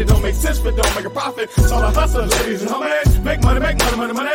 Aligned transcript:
It 0.00 0.08
don't 0.08 0.22
make 0.22 0.34
sense, 0.34 0.58
but 0.60 0.74
don't 0.76 0.94
make 0.94 1.04
a 1.04 1.10
profit. 1.10 1.50
So 1.50 1.76
all 1.76 1.82
a 1.82 1.90
hustle, 1.90 2.24
ladies 2.24 2.62
and 2.62 2.70
homies. 2.70 3.22
Make 3.22 3.42
money, 3.42 3.60
make 3.60 3.78
money, 3.78 3.96
money, 3.96 4.12
money. 4.14 4.30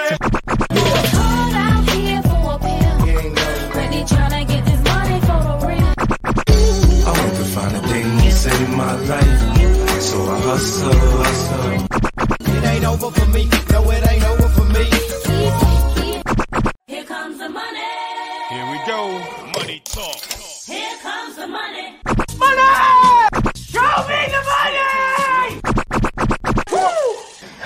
I 7.07 7.11
want 7.17 7.35
to 7.35 7.45
find 7.55 7.75
a 7.75 7.81
thing 7.87 8.17
to 8.19 8.31
save 8.31 8.69
my 8.69 8.93
life. 9.11 10.01
So 10.01 10.17
I 10.23 10.39
hustle, 10.39 10.93
hustle. 10.93 11.24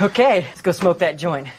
Okay, 0.02 0.42
let's 0.42 0.61
go 0.61 0.72
smoke 0.72 1.00
that 1.00 1.17
joint. 1.17 1.50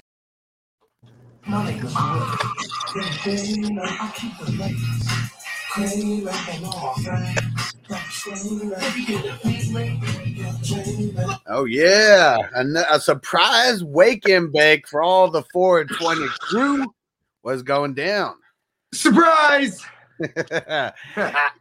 Oh 11.46 11.66
yeah, 11.68 12.38
a, 12.54 12.64
a 12.90 12.98
surprise 12.98 13.84
wake 13.84 14.26
and 14.26 14.50
bake 14.50 14.88
for 14.88 15.02
all 15.02 15.30
the 15.30 15.42
420 15.52 16.26
crew 16.40 16.86
was 17.42 17.62
going 17.62 17.92
down. 17.92 18.36
Surprise! 18.94 19.84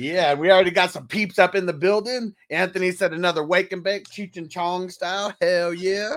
yeah, 0.00 0.34
we 0.34 0.50
already 0.50 0.70
got 0.70 0.90
some 0.90 1.06
peeps 1.06 1.38
up 1.38 1.54
in 1.54 1.66
the 1.66 1.72
building. 1.72 2.34
Anthony 2.48 2.90
said 2.90 3.12
another 3.12 3.44
wake 3.44 3.72
and 3.72 3.82
bake, 3.82 4.08
Cheech 4.08 4.36
and 4.36 4.50
Chong 4.50 4.88
style. 4.88 5.34
Hell 5.40 5.74
yeah. 5.74 6.16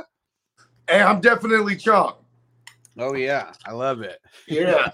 Hey, 0.88 1.02
I'm 1.02 1.20
definitely 1.22 1.76
Chong. 1.76 2.16
Oh 2.98 3.16
yeah, 3.16 3.52
I 3.66 3.72
love 3.72 4.02
it. 4.02 4.22
Yeah. 4.48 4.92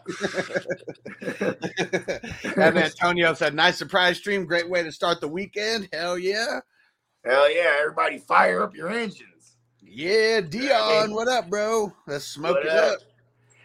and 2.56 2.78
Antonio 2.78 3.34
said, 3.34 3.54
"Nice 3.54 3.78
surprise 3.78 4.18
stream, 4.18 4.46
great 4.46 4.70
way 4.70 4.84
to 4.84 4.92
start 4.92 5.20
the 5.20 5.28
weekend." 5.28 5.90
Hell 5.92 6.18
yeah, 6.18 6.62
Hell 7.26 7.54
yeah, 7.54 7.76
everybody 7.82 8.18
fire 8.18 8.64
up 8.64 8.74
your 8.76 8.90
engines. 8.90 9.58
yeah, 9.82 10.40
Dion, 10.42 11.14
what 11.14 11.28
up, 11.28 11.50
bro? 11.50 11.94
Let's 12.08 12.26
smoke 12.26 12.56
What 12.56 12.66
it 12.66 12.72
up? 12.72 12.94
up. 12.94 13.00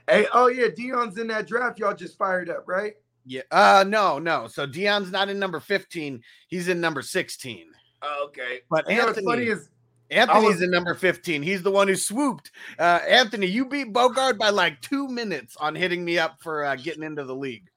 Hey, 0.09 0.27
oh 0.35 0.49
yeah, 0.49 0.67
Dion's 0.75 1.17
in 1.17 1.29
that 1.29 1.47
draft. 1.47 1.79
Y'all 1.79 1.95
just 1.95 2.19
fired 2.19 2.51
up, 2.51 2.65
right? 2.67 2.95
Yeah, 3.27 3.43
uh, 3.51 3.85
no, 3.87 4.19
no. 4.19 4.47
So 4.49 4.67
Dion's 4.67 5.11
not 5.11 5.29
in 5.31 5.39
number 5.39 5.61
fifteen; 5.61 6.23
he's 6.49 6.69
in 6.69 6.81
number 6.81 7.01
sixteen. 7.03 7.67
Oh, 8.03 8.25
okay. 8.27 8.61
But 8.69 8.89
You 8.89 8.97
know 8.99 9.07
what's 9.07 9.19
Anthony, 9.19 9.27
funny 9.27 9.47
is 9.49 9.71
Anthony's 10.11 10.45
was- 10.55 10.63
in 10.63 10.71
number 10.71 10.95
15. 10.95 11.43
He's 11.43 11.63
the 11.63 11.71
one 11.71 11.89
who 11.89 11.97
swooped. 11.97 12.51
Uh, 12.79 13.01
Anthony, 13.09 13.47
you 13.47 13.65
beat 13.65 13.95
Bogard 13.95 14.37
by 14.37 14.51
like 14.51 14.79
two 14.83 15.09
minutes 15.09 15.57
on 15.57 15.75
hitting 15.75 16.05
me 16.05 16.19
up 16.19 16.37
for 16.43 16.65
uh, 16.67 16.77
getting 16.77 17.03
into 17.03 17.25
the 17.25 17.35
league. 17.35 17.71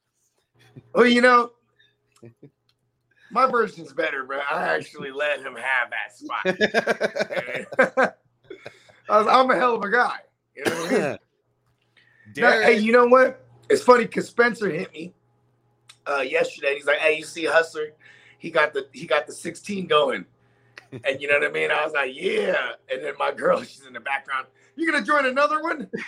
well, 0.93 1.05
you 1.07 1.21
know, 1.21 1.51
my 3.31 3.49
version's 3.49 3.93
better, 3.93 4.25
bro. 4.25 4.39
I 4.51 4.63
actually 4.75 5.11
let 5.11 5.39
him 5.39 5.55
have 5.55 5.89
that 5.91 6.13
spot. 6.17 8.15
I 9.09 9.17
I'm 9.39 9.49
a 9.49 9.55
hell 9.55 9.75
of 9.75 9.83
a 9.83 9.89
guy. 9.91 10.17
You 10.55 10.65
know 10.65 10.85
I 10.85 10.89
mean? 10.91 11.17
No, 12.35 12.41
Derek- 12.51 12.65
hey, 12.65 12.77
you 12.79 12.91
know 12.91 13.07
what? 13.07 13.45
It's 13.69 13.81
funny 13.81 14.03
because 14.03 14.27
Spencer 14.27 14.69
hit 14.69 14.91
me 14.91 15.13
uh, 16.09 16.21
yesterday. 16.21 16.75
He's 16.75 16.85
like, 16.85 16.97
"Hey, 16.99 17.17
you 17.17 17.23
see 17.25 17.45
Hustler? 17.45 17.89
He 18.39 18.49
got 18.51 18.73
the 18.73 18.87
he 18.93 19.05
got 19.07 19.27
the 19.27 19.33
16 19.33 19.87
going." 19.87 20.25
And 21.03 21.19
you 21.21 21.27
know 21.27 21.37
what 21.39 21.49
I 21.49 21.51
mean? 21.51 21.69
I 21.71 21.83
was 21.83 21.93
like, 21.93 22.11
"Yeah." 22.13 22.71
And 22.91 23.03
then 23.03 23.13
my 23.19 23.31
girl, 23.33 23.61
she's 23.63 23.85
in 23.85 23.93
the 23.93 23.99
background. 23.99 24.47
You 24.75 24.89
gonna 24.91 25.03
join 25.03 25.25
another 25.25 25.61
one? 25.61 25.89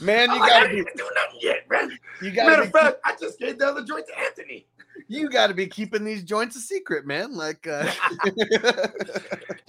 Man, 0.00 0.30
I'm 0.30 0.36
you 0.36 0.40
like, 0.40 0.52
I 0.52 0.60
gotta 0.60 0.68
didn't 0.70 0.86
be 0.86 0.92
do 0.96 1.10
nothing 1.14 1.38
yet, 1.42 1.68
man. 1.70 1.98
you 2.22 2.30
gotta 2.30 2.50
Matter 2.50 2.62
of 2.62 2.72
be, 2.72 2.78
fact, 2.78 2.96
I 3.04 3.14
just 3.20 3.38
gave 3.38 3.58
the 3.58 3.66
other 3.66 3.84
joint 3.84 4.06
to 4.06 4.18
Anthony. 4.18 4.66
you 5.08 5.28
gotta 5.28 5.52
be 5.54 5.66
keeping 5.66 6.04
these 6.04 6.24
joints 6.24 6.56
a 6.56 6.60
secret, 6.60 7.06
man. 7.06 7.34
Like 7.34 7.66
uh 7.66 7.90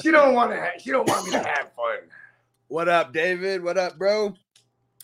She 0.02 0.12
don't 0.12 0.34
want 0.34 0.52
to. 0.52 0.60
Ha- 0.60 0.78
she 0.80 0.92
don't 0.92 1.08
want 1.08 1.26
me 1.26 1.32
to 1.32 1.40
have 1.40 1.72
fun. 1.76 1.98
what 2.70 2.88
up, 2.88 3.12
David? 3.14 3.62
What 3.64 3.78
up, 3.78 3.98
bro? 3.98 4.34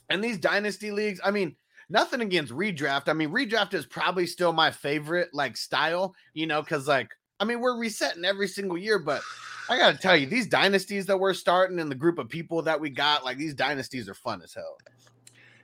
And 0.10 0.24
these 0.24 0.38
dynasty 0.38 0.92
leagues, 0.92 1.20
I 1.24 1.32
mean, 1.32 1.56
nothing 1.92 2.22
against 2.22 2.54
redraft. 2.54 3.08
I 3.08 3.14
mean, 3.14 3.30
redraft 3.30 3.74
is 3.74 3.86
probably 3.86 4.26
still 4.26 4.54
my 4.54 4.72
favorite 4.72 5.30
like 5.34 5.58
style, 5.58 6.16
you 6.34 6.48
know, 6.48 6.62
because 6.62 6.88
like 6.88 7.10
I 7.40 7.44
mean, 7.44 7.60
we're 7.60 7.78
resetting 7.78 8.24
every 8.24 8.48
single 8.48 8.78
year, 8.78 9.00
but 9.00 9.22
I 9.70 9.78
gotta 9.78 9.98
tell 9.98 10.16
you, 10.16 10.28
these 10.28 10.48
dynasties 10.48 11.06
that 11.08 11.20
we're 11.20 11.34
starting 11.34 11.80
and 11.80 11.90
the 11.90 11.96
group 11.96 12.20
of 12.20 12.30
people 12.30 12.62
that 12.64 12.80
we 12.80 12.90
got, 12.90 13.24
like 13.26 13.38
these 13.38 13.54
dynasties 13.54 14.08
are 14.08 14.14
fun 14.14 14.42
as 14.42 14.54
hell. 14.54 14.78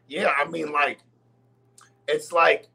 Yeah, 0.07 0.33
I 0.37 0.47
mean, 0.49 0.71
like, 0.71 0.99
it's 2.07 2.31
like 2.31 2.69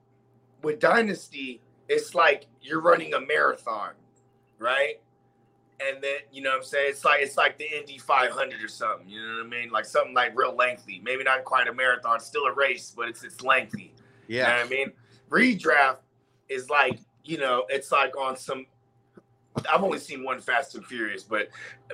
with 0.63 0.79
Dynasty, 0.79 1.61
it's 1.89 2.15
like 2.15 2.47
you're 2.61 2.81
running 2.81 3.15
a 3.15 3.21
marathon, 3.21 3.93
right? 4.59 5.01
And 5.89 6.03
then 6.03 6.19
you 6.31 6.43
know 6.43 6.51
what 6.51 6.59
I'm 6.59 6.65
saying? 6.65 6.87
It's 6.91 7.05
like 7.05 7.21
it's 7.23 7.37
like 7.37 7.59
the 7.59 7.65
Indy 7.79 7.99
500 7.99 8.63
or 8.63 8.69
something. 8.69 9.09
You 9.09 9.21
know 9.21 9.37
what 9.39 9.47
I 9.47 9.49
mean? 9.49 9.71
Like 9.71 9.85
something 9.85 10.15
like 10.15 10.37
real 10.37 10.55
lengthy. 10.55 11.01
Maybe 11.05 11.25
not 11.25 11.45
quite 11.45 11.67
a 11.69 11.73
marathon, 11.73 12.21
still 12.21 12.45
a 12.45 12.53
race, 12.53 12.93
but 12.95 13.09
it's 13.09 13.25
it's 13.25 13.43
lengthy. 13.43 13.95
You 14.29 14.39
know 14.39 14.49
Yeah. 14.49 14.57
what 14.59 14.67
I 14.67 14.69
mean? 14.69 14.93
Redraft 15.31 15.99
is 16.49 16.69
like, 16.71 16.99
you 17.25 17.39
know, 17.39 17.65
it's 17.69 17.91
like 17.91 18.17
on 18.17 18.37
some 18.37 18.67
I've 19.71 19.83
only 19.83 19.99
seen 19.99 20.25
one 20.25 20.41
Fast 20.41 20.75
and 20.77 20.85
Furious, 20.87 21.23
but 21.25 21.49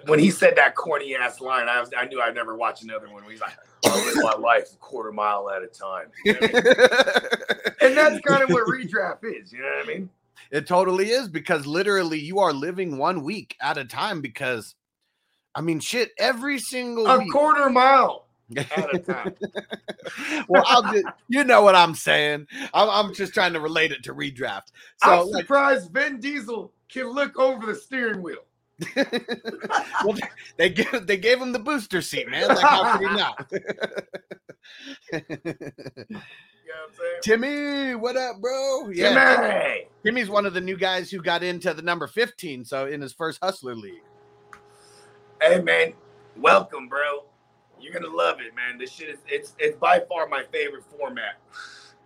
when 0.07 0.21
he 0.21 0.31
said 0.31 0.55
that 0.57 0.77
corny 0.77 1.17
ass 1.17 1.41
line, 1.41 1.69
I 1.69 1.81
was 1.81 1.91
I 1.97 2.05
knew 2.07 2.21
I'd 2.21 2.35
never 2.35 2.55
watch 2.57 2.83
another 2.83 3.09
one. 3.11 3.25
He's 3.29 3.41
like, 3.41 3.57
oh, 3.85 3.91
"I 4.01 4.05
live 4.07 4.17
my 4.23 4.35
life 4.35 4.73
a 4.73 4.77
quarter 4.77 5.11
mile 5.11 5.51
at 5.51 5.63
a 5.63 5.67
time," 5.67 6.07
You 6.25 6.35
know 6.35 6.39
I 6.41 6.47
mean? 6.47 6.53
and 7.81 7.97
that's 7.97 8.21
kind 8.21 8.43
of 8.45 8.51
what 8.51 8.65
redraft 8.69 9.25
is. 9.25 9.53
You 9.53 9.61
know 9.63 9.73
what 9.77 9.85
I 9.85 9.89
mean? 9.89 10.11
It 10.51 10.67
totally 10.67 11.11
is 11.11 11.29
because 11.29 11.67
literally 11.67 12.19
you 12.19 12.39
are 12.39 12.53
living 12.53 12.99
one 12.99 13.23
week 13.23 13.57
at 13.61 13.79
a 13.79 13.85
time 13.85 14.21
because 14.21 14.75
I 15.55 15.61
mean 15.61 15.81
shit 15.81 16.13
every 16.19 16.59
single 16.59 17.07
A 17.07 17.19
week. 17.19 17.33
quarter 17.33 17.69
mile 17.71 18.27
at 18.57 18.95
a 18.95 18.99
time. 18.99 19.35
well, 20.49 20.65
I'll 20.67 20.91
just, 20.93 21.05
you 21.29 21.45
know 21.45 21.61
what 21.63 21.75
I'm 21.75 21.95
saying. 21.95 22.47
I'm, 22.73 22.89
I'm 22.89 23.15
just 23.15 23.35
trying 23.35 23.53
to 23.53 23.61
relate 23.61 23.93
it 23.93 24.03
to 24.05 24.15
redraft. 24.15 24.69
So 25.05 25.23
I'm 25.23 25.29
like, 25.29 25.43
surprised 25.43 25.91
Vin 25.93 26.19
Diesel 26.19 26.73
can 26.89 27.09
look 27.11 27.39
over 27.39 27.67
the 27.67 27.75
steering 27.75 28.23
wheel. 28.23 28.45
well, 30.05 30.17
they 30.57 30.71
gave 30.71 31.07
they 31.07 31.17
gave 31.17 31.43
him 31.43 31.53
the 31.53 31.59
booster 31.59 32.01
seat, 32.01 32.31
man. 32.31 32.49
Like 32.49 32.59
how 32.61 32.97
could 32.97 33.09
he 33.09 33.15
not? 33.17 33.53
You 36.69 36.75
know 36.75 36.81
what 36.83 36.91
I'm 36.91 36.97
saying? 36.99 37.41
Timmy, 37.41 37.95
what 37.95 38.17
up, 38.19 38.43
bro? 38.43 38.93
Timmy! 38.93 39.89
Timmy's 40.05 40.29
one 40.29 40.45
of 40.45 40.53
the 40.53 40.61
new 40.61 40.77
guys 40.77 41.11
who 41.11 41.23
got 41.23 41.43
into 41.43 41.73
the 41.73 41.81
number 41.81 42.07
15, 42.07 42.63
so 42.67 42.87
in 42.87 43.01
his 43.01 43.15
first 43.15 43.39
hustler 43.43 43.75
league. 43.75 44.03
Hey 45.41 45.63
man, 45.63 45.95
welcome, 46.37 46.87
bro. 46.87 47.25
You're 47.81 47.95
gonna 47.95 48.15
love 48.15 48.41
it, 48.41 48.55
man. 48.55 48.77
This 48.77 48.93
shit 48.93 49.09
is 49.09 49.19
it's 49.29 49.55
it's 49.59 49.79
by 49.79 50.03
far 50.11 50.29
my 50.29 50.43
favorite 50.53 50.85
format. 50.99 51.37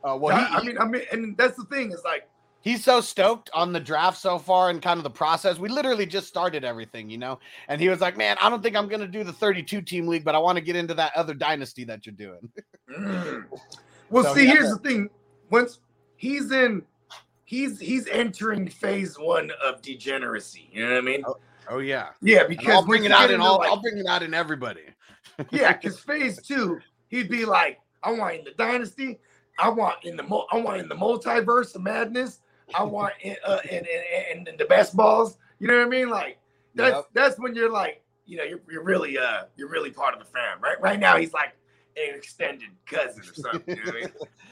Uh, 0.05 0.17
well, 0.21 0.37
I, 0.37 0.45
he- 0.45 0.55
I 0.55 0.63
mean, 0.63 0.79
I 0.79 0.85
mean, 0.85 1.03
and 1.11 1.37
that's 1.37 1.57
the 1.57 1.65
thing. 1.65 1.91
is 1.91 2.03
like 2.05 2.29
He's 2.61 2.85
so 2.85 3.01
stoked 3.01 3.51
on 3.53 3.73
the 3.73 3.81
draft 3.81 4.19
so 4.19 4.39
far 4.39 4.71
and 4.71 4.81
kind 4.81 4.99
of 4.99 5.03
the 5.03 5.11
process. 5.11 5.59
We 5.59 5.69
literally 5.71 6.07
just 6.07 6.29
started 6.29 6.63
everything, 6.63 7.11
you 7.11 7.19
know. 7.19 7.41
And 7.67 7.81
he 7.81 7.89
was 7.89 8.01
like, 8.01 8.17
"Man, 8.17 8.37
I 8.41 8.49
don't 8.49 8.63
think 8.63 8.77
I'm 8.77 8.87
going 8.87 9.01
to 9.01 9.09
do 9.09 9.25
the 9.25 9.33
32 9.33 9.83
team 9.83 10.07
league, 10.07 10.25
but 10.25 10.37
I 10.37 10.39
want 10.39 10.55
to 10.59 10.63
get 10.63 10.77
into 10.77 10.95
that 10.95 11.11
other 11.17 11.35
dynasty 11.35 11.83
that 11.87 12.07
you're 12.07 12.15
doing." 12.15 12.49
Mm. 12.89 13.47
Well, 14.13 14.25
So 14.25 14.35
see, 14.35 14.43
he 14.43 14.47
here's 14.49 14.69
to- 14.69 14.75
the 14.77 14.89
thing. 14.89 15.11
Once 15.51 15.81
he's 16.17 16.51
in, 16.53 16.83
he's 17.45 17.79
he's 17.81 18.07
entering 18.09 18.69
phase 18.69 19.19
one 19.19 19.51
of 19.65 19.83
degeneracy. 19.83 20.71
You 20.73 20.85
know 20.87 20.93
what 20.93 20.99
I 20.99 21.01
mean? 21.03 21.25
Oh 21.69 21.79
yeah, 21.79 22.09
Yeah, 22.21 22.41
And 22.41 22.49
because 22.49 22.75
I'll 22.75 22.85
bring 22.87 23.05
it 23.05 23.13
out 23.13 23.31
in 23.31 23.41
all. 23.41 23.59
like- 23.59 23.69
I'll 23.71 23.81
bring 23.81 23.99
it 23.99 24.07
out 24.07 24.23
in 24.23 24.35
everybody. 24.35 24.83
yeah, 25.51 25.73
because 25.73 25.99
phase 26.11 26.41
two, 26.43 26.81
he'd 27.09 27.29
be 27.29 27.45
like, 27.45 27.81
I 28.03 28.13
want 28.13 28.37
in 28.37 28.45
the 28.45 28.51
dynasty. 28.53 29.19
I 29.59 29.69
want 29.69 29.97
in 30.05 30.17
the 30.17 30.23
mo- 30.23 30.47
I 30.51 30.57
want 30.59 30.81
in 30.81 30.89
the 30.89 30.95
multiverse 30.95 31.75
of 31.75 31.83
madness. 31.83 32.41
I 32.75 32.83
want 32.97 33.15
in, 33.21 33.37
uh, 33.45 33.59
in, 33.71 33.85
in, 34.31 34.49
in 34.49 34.57
the 34.57 34.65
best 34.65 34.97
balls. 34.97 35.39
You 35.59 35.69
know 35.69 35.77
what 35.79 35.87
I 35.87 35.91
mean? 35.91 36.09
Like 36.09 36.39
that's 36.75 36.97
Yep. 36.97 37.05
that's 37.13 37.39
when 37.39 37.55
you're 37.55 37.71
like, 37.71 38.03
you 38.27 38.39
know, 38.39 38.45
you're, 38.45 38.61
you're 38.71 38.83
really 38.85 39.19
uh 39.19 39.45
you're 39.57 39.69
really 39.69 39.91
part 39.91 40.15
of 40.15 40.21
the 40.21 40.27
fam. 40.27 40.61
Right 40.61 40.81
right 40.81 40.99
now 40.99 41.17
he's 41.17 41.33
like 41.33 41.53
an 41.97 42.15
extended 42.15 42.71
cousin 42.87 43.23
or 43.23 43.35
something. 43.35 43.77
You 43.77 43.85
know 43.85 43.99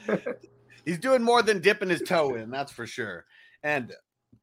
I 0.07 0.15
mean? 0.15 0.21
He's 0.85 0.99
doing 0.99 1.21
more 1.21 1.43
than 1.43 1.61
dipping 1.61 1.89
his 1.89 2.01
toe 2.01 2.35
in, 2.35 2.49
that's 2.49 2.71
for 2.71 2.87
sure. 2.87 3.25
And 3.63 3.93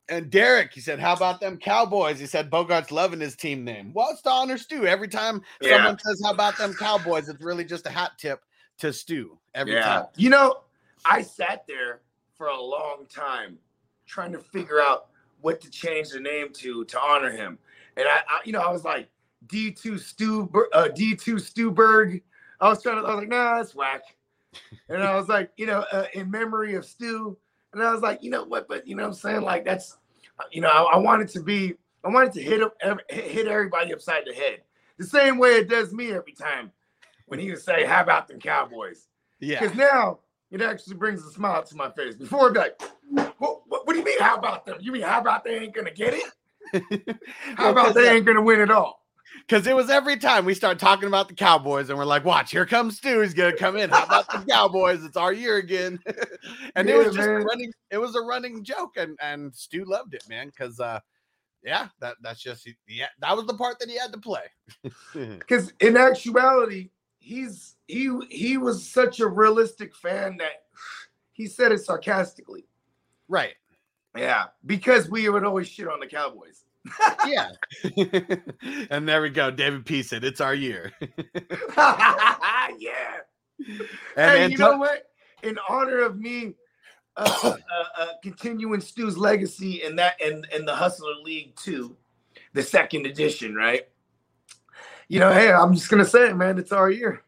and 0.09 0.31
Derek, 0.31 0.73
he 0.73 0.81
said, 0.81 0.99
"How 0.99 1.15
about 1.15 1.41
them 1.41 1.59
Cowboys?" 1.59 2.19
He 2.19 2.27
said, 2.27 2.51
"Bogart's 2.51 2.91
loving 2.91 3.21
his 3.21 3.37
team 3.37 3.65
name." 3.65 3.93
Well, 3.93 4.09
it's 4.11 4.23
to 4.23 4.31
honor 4.31 4.57
Stu. 4.57 4.87
Every 4.87 5.09
time 5.09 5.43
Yeah. 5.61 5.71
someone 5.71 5.99
says, 5.99 6.21
"How 6.25 6.33
about 6.33 6.57
them 6.57 6.75
Cowboys?" 6.75 7.29
It's 7.29 7.43
really 7.43 7.65
just 7.65 7.87
a 7.87 7.91
hat 7.91 8.13
tip 8.17 8.43
to 8.79 8.93
Stu. 8.93 9.39
Every 9.55 9.75
time. 9.75 10.07
You 10.17 10.31
know, 10.31 10.63
I 11.05 11.23
sat 11.23 11.67
there 11.67 12.01
for 12.37 12.47
a 12.47 12.61
long 12.61 13.07
time 13.09 13.59
trying 14.07 14.33
to 14.33 14.39
figure 14.39 14.81
out 14.81 15.09
what 15.41 15.61
to 15.61 15.71
change 15.71 16.11
the 16.11 16.21
name 16.21 16.53
to 16.55 16.85
to 16.85 17.01
honor 17.01 17.31
him. 17.31 17.59
And 17.97 18.07
I, 18.09 18.19
I 18.29 18.41
you 18.45 18.53
know, 18.53 18.61
I 18.61 18.71
was 18.71 18.85
like 18.85 19.09
D2 19.47 19.99
Stu 20.01 20.51
uh, 20.73 20.89
D2 20.95 21.35
Stuberg. 21.35 22.23
I 22.61 22.69
was 22.69 22.83
trying 22.83 23.03
to 23.03 23.09
I 23.09 23.15
was 23.15 23.21
like, 23.21 23.29
nah, 23.29 23.57
that's 23.57 23.75
whack. 23.75 24.03
And 24.89 25.03
I 25.03 25.15
was 25.15 25.29
like, 25.29 25.51
you 25.57 25.67
know, 25.67 25.85
uh, 25.93 26.07
in 26.15 26.31
memory 26.31 26.75
of 26.75 26.85
Stu. 26.85 27.37
And 27.73 27.83
I 27.83 27.93
was 27.93 28.01
like, 28.01 28.23
you 28.23 28.31
know 28.31 28.45
what, 28.45 28.67
but 28.67 28.87
you 28.87 28.97
know 28.97 29.03
what 29.03 29.11
I'm 29.11 29.15
saying? 29.15 29.43
Like 29.43 29.65
that's 29.65 29.97
you 30.53 30.61
know, 30.61 30.69
I, 30.69 30.95
I 30.95 30.97
wanted 30.99 31.29
to 31.31 31.41
be 31.41 31.75
I 32.05 32.09
wanted 32.09 32.33
to 32.33 32.43
hit 32.43 32.63
up 32.63 32.75
hit 33.09 33.47
everybody 33.47 33.93
upside 33.93 34.25
the 34.27 34.35
head. 34.35 34.63
The 34.99 35.05
same 35.05 35.39
way 35.39 35.51
it 35.57 35.69
does 35.69 35.93
me 35.93 36.13
every 36.13 36.33
time 36.33 36.73
when 37.27 37.39
he 37.39 37.51
would 37.51 37.61
say, 37.61 37.85
How 37.85 38.03
about 38.03 38.29
them 38.29 38.41
Cowboys? 38.41 39.09
Yeah. 39.41 39.61
Because 39.61 39.77
now 39.77 40.21
it 40.51 40.63
actually 40.63 40.97
brings 40.97 41.25
a 41.25 41.31
smile 41.31 41.63
to 41.63 41.77
my 41.77 41.91
face. 41.91 42.17
Before 42.17 42.47
it'd 42.47 42.55
be 42.55 42.61
like, 42.61 42.81
what, 43.39 43.63
what, 43.69 43.87
what 43.87 43.93
do 43.93 43.99
you 43.99 44.05
mean, 44.05 44.19
how 44.21 44.37
about 44.37 44.65
them? 44.65 44.79
You 44.81 44.93
mean, 44.93 45.03
how 45.03 45.21
about 45.21 45.45
they 45.45 45.59
ain't 45.59 45.75
gonna 45.75 45.91
get 45.91 46.15
it? 46.15 46.25
How 47.57 47.71
about 47.71 47.95
they 47.95 48.15
ain't 48.15 48.27
gonna 48.27 48.43
win 48.43 48.61
it 48.61 48.71
all? 48.71 49.07
Because 49.47 49.67
it 49.67 49.75
was 49.75 49.91
every 49.91 50.17
time 50.17 50.45
we 50.45 50.55
start 50.55 50.79
talking 50.79 51.09
about 51.09 51.29
the 51.29 51.35
Cowboys, 51.35 51.89
and 51.89 51.99
we're 51.99 52.05
like, 52.05 52.25
"Watch, 52.25 52.51
here 52.51 52.67
comes 52.67 52.97
Stu. 52.99 53.21
He's 53.21 53.35
gonna 53.35 53.57
come 53.57 53.77
in. 53.77 53.91
How 53.91 54.05
about 54.05 54.31
the 54.31 54.45
Cowboys? 54.51 55.05
It's 55.05 55.17
our 55.17 55.33
year 55.33 55.57
again." 55.57 55.99
and 56.77 56.89
it 56.89 56.97
was 56.97 57.15
just 57.15 57.29
running. 57.29 57.73
It 57.91 57.99
was 57.99 58.15
a 58.17 58.21
running 58.21 58.65
joke, 58.65 58.97
and 58.97 59.19
and 59.23 59.55
Stu 59.55 59.85
loved 59.85 60.15
it, 60.15 60.25
man. 60.29 60.49
Because 60.49 60.81
uh, 60.81 61.01
yeah, 61.65 61.89
that 62.01 62.17
that's 62.23 62.43
just 62.43 62.69
yeah, 62.87 63.07
that 63.21 63.37
was 63.37 63.47
the 63.47 63.55
part 63.55 63.79
that 63.79 63.89
he 63.89 63.97
had 63.97 64.13
to 64.13 64.19
play. 64.19 64.45
Because 65.39 65.73
in 65.81 65.97
actuality, 65.97 66.91
he's 67.19 67.77
he 67.87 68.11
he 68.31 68.57
was 68.59 68.89
such 68.89 69.21
a 69.21 69.27
realistic 69.27 69.95
fan 69.95 70.37
that 70.39 70.65
he 71.33 71.47
said 71.47 71.73
it 71.73 71.81
sarcastically. 71.81 72.67
right. 73.29 73.55
Yeah, 74.17 74.47
because 74.67 75.09
we 75.09 75.29
would 75.29 75.45
always 75.45 75.69
shit 75.69 75.87
on 75.87 76.01
the 76.01 76.07
Cowboys. 76.07 76.65
Yeah. 77.27 77.51
and 78.91 79.09
there 79.09 79.23
we 79.23 79.31
go. 79.31 79.51
David 79.51 79.85
P 79.85 80.03
said, 80.03 80.25
"It's 80.25 80.41
our 80.41 80.55
year." 80.55 80.93
yeah. 81.77 83.19
And 84.17 84.39
hey, 84.39 84.49
you 84.51 84.57
know 84.57 84.77
what? 84.77 85.11
In 85.43 85.59
honor 85.69 85.99
of 85.99 86.17
me 86.17 86.55
uh, 87.17 87.39
uh, 87.43 87.57
uh, 87.97 88.07
continuing 88.23 88.81
Stu's 88.81 89.19
legacy 89.19 89.83
in 89.83 89.97
that 89.97 90.15
and 90.25 90.47
in, 90.55 90.65
the 90.65 90.75
Hustler 90.75 91.15
League 91.25 91.57
too, 91.57 91.97
the 92.53 92.63
second 92.63 93.07
edition, 93.07 93.57
right? 93.57 93.89
You 95.09 95.19
know, 95.19 95.33
hey, 95.33 95.53
I'm 95.53 95.75
just 95.75 95.91
gonna 95.91 96.05
say 96.05 96.29
it, 96.31 96.37
man. 96.37 96.57
It's 96.59 96.71
our 96.71 96.89
year. 96.89 97.25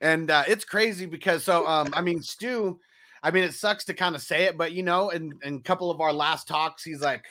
and 0.00 0.30
uh, 0.30 0.44
it's 0.48 0.64
crazy 0.64 1.04
because 1.04 1.44
so 1.44 1.66
um 1.66 1.90
I 1.92 2.00
mean 2.00 2.22
Stu, 2.22 2.80
I 3.22 3.30
mean 3.30 3.44
it 3.44 3.54
sucks 3.54 3.84
to 3.86 3.94
kind 3.94 4.14
of 4.14 4.22
say 4.22 4.44
it, 4.44 4.56
but 4.56 4.72
you 4.72 4.82
know, 4.82 5.10
in 5.10 5.38
in 5.42 5.56
a 5.56 5.60
couple 5.60 5.90
of 5.90 6.00
our 6.00 6.12
last 6.12 6.48
talks, 6.48 6.82
he's 6.82 7.00
like, 7.00 7.24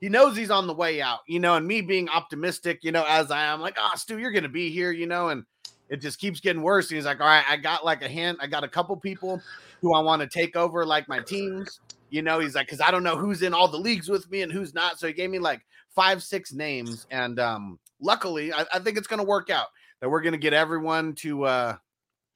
he 0.00 0.08
knows 0.08 0.36
he's 0.36 0.50
on 0.50 0.66
the 0.66 0.74
way 0.74 1.00
out, 1.00 1.20
you 1.26 1.40
know, 1.40 1.54
and 1.54 1.66
me 1.66 1.80
being 1.80 2.08
optimistic, 2.08 2.80
you 2.82 2.92
know, 2.92 3.04
as 3.08 3.30
I 3.30 3.44
am, 3.44 3.60
like, 3.60 3.76
oh 3.78 3.92
Stu, 3.96 4.18
you're 4.18 4.30
gonna 4.30 4.48
be 4.48 4.70
here, 4.70 4.92
you 4.92 5.06
know, 5.06 5.28
and 5.28 5.44
it 5.88 6.00
just 6.00 6.18
keeps 6.18 6.40
getting 6.40 6.62
worse. 6.62 6.90
And 6.90 6.96
he's 6.96 7.04
like, 7.04 7.20
all 7.20 7.26
right, 7.26 7.44
I 7.48 7.56
got 7.56 7.84
like 7.84 8.02
a 8.02 8.08
hand, 8.08 8.38
I 8.40 8.46
got 8.46 8.64
a 8.64 8.68
couple 8.68 8.96
people 8.96 9.40
who 9.80 9.94
I 9.94 10.00
want 10.00 10.22
to 10.22 10.28
take 10.28 10.56
over 10.56 10.84
like 10.86 11.08
my 11.08 11.20
teams. 11.20 11.80
You 12.10 12.22
know, 12.22 12.38
he's 12.38 12.54
like, 12.54 12.66
because 12.66 12.80
I 12.80 12.90
don't 12.90 13.02
know 13.02 13.16
who's 13.16 13.42
in 13.42 13.52
all 13.52 13.68
the 13.68 13.78
leagues 13.78 14.08
with 14.08 14.30
me 14.30 14.42
and 14.42 14.52
who's 14.52 14.72
not. 14.72 14.98
So 14.98 15.06
he 15.06 15.12
gave 15.12 15.30
me 15.30 15.38
like 15.38 15.62
five, 15.94 16.22
six 16.22 16.52
names. 16.52 17.06
And 17.10 17.40
um, 17.40 17.78
luckily, 18.00 18.52
I, 18.52 18.64
I 18.72 18.78
think 18.78 18.96
it's 18.96 19.06
gonna 19.06 19.24
work 19.24 19.50
out 19.50 19.66
that 20.00 20.08
we're 20.08 20.22
gonna 20.22 20.36
get 20.36 20.52
everyone 20.52 21.14
to 21.16 21.44
uh 21.44 21.76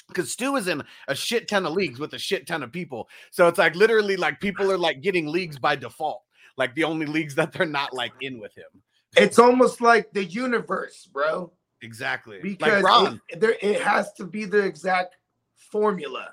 because 0.08 0.32
Stu 0.32 0.56
is 0.56 0.68
in 0.68 0.82
a 1.06 1.14
shit 1.14 1.48
ton 1.48 1.66
of 1.66 1.72
leagues 1.72 1.98
with 2.00 2.14
a 2.14 2.18
shit 2.18 2.46
ton 2.46 2.62
of 2.62 2.72
people. 2.72 3.08
So 3.30 3.46
it's 3.48 3.58
like 3.58 3.74
literally 3.74 4.16
like 4.16 4.40
people 4.40 4.70
are 4.72 4.78
like 4.78 5.02
getting 5.02 5.26
leagues 5.26 5.58
by 5.58 5.76
default, 5.76 6.22
like 6.56 6.74
the 6.74 6.84
only 6.84 7.06
leagues 7.06 7.34
that 7.36 7.52
they're 7.52 7.66
not 7.66 7.92
like 7.94 8.12
in 8.20 8.40
with 8.40 8.56
him. 8.56 8.82
It's 9.16 9.38
almost 9.38 9.80
like 9.80 10.12
the 10.12 10.24
universe, 10.24 11.08
bro. 11.12 11.52
Exactly. 11.82 12.40
Because 12.42 12.82
like 12.82 12.92
Ron. 12.92 13.20
it, 13.28 13.40
there, 13.40 13.56
it 13.62 13.80
has 13.80 14.12
to 14.14 14.24
be 14.24 14.44
the 14.44 14.64
exact 14.64 15.16
formula 15.56 16.30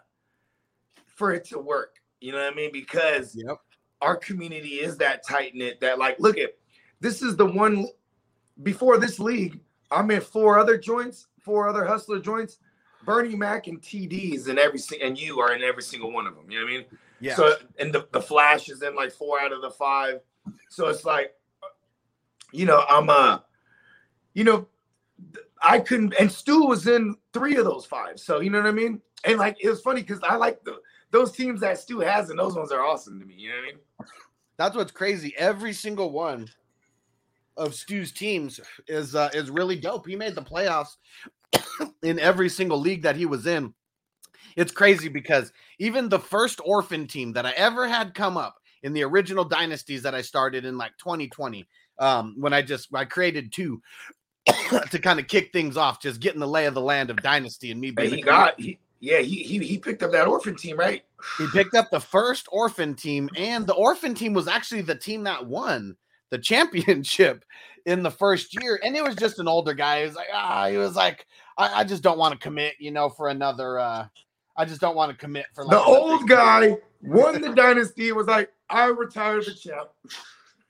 for 1.05 1.33
it 1.33 1.45
to 1.45 1.59
work. 1.59 1.95
You 2.19 2.31
know 2.31 2.39
what 2.39 2.51
I 2.53 2.55
mean? 2.55 2.71
Because 2.71 3.35
Yep. 3.35 3.57
our 4.01 4.15
community 4.17 4.75
is 4.79 4.97
that 4.97 5.25
tight 5.27 5.53
knit 5.55 5.79
that 5.81 5.99
like 5.99 6.19
look 6.19 6.37
at 6.37 6.51
this 6.99 7.21
is 7.21 7.35
the 7.35 7.45
one 7.45 7.87
before 8.63 8.97
this 8.97 9.19
league 9.19 9.59
i'm 9.91 10.09
in 10.11 10.21
four 10.21 10.57
other 10.57 10.77
joints 10.77 11.27
four 11.41 11.67
other 11.67 11.85
hustler 11.85 12.19
joints 12.19 12.57
bernie 13.05 13.35
mac 13.35 13.67
and 13.67 13.81
td's 13.81 14.47
and 14.47 14.57
every 14.59 14.79
and 15.01 15.17
you 15.19 15.39
are 15.39 15.53
in 15.55 15.61
every 15.63 15.83
single 15.83 16.11
one 16.11 16.25
of 16.27 16.35
them 16.35 16.49
you 16.49 16.59
know 16.59 16.65
what 16.65 16.71
i 16.73 16.77
mean 16.77 16.85
Yeah. 17.19 17.35
so 17.35 17.55
and 17.79 17.93
the, 17.93 18.07
the 18.11 18.21
flash 18.21 18.69
is 18.69 18.81
in 18.81 18.95
like 18.95 19.11
four 19.11 19.39
out 19.39 19.51
of 19.53 19.61
the 19.61 19.71
five 19.71 20.21
so 20.69 20.87
it's 20.87 21.05
like 21.05 21.33
you 22.51 22.65
know 22.65 22.83
i'm 22.89 23.09
uh 23.09 23.39
you 24.33 24.43
know 24.43 24.67
i 25.61 25.79
couldn't 25.79 26.13
and 26.19 26.31
stu 26.31 26.65
was 26.65 26.87
in 26.87 27.15
three 27.33 27.55
of 27.55 27.65
those 27.65 27.85
five 27.85 28.19
so 28.19 28.39
you 28.39 28.49
know 28.49 28.59
what 28.59 28.67
i 28.67 28.71
mean 28.71 29.01
and 29.23 29.37
like 29.37 29.57
it 29.61 29.69
was 29.69 29.81
funny 29.81 30.01
because 30.01 30.19
i 30.23 30.35
like 30.35 30.63
the 30.63 30.79
those 31.11 31.31
teams 31.31 31.61
that 31.61 31.77
stu 31.79 31.99
has 31.99 32.29
and 32.29 32.37
those 32.39 32.55
ones 32.55 32.71
are 32.71 32.81
awesome 32.85 33.19
to 33.19 33.25
me 33.25 33.35
you 33.37 33.49
know 33.49 33.55
what 33.55 33.63
i 33.63 33.67
mean 33.67 33.79
That's 34.57 34.75
what's 34.75 34.91
crazy. 34.91 35.33
Every 35.37 35.73
single 35.73 36.11
one 36.11 36.47
of 37.57 37.73
Stu's 37.75 38.11
teams 38.13 38.59
is 38.87 39.15
uh, 39.15 39.29
is 39.33 39.49
really 39.49 39.75
dope. 39.77 40.07
He 40.07 40.15
made 40.15 40.33
the 40.35 40.41
playoffs 40.41 40.95
in 42.03 42.19
every 42.19 42.49
single 42.49 42.79
league 42.79 43.03
that 43.03 43.15
he 43.15 43.25
was 43.25 43.47
in. 43.47 43.73
It's 44.55 44.71
crazy 44.71 45.09
because 45.09 45.51
even 45.79 46.07
the 46.07 46.19
first 46.19 46.61
orphan 46.63 47.07
team 47.07 47.33
that 47.33 47.45
I 47.45 47.51
ever 47.51 47.87
had 47.87 48.13
come 48.13 48.37
up 48.37 48.55
in 48.83 48.93
the 48.93 49.03
original 49.03 49.43
dynasties 49.43 50.03
that 50.03 50.15
I 50.15 50.21
started 50.21 50.63
in 50.65 50.77
like 50.77 50.97
2020, 50.97 51.67
um, 51.99 52.35
when 52.37 52.53
I 52.53 52.61
just 52.61 52.89
I 52.93 53.05
created 53.05 53.51
two 53.51 53.81
to 54.91 54.99
kind 54.99 55.19
of 55.19 55.27
kick 55.27 55.51
things 55.51 55.75
off, 55.75 56.01
just 56.01 56.21
getting 56.21 56.39
the 56.39 56.47
lay 56.47 56.65
of 56.67 56.73
the 56.73 56.81
land 56.81 57.09
of 57.09 57.17
dynasty 57.17 57.71
and 57.71 57.81
me 57.81 57.91
being 57.91 58.13
he 58.13 58.21
got 58.21 58.59
he, 58.59 58.77
yeah 59.01 59.19
he, 59.19 59.43
he 59.43 59.59
he 59.59 59.77
picked 59.77 60.03
up 60.03 60.11
that 60.11 60.27
orphan 60.27 60.55
team 60.55 60.77
right 60.77 61.03
he 61.37 61.47
picked 61.47 61.75
up 61.75 61.89
the 61.91 61.99
first 61.99 62.47
orphan 62.51 62.95
team, 62.95 63.29
and 63.35 63.65
the 63.65 63.73
orphan 63.73 64.13
team 64.13 64.33
was 64.33 64.47
actually 64.47 64.81
the 64.81 64.95
team 64.95 65.23
that 65.23 65.45
won 65.45 65.95
the 66.29 66.37
championship 66.39 67.43
in 67.85 68.03
the 68.03 68.11
first 68.11 68.59
year. 68.61 68.79
And 68.83 68.95
it 68.95 69.03
was 69.03 69.15
just 69.15 69.39
an 69.39 69.47
older 69.47 69.73
guy. 69.73 70.01
He 70.01 70.05
was 70.07 70.15
like, 70.15 70.27
ah, 70.33 70.67
he 70.67 70.77
was 70.77 70.95
like, 70.95 71.25
I, 71.57 71.81
I 71.81 71.83
just 71.83 72.03
don't 72.03 72.17
want 72.17 72.33
to 72.33 72.39
commit, 72.39 72.73
you 72.79 72.91
know, 72.91 73.09
for 73.09 73.29
another. 73.29 73.79
uh 73.79 74.07
I 74.57 74.65
just 74.65 74.79
don't 74.79 74.95
want 74.95 75.11
to 75.11 75.17
commit 75.17 75.47
for 75.53 75.65
like 75.65 75.71
the 75.71 75.83
old 75.83 76.27
guy 76.29 76.77
won 77.01 77.41
the 77.41 77.53
dynasty 77.53 78.11
was 78.13 78.25
like 78.25 78.49
i 78.69 78.85
retired 78.85 79.45
the 79.45 79.53
champ 79.53 79.89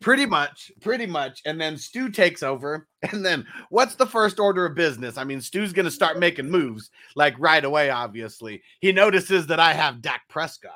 Pretty 0.02 0.26
much, 0.26 0.72
pretty 0.82 1.06
much. 1.06 1.42
And 1.46 1.60
then 1.60 1.78
Stu 1.78 2.10
takes 2.10 2.44
over. 2.44 2.88
And 3.12 3.24
then 3.24 3.46
what's 3.70 3.94
the 3.94 4.06
first 4.08 4.40
order 4.40 4.66
of 4.66 4.74
business? 4.74 5.16
I 5.18 5.24
mean, 5.24 5.40
Stu's 5.40 5.72
going 5.74 5.86
to 5.86 5.92
start 5.92 6.18
making 6.20 6.50
moves 6.50 6.90
like 7.16 7.36
right 7.38 7.64
away, 7.64 7.92
obviously. 7.92 8.64
He 8.80 8.92
notices 8.92 9.46
that 9.48 9.60
I 9.60 9.74
have 9.74 10.02
Dak 10.02 10.22
Prescott 10.28 10.72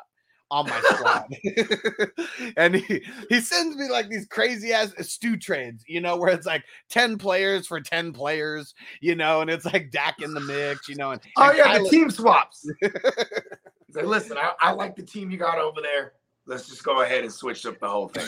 on 0.51 0.67
my 0.67 0.81
squad. 0.81 1.35
and 2.57 2.75
he, 2.75 3.03
he 3.29 3.39
sends 3.39 3.75
me 3.77 3.89
like 3.89 4.09
these 4.09 4.27
crazy 4.27 4.73
ass 4.73 4.93
Stu 5.01 5.37
trades, 5.37 5.83
you 5.87 6.01
know, 6.01 6.17
where 6.17 6.33
it's 6.33 6.47
like 6.47 6.63
10 6.89 7.17
players 7.17 7.67
for 7.67 7.79
10 7.79 8.13
players, 8.13 8.73
you 9.01 9.15
know, 9.15 9.41
and 9.41 9.49
it's 9.49 9.65
like 9.65 9.91
Dak 9.91 10.21
in 10.21 10.33
the 10.33 10.41
mix, 10.41 10.87
you 10.87 10.95
know. 10.95 11.11
And, 11.11 11.21
oh 11.37 11.49
and 11.49 11.57
yeah 11.57 11.79
the 11.79 11.89
team 11.89 12.09
swaps 12.09 12.69
he's 12.81 13.95
like 13.95 14.05
listen 14.05 14.37
I, 14.37 14.53
I 14.59 14.71
like 14.71 14.95
the 14.95 15.03
team 15.03 15.31
you 15.31 15.37
got 15.37 15.57
over 15.57 15.81
there 15.81 16.13
let's 16.45 16.67
just 16.67 16.83
go 16.83 17.01
ahead 17.01 17.23
and 17.23 17.31
switch 17.31 17.65
up 17.65 17.79
the 17.79 17.87
whole 17.87 18.07
thing 18.07 18.27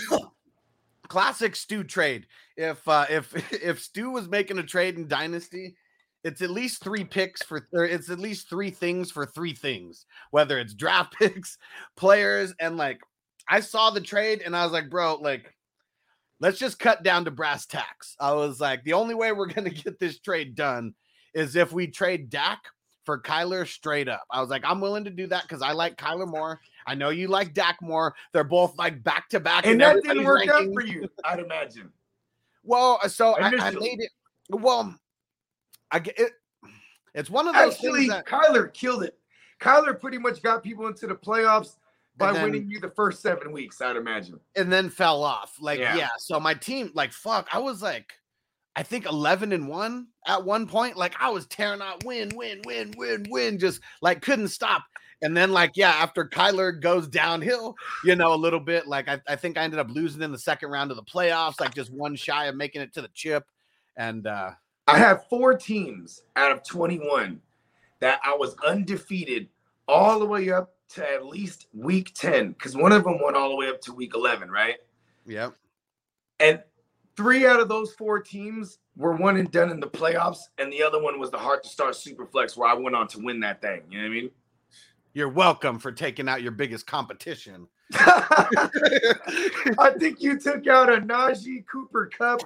classic 1.11 1.57
Stu 1.57 1.83
trade. 1.83 2.25
If 2.55 2.87
uh 2.87 3.05
if 3.09 3.53
if 3.53 3.81
Stu 3.81 4.09
was 4.09 4.29
making 4.29 4.57
a 4.57 4.63
trade 4.63 4.95
in 4.95 5.07
Dynasty, 5.07 5.75
it's 6.23 6.41
at 6.41 6.49
least 6.49 6.83
three 6.83 7.03
picks 7.03 7.43
for 7.43 7.67
or 7.73 7.85
it's 7.85 8.09
at 8.09 8.19
least 8.19 8.49
three 8.49 8.71
things 8.71 9.11
for 9.11 9.25
three 9.25 9.53
things, 9.53 10.05
whether 10.31 10.59
it's 10.59 10.73
draft 10.73 11.13
picks, 11.19 11.57
players, 11.95 12.53
and 12.59 12.77
like 12.77 13.01
I 13.47 13.59
saw 13.59 13.89
the 13.89 14.01
trade 14.01 14.41
and 14.45 14.55
I 14.55 14.63
was 14.63 14.73
like, 14.73 14.89
bro, 14.89 15.15
like 15.15 15.53
let's 16.39 16.59
just 16.59 16.79
cut 16.79 17.03
down 17.03 17.25
to 17.25 17.31
brass 17.31 17.65
tacks. 17.65 18.15
I 18.19 18.33
was 18.33 18.59
like, 18.59 18.83
the 18.83 18.93
only 18.93 19.15
way 19.15 19.31
we're 19.31 19.47
gonna 19.47 19.69
get 19.71 19.99
this 19.99 20.19
trade 20.19 20.55
done 20.55 20.93
is 21.33 21.55
if 21.55 21.71
we 21.71 21.87
trade 21.87 22.29
Dak 22.29 22.59
for 23.05 23.19
Kyler 23.19 23.67
straight 23.67 24.07
up. 24.07 24.23
I 24.31 24.41
was 24.41 24.49
like, 24.49 24.63
I'm 24.63 24.79
willing 24.79 25.03
to 25.05 25.09
do 25.09 25.27
that 25.27 25.43
because 25.43 25.61
I 25.61 25.71
like 25.71 25.97
Kyler 25.97 26.27
more. 26.27 26.59
I 26.85 26.95
know 26.95 27.09
you 27.09 27.27
like 27.27 27.53
Dak 27.53 27.77
more. 27.81 28.13
They're 28.31 28.43
both 28.43 28.77
like 28.77 29.03
back 29.03 29.29
to 29.29 29.39
back. 29.39 29.65
And 29.65 29.81
that 29.81 30.03
didn't 30.03 30.23
work 30.23 30.47
out 30.47 30.67
for 30.73 30.81
you, 30.81 31.09
I'd 31.23 31.39
imagine. 31.39 31.91
Well, 32.63 32.99
uh, 33.03 33.07
so 33.07 33.33
I, 33.33 33.45
I 33.45 33.47
Initially. 33.47 33.89
made 33.89 33.99
it. 34.01 34.11
Well, 34.49 34.95
I 35.91 35.99
get 35.99 36.17
it. 36.19 36.31
It's 37.13 37.29
one 37.29 37.47
of 37.47 37.53
those 37.53 37.73
Actually, 37.73 38.01
things 38.07 38.13
that 38.13 38.25
Kyler 38.25 38.73
killed 38.73 39.03
it. 39.03 39.17
Kyler 39.59 39.99
pretty 39.99 40.17
much 40.17 40.41
got 40.41 40.63
people 40.63 40.87
into 40.87 41.07
the 41.07 41.15
playoffs 41.15 41.75
by 42.17 42.31
then- 42.33 42.43
winning 42.43 42.69
you 42.69 42.79
the 42.79 42.89
first 42.91 43.21
seven 43.21 43.51
weeks, 43.51 43.81
I'd 43.81 43.95
imagine. 43.95 44.39
and 44.55 44.71
then 44.71 44.89
fell 44.89 45.23
off. 45.23 45.57
Like, 45.59 45.79
yeah. 45.79 45.95
Yeah. 45.95 46.09
So 46.19 46.39
my 46.39 46.53
team, 46.53 46.91
like, 46.93 47.11
fuck, 47.13 47.47
I 47.53 47.59
was 47.59 47.81
like, 47.81 48.13
I 48.75 48.83
think 48.83 49.05
11 49.05 49.51
and 49.51 49.67
one 49.67 50.07
at 50.25 50.43
one 50.43 50.65
point. 50.67 50.95
Like, 50.95 51.13
I 51.19 51.29
was 51.29 51.45
tearing 51.47 51.81
out 51.81 52.05
win, 52.05 52.31
win, 52.35 52.61
win, 52.65 52.93
win, 52.95 53.25
win, 53.29 53.59
just 53.59 53.81
like 54.01 54.21
couldn't 54.21 54.47
stop. 54.47 54.83
And 55.23 55.37
then, 55.37 55.51
like, 55.51 55.71
yeah, 55.75 55.91
after 55.91 56.25
Kyler 56.25 56.79
goes 56.81 57.07
downhill, 57.07 57.75
you 58.03 58.15
know, 58.15 58.33
a 58.33 58.35
little 58.35 58.59
bit, 58.59 58.87
like, 58.87 59.07
I, 59.07 59.19
I 59.27 59.35
think 59.35 59.55
I 59.55 59.61
ended 59.63 59.79
up 59.79 59.91
losing 59.91 60.23
in 60.23 60.31
the 60.31 60.39
second 60.39 60.69
round 60.71 60.89
of 60.89 60.97
the 60.97 61.03
playoffs, 61.03 61.59
like, 61.59 61.75
just 61.75 61.91
one 61.91 62.15
shy 62.15 62.45
of 62.45 62.55
making 62.55 62.81
it 62.81 62.91
to 62.95 63.01
the 63.03 63.09
chip. 63.13 63.43
And, 63.97 64.25
uh, 64.25 64.51
I 64.87 64.97
had 64.97 65.23
four 65.29 65.55
teams 65.55 66.23
out 66.35 66.51
of 66.51 66.63
21 66.63 67.39
that 67.99 68.19
I 68.23 68.35
was 68.35 68.55
undefeated 68.65 69.47
all 69.87 70.19
the 70.19 70.25
way 70.25 70.51
up 70.51 70.73
to 70.89 71.09
at 71.09 71.25
least 71.25 71.67
week 71.73 72.13
10, 72.13 72.51
because 72.51 72.75
one 72.75 72.91
of 72.91 73.03
them 73.03 73.19
went 73.23 73.37
all 73.37 73.49
the 73.49 73.55
way 73.55 73.69
up 73.69 73.79
to 73.81 73.93
week 73.93 74.13
11, 74.15 74.49
right? 74.49 74.77
yep. 75.25 75.55
And 76.39 76.61
three 77.15 77.45
out 77.45 77.59
of 77.59 77.69
those 77.69 77.93
four 77.93 78.19
teams 78.19 78.79
were 78.97 79.13
one 79.13 79.37
and 79.37 79.51
done 79.51 79.69
in 79.69 79.79
the 79.79 79.87
playoffs, 79.87 80.39
and 80.57 80.73
the 80.73 80.83
other 80.83 81.01
one 81.01 81.19
was 81.19 81.31
the 81.31 81.37
hard 81.37 81.63
to 81.63 81.69
start 81.69 81.93
Superflex, 81.93 82.57
where 82.57 82.69
I 82.69 82.73
went 82.73 82.95
on 82.95 83.07
to 83.09 83.19
win 83.19 83.39
that 83.41 83.61
thing. 83.61 83.81
You 83.89 83.99
know 83.99 84.05
what 84.05 84.11
I 84.11 84.21
mean? 84.21 84.31
You're 85.13 85.29
welcome 85.29 85.77
for 85.77 85.91
taking 85.91 86.27
out 86.27 86.41
your 86.41 86.51
biggest 86.51 86.87
competition. 86.87 87.67
I 87.93 88.59
think 89.99 90.21
you 90.21 90.39
took 90.39 90.65
out 90.67 90.91
a 90.91 90.97
Najee 90.97 91.65
Cooper 91.67 92.09
Kupp. 92.17 92.41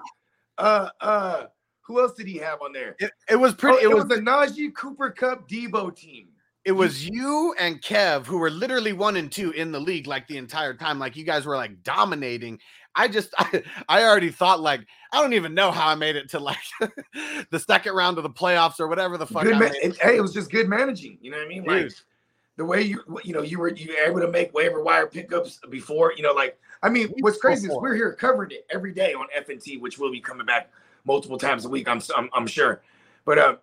Uh, 0.58 0.90
uh, 1.02 1.44
who 1.86 2.00
else 2.02 2.14
did 2.14 2.28
he 2.28 2.38
have 2.38 2.62
on 2.62 2.74
there? 2.74 2.96
It, 3.00 3.12
it 3.30 3.36
was 3.36 3.54
Oh, 3.54 3.58
pretty. 3.58 3.78
it, 3.80 3.84
it 3.84 3.94
was 3.94 4.06
was 4.06 4.18
the 4.18 4.24
Najee 4.24 4.74
Cooper 4.74 5.12
Kupp 5.12 5.48
Deebo 5.48 5.96
team. 5.96 6.30
it 6.64 6.72
was 6.72 7.08
you 7.08 7.54
and 7.60 7.82
Kev 7.82 8.26
who 8.26 8.40
were 8.40 8.50
literally 8.50 8.92
one 8.94 9.18
and 9.18 9.32
two 9.32 9.52
in 9.52 9.72
the 9.72 9.80
league 9.80 10.08
like 10.08 10.28
the 10.28 10.38
entire 10.38 10.74
time. 10.74 10.98
Like 10.98 11.16
you 11.16 11.24
guys 11.24 11.46
were 11.46 11.56
like 11.56 11.84
dominating. 11.84 12.60
I 12.96 13.08
just 13.08 13.34
I, 13.38 13.62
I 13.90 14.04
already 14.04 14.32
thought 14.32 14.62
like 14.62 14.82
I 15.12 15.22
don't 15.22 15.34
even 15.34 15.54
know 15.54 15.70
how 15.72 15.88
I 15.90 15.96
made 15.96 16.16
it 16.16 16.30
to 16.32 16.40
like 16.40 16.58
the 17.52 17.60
second 17.60 17.94
round 17.94 18.18
of 18.18 18.24
the 18.24 18.30
playoffs 18.32 18.80
or 18.80 18.88
whatever 18.88 19.18
the 19.18 19.28
fuck. 19.28 19.44
Good 19.44 19.54
I 19.54 19.60
ma- 19.60 19.66
it, 19.66 19.98
hey, 20.02 20.18
it 20.18 20.22
was 20.22 20.34
just 20.34 20.50
good 20.52 20.68
managing. 20.68 21.20
You 21.22 21.32
know 21.32 21.38
what 21.38 21.46
I 21.46 21.50
mean? 21.50 21.66
Like 21.66 21.92
the 22.58 22.66
way 22.66 22.82
you 22.82 23.04
you 23.24 23.34
know 23.34 23.42
you 23.42 23.60
were 23.60 23.70
you 23.70 23.90
were 23.94 24.10
able 24.10 24.22
to 24.22 24.32
make 24.32 24.54
waiver 24.54 24.82
wire 24.82 25.08
pickups 25.08 25.60
before. 25.70 26.14
You 26.16 26.24
know, 26.24 26.34
like 26.34 26.58
I 26.82 26.90
mean, 26.90 27.14
what's 27.20 27.38
crazy 27.38 27.68
before. 27.68 27.88
is 27.88 27.92
we're 27.92 27.96
here 27.96 28.14
covering 28.14 28.52
it 28.52 28.66
every 28.72 28.94
day 28.94 29.14
on 29.14 29.28
FNT, 29.38 29.80
which 29.80 30.00
will 30.00 30.12
be 30.12 30.22
coming 30.22 30.46
back 30.46 30.72
multiple 31.06 31.38
times 31.38 31.66
a 31.66 31.70
week. 31.70 31.88
I'm 31.88 32.02
I'm, 32.16 32.30
I'm 32.34 32.48
sure, 32.48 32.82
but 33.26 33.38
uh, 33.38 33.56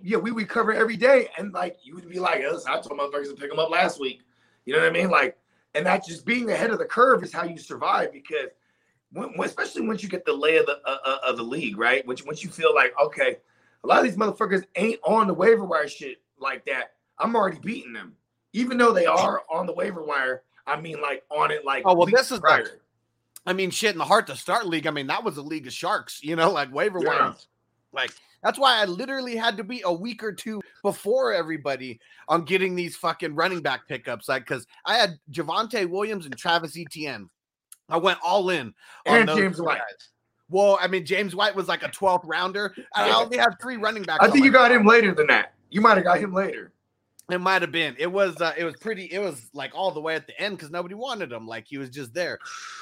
yeah, 0.00 0.18
we 0.18 0.30
would 0.30 0.48
cover 0.48 0.72
every 0.72 0.96
day, 0.96 1.28
and 1.38 1.52
like 1.52 1.78
you 1.82 1.94
would 1.94 2.08
be 2.08 2.18
like, 2.18 2.42
"Us, 2.44 2.66
I 2.66 2.80
told 2.80 2.98
motherfuckers 3.00 3.28
to 3.30 3.34
pick 3.34 3.50
them 3.50 3.58
up 3.58 3.70
last 3.70 4.00
week." 4.00 4.22
You 4.64 4.74
know 4.74 4.80
what 4.80 4.88
I 4.88 4.92
mean? 4.92 5.10
Like, 5.10 5.38
and 5.74 5.86
that 5.86 6.04
just 6.06 6.24
being 6.26 6.50
ahead 6.50 6.70
of 6.70 6.78
the 6.78 6.84
curve 6.84 7.22
is 7.24 7.32
how 7.32 7.44
you 7.44 7.58
survive 7.58 8.12
because. 8.12 8.48
When, 9.10 9.32
especially 9.42 9.86
once 9.86 10.02
you 10.02 10.08
get 10.10 10.26
the 10.26 10.34
lay 10.34 10.58
of 10.58 10.66
the 10.66 10.82
uh, 10.84 10.98
uh, 11.02 11.16
of 11.26 11.38
the 11.38 11.42
league, 11.42 11.78
right? 11.78 12.06
Once, 12.06 12.26
once 12.26 12.44
you 12.44 12.50
feel 12.50 12.74
like, 12.74 12.92
okay, 13.02 13.38
a 13.82 13.86
lot 13.86 14.00
of 14.00 14.04
these 14.04 14.16
motherfuckers 14.18 14.64
ain't 14.76 15.00
on 15.02 15.26
the 15.26 15.32
waiver 15.32 15.64
wire 15.64 15.88
shit 15.88 16.18
like 16.38 16.66
that. 16.66 16.92
I'm 17.18 17.34
already 17.34 17.58
beating 17.60 17.94
them, 17.94 18.14
even 18.52 18.76
though 18.76 18.92
they 18.92 19.06
are 19.06 19.44
on 19.50 19.64
the 19.64 19.72
waiver 19.72 20.02
wire. 20.04 20.42
I 20.66 20.78
mean, 20.78 21.00
like 21.00 21.22
on 21.30 21.50
it, 21.50 21.64
like 21.64 21.84
Oh, 21.86 21.94
well, 21.94 22.06
this 22.06 22.30
is 22.30 22.38
prior. 22.40 22.64
like- 22.64 22.80
I 23.48 23.54
mean, 23.54 23.70
shit 23.70 23.92
in 23.92 23.98
the 23.98 24.04
heart 24.04 24.26
to 24.26 24.36
start 24.36 24.66
league. 24.66 24.86
I 24.86 24.90
mean, 24.90 25.06
that 25.06 25.24
was 25.24 25.38
a 25.38 25.42
league 25.42 25.66
of 25.66 25.72
sharks. 25.72 26.20
You 26.22 26.36
know, 26.36 26.50
like 26.52 26.72
waiver 26.72 27.00
Yeah. 27.02 27.08
wire. 27.08 27.34
Like 27.92 28.12
that's 28.42 28.58
why 28.58 28.80
I 28.80 28.84
literally 28.84 29.34
had 29.36 29.56
to 29.56 29.64
be 29.64 29.82
a 29.84 29.92
week 29.92 30.22
or 30.22 30.32
two 30.32 30.60
before 30.82 31.32
everybody 31.32 31.98
on 32.28 32.44
getting 32.44 32.74
these 32.76 32.96
fucking 32.96 33.34
running 33.34 33.60
back 33.62 33.88
pickups. 33.88 34.28
Like, 34.28 34.46
because 34.46 34.66
I 34.84 34.96
had 34.96 35.18
Javonte 35.32 35.88
Williams 35.88 36.26
and 36.26 36.36
Travis 36.36 36.76
Etienne. 36.78 37.30
I 37.88 37.96
went 37.96 38.18
all 38.22 38.50
in 38.50 38.74
on 39.06 39.20
and 39.20 39.28
those 39.28 39.38
James 39.38 39.56
two 39.56 39.64
White. 39.64 39.78
guys. 39.78 40.08
Well, 40.50 40.78
I 40.80 40.86
mean, 40.86 41.04
James 41.06 41.34
White 41.34 41.54
was 41.54 41.68
like 41.68 41.82
a 41.82 41.88
12th 41.88 42.22
rounder. 42.24 42.74
I 42.94 43.10
only 43.10 43.38
had 43.38 43.50
three 43.60 43.76
running 43.76 44.02
backs. 44.02 44.22
I 44.22 44.30
think 44.30 44.44
you 44.44 44.52
got 44.52 44.70
him 44.70 44.86
later 44.86 45.14
than 45.14 45.26
that. 45.28 45.54
You 45.70 45.80
might 45.80 45.96
have 45.96 46.04
got 46.04 46.18
him 46.20 46.32
later. 46.32 46.72
It 47.30 47.38
might 47.40 47.60
have 47.62 47.72
been. 47.72 47.94
It 47.98 48.10
was. 48.10 48.40
Uh, 48.40 48.54
it 48.56 48.64
was 48.64 48.76
pretty. 48.76 49.04
It 49.04 49.18
was 49.18 49.50
like 49.52 49.72
all 49.74 49.90
the 49.90 50.00
way 50.00 50.14
at 50.14 50.26
the 50.26 50.40
end 50.40 50.56
because 50.56 50.70
nobody 50.70 50.94
wanted 50.94 51.30
him. 51.30 51.46
Like 51.46 51.66
he 51.66 51.76
was 51.76 51.90
just 51.90 52.14
there. 52.14 52.38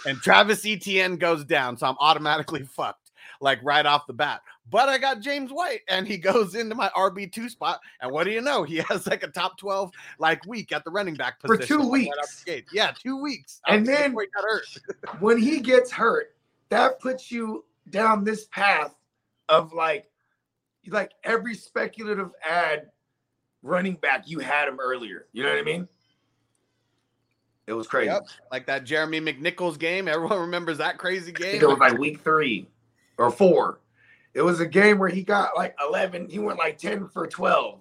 And 0.06 0.18
Travis 0.22 0.64
Etienne 0.64 1.16
goes 1.16 1.44
down, 1.44 1.76
so 1.76 1.86
I'm 1.86 1.96
automatically 1.98 2.62
fucked. 2.76 3.10
Like 3.40 3.58
right 3.62 3.84
off 3.84 4.06
the 4.06 4.12
bat. 4.14 4.40
But 4.70 4.88
I 4.88 4.98
got 4.98 5.20
James 5.20 5.50
White, 5.50 5.80
and 5.88 6.06
he 6.06 6.16
goes 6.30 6.54
into 6.54 6.74
my 6.76 6.88
RB 6.96 7.30
two 7.30 7.48
spot. 7.48 7.80
And 8.00 8.12
what 8.12 8.24
do 8.24 8.30
you 8.30 8.40
know? 8.40 8.62
He 8.62 8.76
has 8.88 9.06
like 9.08 9.24
a 9.24 9.28
top 9.28 9.58
twelve 9.58 9.90
like 10.20 10.46
week 10.46 10.70
at 10.70 10.84
the 10.84 10.90
running 10.90 11.14
back 11.16 11.40
For 11.40 11.56
position. 11.56 11.78
two 11.78 11.82
like, 11.82 11.92
weeks. 11.92 12.44
gate. 12.44 12.64
Yeah, 12.72 12.92
two 12.92 13.16
weeks. 13.20 13.60
And 13.66 13.84
then- 13.86 14.12
he. 14.12 14.78
When 15.18 15.38
he 15.38 15.58
gets 15.60 15.90
hurt, 15.90 16.36
that 16.68 17.00
puts 17.00 17.30
you 17.32 17.64
down 17.90 18.22
this 18.24 18.46
path 18.46 18.94
of 19.48 19.72
like, 19.72 20.08
like 20.88 21.10
every 21.24 21.54
speculative 21.54 22.30
ad 22.48 22.90
running 23.66 23.94
back 23.96 24.28
you 24.28 24.38
had 24.38 24.68
him 24.68 24.78
earlier. 24.80 25.26
You 25.32 25.42
know 25.42 25.50
what 25.50 25.58
I 25.58 25.62
mean? 25.62 25.88
It 27.66 27.72
was 27.72 27.86
crazy. 27.86 28.10
Yep. 28.10 28.28
Like 28.52 28.66
that 28.66 28.84
Jeremy 28.84 29.20
McNichols 29.20 29.78
game. 29.78 30.08
Everyone 30.08 30.40
remembers 30.40 30.78
that 30.78 30.98
crazy 30.98 31.32
I 31.32 31.38
game. 31.38 31.50
think 31.52 31.62
it 31.62 31.68
was 31.68 31.78
like 31.78 31.98
week 31.98 32.20
three 32.20 32.68
or 33.18 33.30
four. 33.30 33.80
It 34.34 34.42
was 34.42 34.60
a 34.60 34.66
game 34.66 34.98
where 34.98 35.08
he 35.08 35.22
got 35.22 35.56
like 35.56 35.74
11. 35.86 36.28
He 36.28 36.38
went 36.38 36.58
like 36.58 36.78
10 36.78 37.08
for 37.08 37.26
12. 37.26 37.80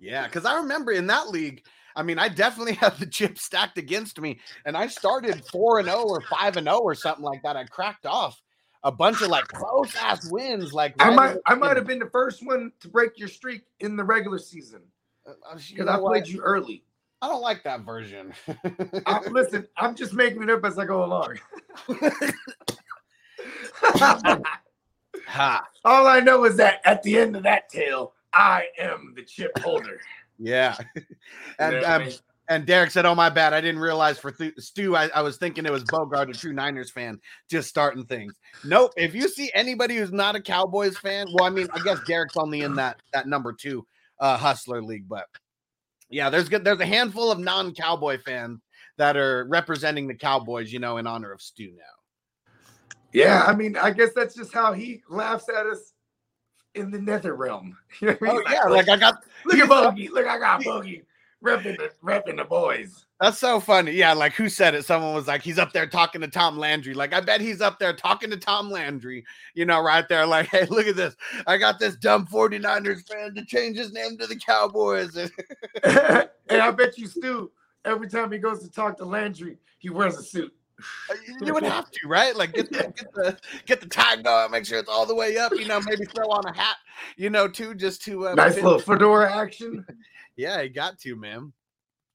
Yeah, 0.00 0.26
because 0.26 0.44
I 0.44 0.56
remember 0.56 0.92
in 0.92 1.06
that 1.08 1.28
league, 1.28 1.64
I 1.94 2.02
mean, 2.02 2.18
I 2.18 2.28
definitely 2.28 2.74
had 2.80 2.96
the 2.98 3.06
chip 3.06 3.38
stacked 3.38 3.78
against 3.78 4.20
me, 4.20 4.40
and 4.64 4.76
I 4.76 4.86
started 4.86 5.44
four 5.46 5.78
and 5.78 5.88
zero 5.88 6.04
or 6.04 6.22
five 6.22 6.56
and 6.56 6.66
zero 6.66 6.78
or 6.78 6.94
something 6.94 7.24
like 7.24 7.42
that. 7.42 7.56
I 7.56 7.64
cracked 7.64 8.06
off 8.06 8.40
a 8.84 8.90
bunch 8.90 9.20
of 9.20 9.28
like 9.28 9.46
close 9.48 9.94
ass 9.96 10.30
wins. 10.30 10.72
Like 10.72 10.94
I 10.98 11.14
might 11.14 11.36
I 11.46 11.54
might 11.54 11.76
have 11.76 11.86
been 11.86 11.98
the 11.98 12.10
first 12.10 12.44
one 12.44 12.72
to 12.80 12.88
break 12.88 13.18
your 13.18 13.28
streak 13.28 13.62
in 13.80 13.96
the 13.96 14.04
regular 14.04 14.38
season 14.38 14.82
Uh, 15.26 15.30
uh, 15.30 15.56
you 15.56 15.76
because 15.76 15.86
know 15.86 15.92
I 15.92 15.98
what? 15.98 16.10
played 16.10 16.28
you 16.28 16.40
early. 16.40 16.84
I 17.20 17.28
don't 17.28 17.40
like 17.40 17.62
that 17.62 17.82
version. 17.82 18.32
I, 19.06 19.20
listen, 19.30 19.66
I'm 19.76 19.94
just 19.94 20.12
making 20.12 20.42
it 20.42 20.50
up 20.50 20.64
as 20.64 20.76
I 20.78 20.84
go 20.84 21.04
along. 21.04 21.38
ha. 25.26 25.64
All 25.84 26.06
I 26.08 26.18
know 26.18 26.44
is 26.44 26.56
that 26.56 26.80
at 26.84 27.02
the 27.04 27.16
end 27.16 27.36
of 27.36 27.44
that 27.44 27.68
tale, 27.68 28.14
I 28.32 28.66
am 28.76 29.12
the 29.14 29.22
chip 29.22 29.56
holder. 29.60 30.00
Yeah. 30.38 30.76
and 31.60 31.74
You 31.74 31.80
know 31.80 31.82
what 31.82 31.84
I 31.84 31.94
um, 31.94 32.04
mean? 32.06 32.12
and 32.48 32.66
Derek 32.66 32.90
said, 32.90 33.06
"Oh 33.06 33.14
my 33.14 33.30
bad, 33.30 33.54
I 33.54 33.60
didn't 33.60 33.80
realize 33.80 34.18
for 34.18 34.32
Th- 34.32 34.58
Stu, 34.58 34.96
I, 34.96 35.08
I 35.14 35.22
was 35.22 35.36
thinking 35.36 35.64
it 35.64 35.70
was 35.70 35.84
Bogart, 35.84 36.28
a 36.28 36.32
true 36.32 36.52
Niners 36.52 36.90
fan, 36.90 37.20
just 37.48 37.68
starting 37.68 38.04
things. 38.04 38.34
Nope. 38.64 38.92
If 38.96 39.14
you 39.14 39.28
see 39.28 39.50
anybody 39.54 39.96
who's 39.96 40.10
not 40.10 40.34
a 40.34 40.40
Cowboys 40.40 40.98
fan, 40.98 41.28
well, 41.32 41.44
I 41.44 41.50
mean, 41.50 41.68
I 41.72 41.78
guess 41.84 42.00
Derek's 42.04 42.36
only 42.36 42.62
in 42.62 42.74
that 42.74 43.00
that 43.12 43.28
number 43.28 43.52
two 43.52 43.86
uh, 44.22 44.36
Hustler 44.38 44.80
League, 44.80 45.08
but 45.08 45.26
yeah, 46.08 46.30
there's 46.30 46.48
good. 46.48 46.64
There's 46.64 46.80
a 46.80 46.86
handful 46.86 47.32
of 47.32 47.40
non-Cowboy 47.40 48.18
fans 48.24 48.60
that 48.96 49.16
are 49.16 49.46
representing 49.48 50.06
the 50.06 50.14
Cowboys, 50.14 50.72
you 50.72 50.78
know, 50.78 50.98
in 50.98 51.06
honor 51.06 51.32
of 51.32 51.42
Stu 51.42 51.72
now. 51.72 52.46
Yeah, 53.12 53.44
I 53.44 53.54
mean, 53.54 53.76
I 53.76 53.90
guess 53.90 54.10
that's 54.14 54.34
just 54.34 54.54
how 54.54 54.72
he 54.72 55.02
laughs 55.10 55.48
at 55.48 55.66
us 55.66 55.92
in 56.74 56.90
the 56.90 57.00
nether 57.00 57.34
realm. 57.34 57.76
You 58.00 58.08
know 58.08 58.16
I 58.22 58.26
Oh 58.30 58.34
mean? 58.34 58.42
yeah, 58.50 58.64
like 58.64 58.88
I 58.88 58.96
got 58.96 59.24
look 59.44 59.58
at 59.58 59.68
Bogey. 59.68 60.08
Look, 60.08 60.26
I 60.26 60.38
got 60.38 60.64
Bogey 60.64 61.02
repping 61.44 61.76
the 61.76 61.90
repping 62.02 62.36
the 62.36 62.44
boys. 62.44 63.04
That's 63.22 63.38
so 63.38 63.60
funny. 63.60 63.92
Yeah, 63.92 64.14
like 64.14 64.32
who 64.32 64.48
said 64.48 64.74
it? 64.74 64.84
Someone 64.84 65.14
was 65.14 65.28
like, 65.28 65.42
he's 65.42 65.56
up 65.56 65.72
there 65.72 65.86
talking 65.86 66.20
to 66.22 66.26
Tom 66.26 66.58
Landry. 66.58 66.92
Like, 66.92 67.14
I 67.14 67.20
bet 67.20 67.40
he's 67.40 67.60
up 67.60 67.78
there 67.78 67.92
talking 67.92 68.30
to 68.30 68.36
Tom 68.36 68.68
Landry, 68.68 69.24
you 69.54 69.64
know, 69.64 69.80
right 69.80 70.08
there. 70.08 70.26
Like, 70.26 70.46
hey, 70.50 70.66
look 70.66 70.88
at 70.88 70.96
this. 70.96 71.14
I 71.46 71.56
got 71.56 71.78
this 71.78 71.94
dumb 71.94 72.26
49ers 72.26 73.08
fan 73.08 73.36
to 73.36 73.44
change 73.44 73.76
his 73.76 73.92
name 73.92 74.18
to 74.18 74.26
the 74.26 74.34
Cowboys. 74.34 75.14
and 75.84 76.28
I 76.50 76.70
bet 76.72 76.98
you 76.98 77.06
Stu, 77.06 77.52
every 77.84 78.08
time 78.08 78.32
he 78.32 78.38
goes 78.38 78.60
to 78.64 78.68
talk 78.68 78.96
to 78.96 79.04
Landry, 79.04 79.56
he 79.78 79.88
wears 79.88 80.18
a 80.18 80.24
suit. 80.24 80.52
you 81.42 81.54
would 81.54 81.62
have 81.62 81.92
to, 81.92 82.08
right? 82.08 82.34
Like, 82.34 82.54
get 82.54 82.72
the 82.72 82.78
get 82.78 83.14
the 83.14 83.38
get 83.66 83.80
the 83.80 83.86
tie 83.86 84.16
going, 84.16 84.50
make 84.50 84.66
sure 84.66 84.80
it's 84.80 84.88
all 84.88 85.06
the 85.06 85.14
way 85.14 85.38
up, 85.38 85.52
you 85.52 85.68
know, 85.68 85.80
maybe 85.86 86.06
throw 86.06 86.26
on 86.26 86.44
a 86.44 86.52
hat, 86.52 86.74
you 87.16 87.30
know, 87.30 87.46
too, 87.46 87.76
just 87.76 88.02
to 88.02 88.26
uh, 88.26 88.34
Nice 88.34 88.56
fit- 88.56 88.64
little 88.64 88.80
fedora 88.80 89.32
action. 89.32 89.86
Yeah, 90.34 90.62
he 90.62 90.70
got 90.70 90.98
to, 91.00 91.14
man. 91.14 91.52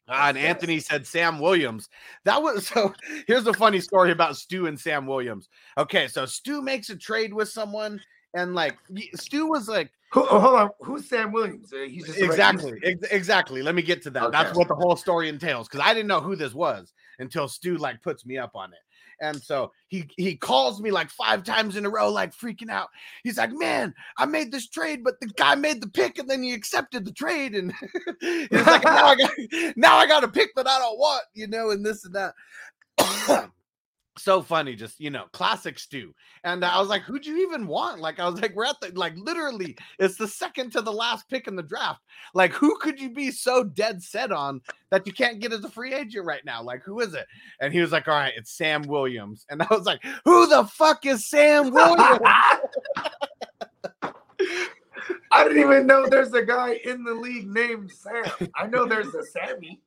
Ah, 0.10 0.30
and 0.30 0.38
Anthony 0.38 0.80
said 0.80 1.06
Sam 1.06 1.40
Williams. 1.40 1.90
That 2.24 2.42
was 2.42 2.68
so. 2.74 2.94
Here's 3.28 3.48
a 3.48 3.54
funny 3.54 3.80
story 3.80 4.12
about 4.12 4.38
Stu 4.38 4.68
and 4.68 4.80
Sam 4.80 5.06
Williams. 5.06 5.50
Okay, 5.78 6.08
so 6.08 6.26
Stu 6.26 6.62
makes 6.62 6.90
a 6.90 6.96
trade 6.96 7.34
with 7.34 7.50
someone, 7.50 8.00
and 8.34 8.56
like 8.56 8.78
Stu 9.16 9.48
was 9.48 9.68
like, 9.68 9.92
Who, 10.12 10.26
oh, 10.30 10.40
hold 10.40 10.56
on. 10.56 10.70
Who's 10.82 11.10
Sam 11.10 11.32
Williams? 11.32 11.72
Uh, 11.74 11.88
He's 11.88 12.06
just 12.06 12.18
a 12.20 12.28
regular- 12.28 12.34
Exactly. 12.34 12.80
Ex- 12.84 13.12
exactly. 13.12 13.62
Let 13.62 13.76
me 13.76 13.82
get 13.82 14.02
to 14.04 14.10
that. 14.12 14.32
That's 14.32 14.56
what 14.58 14.68
the 14.68 14.76
whole 14.76 14.96
story 14.96 15.28
entails 15.30 15.68
because 15.68 15.86
I 15.86 15.94
didn't 15.94 16.08
know 16.08 16.22
who 16.22 16.36
this 16.36 16.54
was 16.54 16.94
until 17.20 17.48
Stu 17.48 17.78
like 17.78 18.02
puts 18.02 18.26
me 18.26 18.38
up 18.38 18.52
on 18.56 18.72
it. 18.72 18.80
And 19.21 19.41
so 19.41 19.71
he 19.88 20.05
he 20.17 20.36
calls 20.36 20.81
me 20.81 20.91
like 20.91 21.09
five 21.09 21.43
times 21.43 21.75
in 21.75 21.86
a 21.86 21.89
row, 21.89 22.12
like 22.12 22.36
freaking 22.36 22.69
out. 22.69 22.89
He's 23.24 23.38
like, 23.38 23.51
"Man, 23.51 23.93
I 24.17 24.25
made 24.25 24.51
this 24.51 24.69
trade, 24.69 25.03
but 25.03 25.19
the 25.19 25.27
guy 25.27 25.55
made 25.55 25.81
the 25.81 25.89
pick, 25.89 26.19
and 26.19 26.29
then 26.29 26.43
he 26.43 26.53
accepted 26.53 27.05
the 27.05 27.12
trade, 27.12 27.55
and 27.55 27.74
he's 28.21 28.65
like, 28.65 28.83
now 28.83 29.05
I 29.07 29.15
got 29.17 29.31
now 29.75 29.95
I 29.97 30.07
got 30.07 30.24
a 30.24 30.27
pick 30.27 30.55
that 30.55 30.67
I 30.67 30.79
don't 30.79 31.00
want, 31.00 31.24
you 31.33 31.47
know, 31.47 31.71
and 31.71 31.86
this 31.86 32.05
and 32.05 32.15
that." 32.15 32.33
So 34.19 34.41
funny, 34.41 34.75
just 34.75 35.00
you 35.00 35.09
know, 35.09 35.25
classic 35.31 35.79
Stu. 35.79 36.13
And 36.43 36.63
I 36.63 36.79
was 36.79 36.89
like, 36.89 37.03
"Who'd 37.03 37.25
you 37.25 37.38
even 37.47 37.67
want?" 37.67 38.00
Like, 38.00 38.19
I 38.19 38.27
was 38.27 38.41
like, 38.41 38.55
"We're 38.55 38.65
at 38.65 38.79
the 38.81 38.91
like 38.95 39.13
literally, 39.15 39.77
it's 40.00 40.17
the 40.17 40.27
second 40.27 40.71
to 40.71 40.81
the 40.81 40.91
last 40.91 41.29
pick 41.29 41.47
in 41.47 41.55
the 41.55 41.63
draft. 41.63 42.01
Like, 42.33 42.51
who 42.51 42.77
could 42.79 43.00
you 43.00 43.09
be 43.09 43.31
so 43.31 43.63
dead 43.63 44.01
set 44.01 44.31
on 44.31 44.62
that 44.89 45.05
you 45.07 45.13
can't 45.13 45.39
get 45.39 45.53
as 45.53 45.63
a 45.63 45.69
free 45.69 45.93
agent 45.93 46.25
right 46.25 46.43
now? 46.45 46.62
Like, 46.62 46.83
who 46.83 47.00
is 47.00 47.13
it?" 47.13 47.25
And 47.59 47.74
he 47.74 47.81
was 47.81 47.91
like, 47.91 48.07
"All 48.07 48.15
right, 48.15 48.33
it's 48.36 48.51
Sam 48.51 48.83
Williams." 48.83 49.45
And 49.50 49.62
I 49.62 49.67
was 49.71 49.86
like, 49.86 50.03
"Who 50.25 50.47
the 50.47 50.65
fuck 50.65 51.05
is 51.05 51.27
Sam 51.27 51.71
Williams?" 51.71 52.19
I 55.31 55.43
didn't 55.43 55.59
even 55.59 55.88
know 55.88 56.07
there's 56.07 56.33
a 56.33 56.43
guy 56.43 56.79
in 56.83 57.03
the 57.03 57.13
league 57.13 57.47
named 57.47 57.91
Sam. 57.91 58.50
I 58.55 58.67
know 58.67 58.86
there's 58.86 59.13
a 59.13 59.24
Sammy. 59.25 59.81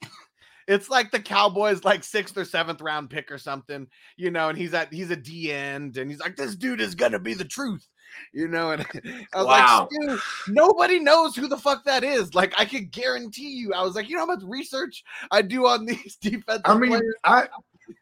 It's 0.70 0.88
like 0.88 1.10
the 1.10 1.18
Cowboys, 1.18 1.82
like 1.82 2.04
sixth 2.04 2.36
or 2.38 2.44
seventh 2.44 2.80
round 2.80 3.10
pick 3.10 3.32
or 3.32 3.38
something, 3.38 3.88
you 4.16 4.30
know. 4.30 4.48
And 4.50 4.56
he's 4.56 4.72
at 4.72 4.92
he's 4.92 5.10
a 5.10 5.16
D 5.16 5.50
end, 5.50 5.96
and 5.96 6.08
he's 6.08 6.20
like, 6.20 6.36
"This 6.36 6.54
dude 6.54 6.80
is 6.80 6.94
gonna 6.94 7.18
be 7.18 7.34
the 7.34 7.44
truth." 7.44 7.88
You 8.32 8.46
know, 8.46 8.70
and 8.70 8.82
I 9.34 9.38
was 9.38 9.46
Wow. 9.46 9.88
like, 9.90 10.20
"Stu, 10.20 10.52
nobody 10.52 11.00
knows 11.00 11.34
who 11.34 11.48
the 11.48 11.56
fuck 11.58 11.84
that 11.84 12.04
is. 12.04 12.34
Like, 12.36 12.54
I 12.56 12.64
could 12.64 12.92
guarantee 12.92 13.50
you. 13.50 13.72
I 13.74 13.82
was 13.82 13.96
like, 13.96 14.08
you 14.08 14.14
know 14.14 14.22
how 14.22 14.26
much 14.26 14.44
research 14.44 15.02
I 15.32 15.42
do 15.42 15.66
on 15.66 15.84
these 15.86 16.16
defensive 16.20 16.62
I 16.64 16.78
mean, 16.78 16.90
players? 16.90 17.14
I 17.24 17.48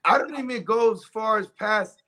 I 0.05 0.19
don't 0.19 0.39
even 0.39 0.63
go 0.63 0.93
as 0.93 1.03
far 1.05 1.39
as 1.39 1.49
past 1.59 2.03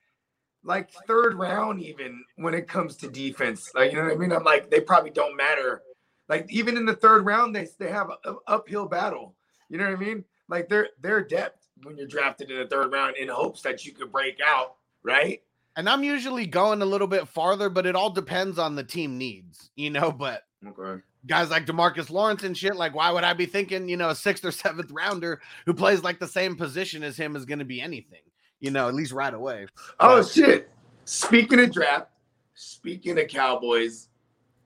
like 0.63 0.91
third 1.07 1.33
round, 1.33 1.81
even 1.81 2.23
when 2.35 2.53
it 2.53 2.67
comes 2.67 2.95
to 2.97 3.09
defense. 3.09 3.71
Like, 3.73 3.91
you 3.91 3.97
know 3.97 4.05
what 4.05 4.13
I 4.13 4.17
mean? 4.17 4.31
I'm 4.31 4.43
like, 4.43 4.69
they 4.69 4.81
probably 4.81 5.09
don't 5.09 5.35
matter. 5.35 5.81
Like, 6.29 6.45
even 6.51 6.77
in 6.77 6.85
the 6.85 6.95
third 6.95 7.25
round, 7.25 7.55
they 7.55 7.67
they 7.79 7.89
have 7.89 8.11
an 8.25 8.37
uphill 8.45 8.87
battle. 8.87 9.35
You 9.69 9.77
know 9.79 9.85
what 9.85 9.93
I 9.93 10.03
mean? 10.05 10.23
Like 10.51 10.67
their 10.69 10.89
their 11.01 11.21
depth 11.23 11.65
when 11.83 11.97
you're 11.97 12.05
drafted 12.07 12.51
in 12.51 12.59
the 12.59 12.67
third 12.67 12.91
round 12.91 13.15
in 13.15 13.29
hopes 13.29 13.61
that 13.61 13.85
you 13.85 13.93
could 13.93 14.11
break 14.11 14.37
out, 14.45 14.75
right? 15.01 15.41
And 15.77 15.87
I'm 15.89 16.03
usually 16.03 16.45
going 16.45 16.81
a 16.81 16.85
little 16.85 17.07
bit 17.07 17.25
farther, 17.27 17.69
but 17.69 17.85
it 17.85 17.95
all 17.95 18.09
depends 18.09 18.59
on 18.59 18.75
the 18.75 18.83
team 18.83 19.17
needs, 19.17 19.71
you 19.77 19.89
know. 19.89 20.11
But 20.11 20.43
Okay. 20.67 21.01
guys 21.25 21.49
like 21.49 21.65
Demarcus 21.65 22.09
Lawrence 22.11 22.43
and 22.43 22.55
shit, 22.55 22.75
like, 22.75 22.93
why 22.93 23.09
would 23.09 23.23
I 23.23 23.31
be 23.33 23.45
thinking, 23.45 23.87
you 23.87 23.95
know, 23.97 24.09
a 24.09 24.15
sixth 24.15 24.43
or 24.45 24.51
seventh 24.51 24.91
rounder 24.91 25.41
who 25.65 25.73
plays 25.73 26.03
like 26.03 26.19
the 26.19 26.27
same 26.27 26.55
position 26.57 27.01
as 27.01 27.15
him 27.15 27.35
is 27.37 27.45
going 27.45 27.59
to 27.59 27.65
be 27.65 27.81
anything, 27.81 28.19
you 28.59 28.69
know, 28.71 28.89
at 28.89 28.93
least 28.93 29.13
right 29.13 29.33
away. 29.33 29.65
Oh 30.01 30.21
shit. 30.21 30.69
Speaking 31.05 31.61
of 31.61 31.71
draft, 31.71 32.09
speaking 32.55 33.17
of 33.17 33.27
Cowboys, 33.29 34.09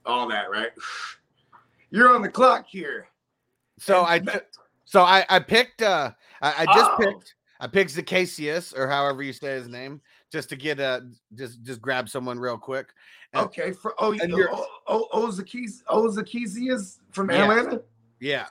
all 0.05 0.27
that, 0.29 0.49
right? 0.51 0.71
You're 1.91 2.13
on 2.13 2.23
the 2.23 2.29
clock 2.29 2.65
here. 2.67 3.07
So 3.79 4.01
I, 4.01 4.15
And- 4.15 4.27
t- 4.27 4.39
so 4.85 5.01
I, 5.01 5.25
I 5.29 5.39
picked, 5.39 5.81
uh, 5.81 6.11
I, 6.41 6.53
I 6.59 6.65
just 6.73 6.91
Oh. 6.91 6.97
picked, 6.99 7.35
I 7.59 7.67
picked 7.67 7.95
Zaccheaus 7.95 8.77
or 8.77 8.87
however 8.87 9.23
you 9.23 9.33
say 9.33 9.53
his 9.55 9.67
name, 9.67 10.01
just 10.31 10.49
to 10.49 10.55
get 10.55 10.79
a, 10.79 11.07
just, 11.35 11.61
just 11.63 11.81
grab 11.81 12.07
someone 12.09 12.39
real 12.39 12.57
quick. 12.57 12.87
And- 13.33 13.45
Okay, 13.45 13.71
for 13.73 13.93
oh, 13.99 14.11
and 14.11 14.29
you 14.31 14.37
you're- 14.37 14.49
oh, 14.51 15.07
oh, 15.11 15.27
Ozakis, 15.27 15.83
Ozakizius 15.89 16.99
from 17.11 17.29
Yeah. 17.31 17.43
Atlanta. 17.43 17.81
Yeah. 18.19 18.47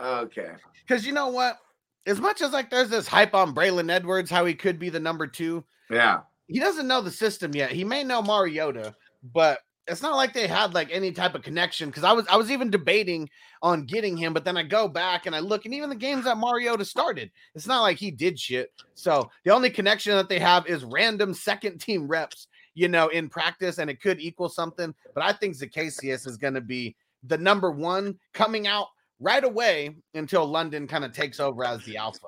Okay, 0.00 0.50
Cause 0.88 1.04
you 1.06 1.12
know 1.12 1.28
what? 1.28 1.58
As 2.06 2.20
much 2.20 2.40
as 2.42 2.52
like 2.52 2.70
there's 2.70 2.88
this 2.90 3.06
hype 3.06 3.34
on 3.34 3.52
Bryan 3.52 3.88
Edwards, 3.88 4.30
how 4.30 4.44
he 4.44 4.54
could 4.54 4.78
be 4.78 4.88
the 4.88 4.98
number 4.98 5.26
two, 5.28 5.64
yeah, 5.90 6.20
he 6.48 6.58
doesn't 6.58 6.88
know 6.88 7.00
the 7.00 7.10
system 7.10 7.54
yet. 7.54 7.70
He 7.70 7.84
may 7.84 8.02
know 8.02 8.20
Mariota, 8.20 8.94
but 9.32 9.60
it's 9.88 10.02
not 10.02 10.16
like 10.16 10.32
they 10.32 10.46
had 10.46 10.74
like 10.74 10.90
any 10.92 11.12
type 11.12 11.34
of 11.34 11.42
connection. 11.42 11.88
Because 11.88 12.04
I 12.04 12.12
was 12.12 12.26
I 12.28 12.36
was 12.36 12.50
even 12.50 12.70
debating 12.70 13.28
on 13.62 13.84
getting 13.84 14.16
him, 14.16 14.32
but 14.32 14.44
then 14.44 14.56
I 14.56 14.62
go 14.62 14.88
back 14.88 15.26
and 15.26 15.34
I 15.34 15.40
look, 15.40 15.64
and 15.64 15.74
even 15.74 15.88
the 15.88 15.96
games 15.96 16.24
that 16.24 16.38
Mariota 16.38 16.84
started, 16.84 17.30
it's 17.54 17.66
not 17.66 17.82
like 17.82 17.98
he 17.98 18.10
did 18.10 18.38
shit. 18.38 18.72
So 18.94 19.30
the 19.44 19.52
only 19.52 19.70
connection 19.70 20.16
that 20.16 20.28
they 20.28 20.38
have 20.38 20.66
is 20.66 20.84
random 20.84 21.34
second 21.34 21.80
team 21.80 22.06
reps, 22.06 22.46
you 22.74 22.88
know, 22.88 23.08
in 23.08 23.28
practice, 23.28 23.78
and 23.78 23.90
it 23.90 24.00
could 24.00 24.20
equal 24.20 24.48
something. 24.48 24.94
But 25.14 25.24
I 25.24 25.32
think 25.32 25.56
Zaccheaus 25.56 26.26
is 26.26 26.36
going 26.36 26.54
to 26.54 26.60
be 26.60 26.96
the 27.24 27.38
number 27.38 27.70
one 27.70 28.18
coming 28.34 28.66
out 28.66 28.88
right 29.20 29.44
away 29.44 29.96
until 30.14 30.44
London 30.46 30.86
kind 30.86 31.04
of 31.04 31.12
takes 31.12 31.40
over 31.40 31.64
as 31.64 31.84
the 31.84 31.96
alpha. 31.96 32.26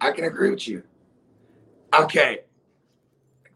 I 0.00 0.12
can 0.12 0.24
agree 0.24 0.50
with 0.50 0.66
you. 0.66 0.82
Okay, 1.94 2.40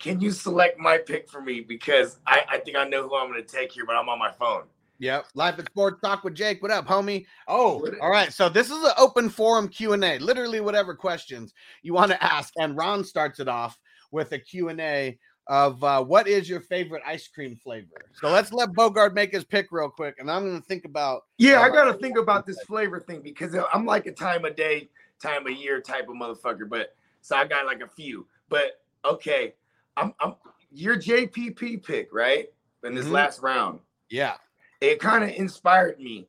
can 0.05 0.21
you 0.21 0.31
select 0.31 0.79
my 0.79 0.99
pick 0.99 1.31
for 1.31 1.41
me 1.41 1.63
because 1.63 2.19
I, 2.27 2.43
I 2.47 2.59
think 2.59 2.77
I 2.77 2.85
know 2.85 3.09
who 3.09 3.17
I'm 3.17 3.31
going 3.31 3.43
to 3.43 3.49
take 3.49 3.73
here, 3.73 3.87
but 3.87 3.97
I'm 3.97 4.07
on 4.11 4.19
my 4.19 4.31
phone. 4.31 4.65
Yep. 4.99 5.29
Life 5.35 5.59
at 5.59 5.65
Sports 5.65 5.99
Talk 6.03 6.25
with 6.25 6.35
Jake. 6.35 6.61
What 6.63 6.71
up, 6.71 6.87
homie? 6.87 7.25
Oh, 7.49 7.89
all 8.03 8.11
right. 8.11 8.31
So 8.31 8.51
this 8.51 8.67
is 8.71 8.85
an 8.85 8.93
open 8.99 9.31
forum 9.31 9.67
Q&A. 9.67 10.19
Literally 10.19 10.61
whatever 10.61 10.95
questions 10.95 11.55
you 11.83 11.95
want 11.95 12.11
to 12.11 12.23
ask. 12.23 12.53
And 12.59 12.77
Ron 12.77 13.03
starts 13.03 13.41
it 13.41 13.49
off 13.49 13.81
with 14.11 14.33
a 14.33 14.39
Q&A 14.39 15.19
of 15.47 15.83
uh, 15.83 16.05
what 16.05 16.29
is 16.29 16.51
your 16.51 16.61
favorite 16.61 17.03
ice 17.07 17.27
cream 17.27 17.57
flavor? 17.57 18.05
So 18.13 18.29
let's 18.31 18.53
let 18.53 18.73
Bogard 18.73 19.15
make 19.15 19.33
his 19.33 19.45
pick 19.45 19.69
real 19.71 19.89
quick. 19.89 20.17
And 20.19 20.31
I'm 20.31 20.45
going 20.45 20.61
to 20.61 20.67
think 20.67 20.85
about 20.85 21.23
Yeah, 21.39 21.61
I 21.61 21.69
Uh, 21.69 21.71
got 21.71 21.85
to 21.91 21.95
think 21.95 22.19
about 22.19 22.45
this 22.45 22.63
flavor 22.65 23.01
thing 23.01 23.23
because 23.23 23.57
I'm 23.73 23.87
like 23.87 24.05
a 24.05 24.13
time 24.13 24.45
of 24.45 24.55
day, 24.55 24.91
time 25.23 25.47
of 25.47 25.55
year 25.55 25.81
type 25.81 26.11
of 26.11 26.15
motherfucker. 26.15 26.69
But 26.69 26.95
so 27.23 27.37
I 27.37 27.47
got 27.47 27.65
like 27.65 27.81
a 27.81 27.89
few. 27.89 28.27
But 28.51 28.83
okay, 29.03 29.55
I'm 29.97 30.15
I'm 30.21 30.35
your 30.71 30.97
JPP 30.97 31.85
pick 31.85 32.13
right 32.13 32.49
in 32.83 32.95
this 32.95 33.07
Mhm. 33.07 33.13
last 33.13 33.41
round. 33.43 33.81
yeah. 34.11 34.37
it 34.81 35.01
kind 35.01 35.25
of 35.25 35.31
inspired 35.31 35.99
me 35.99 36.29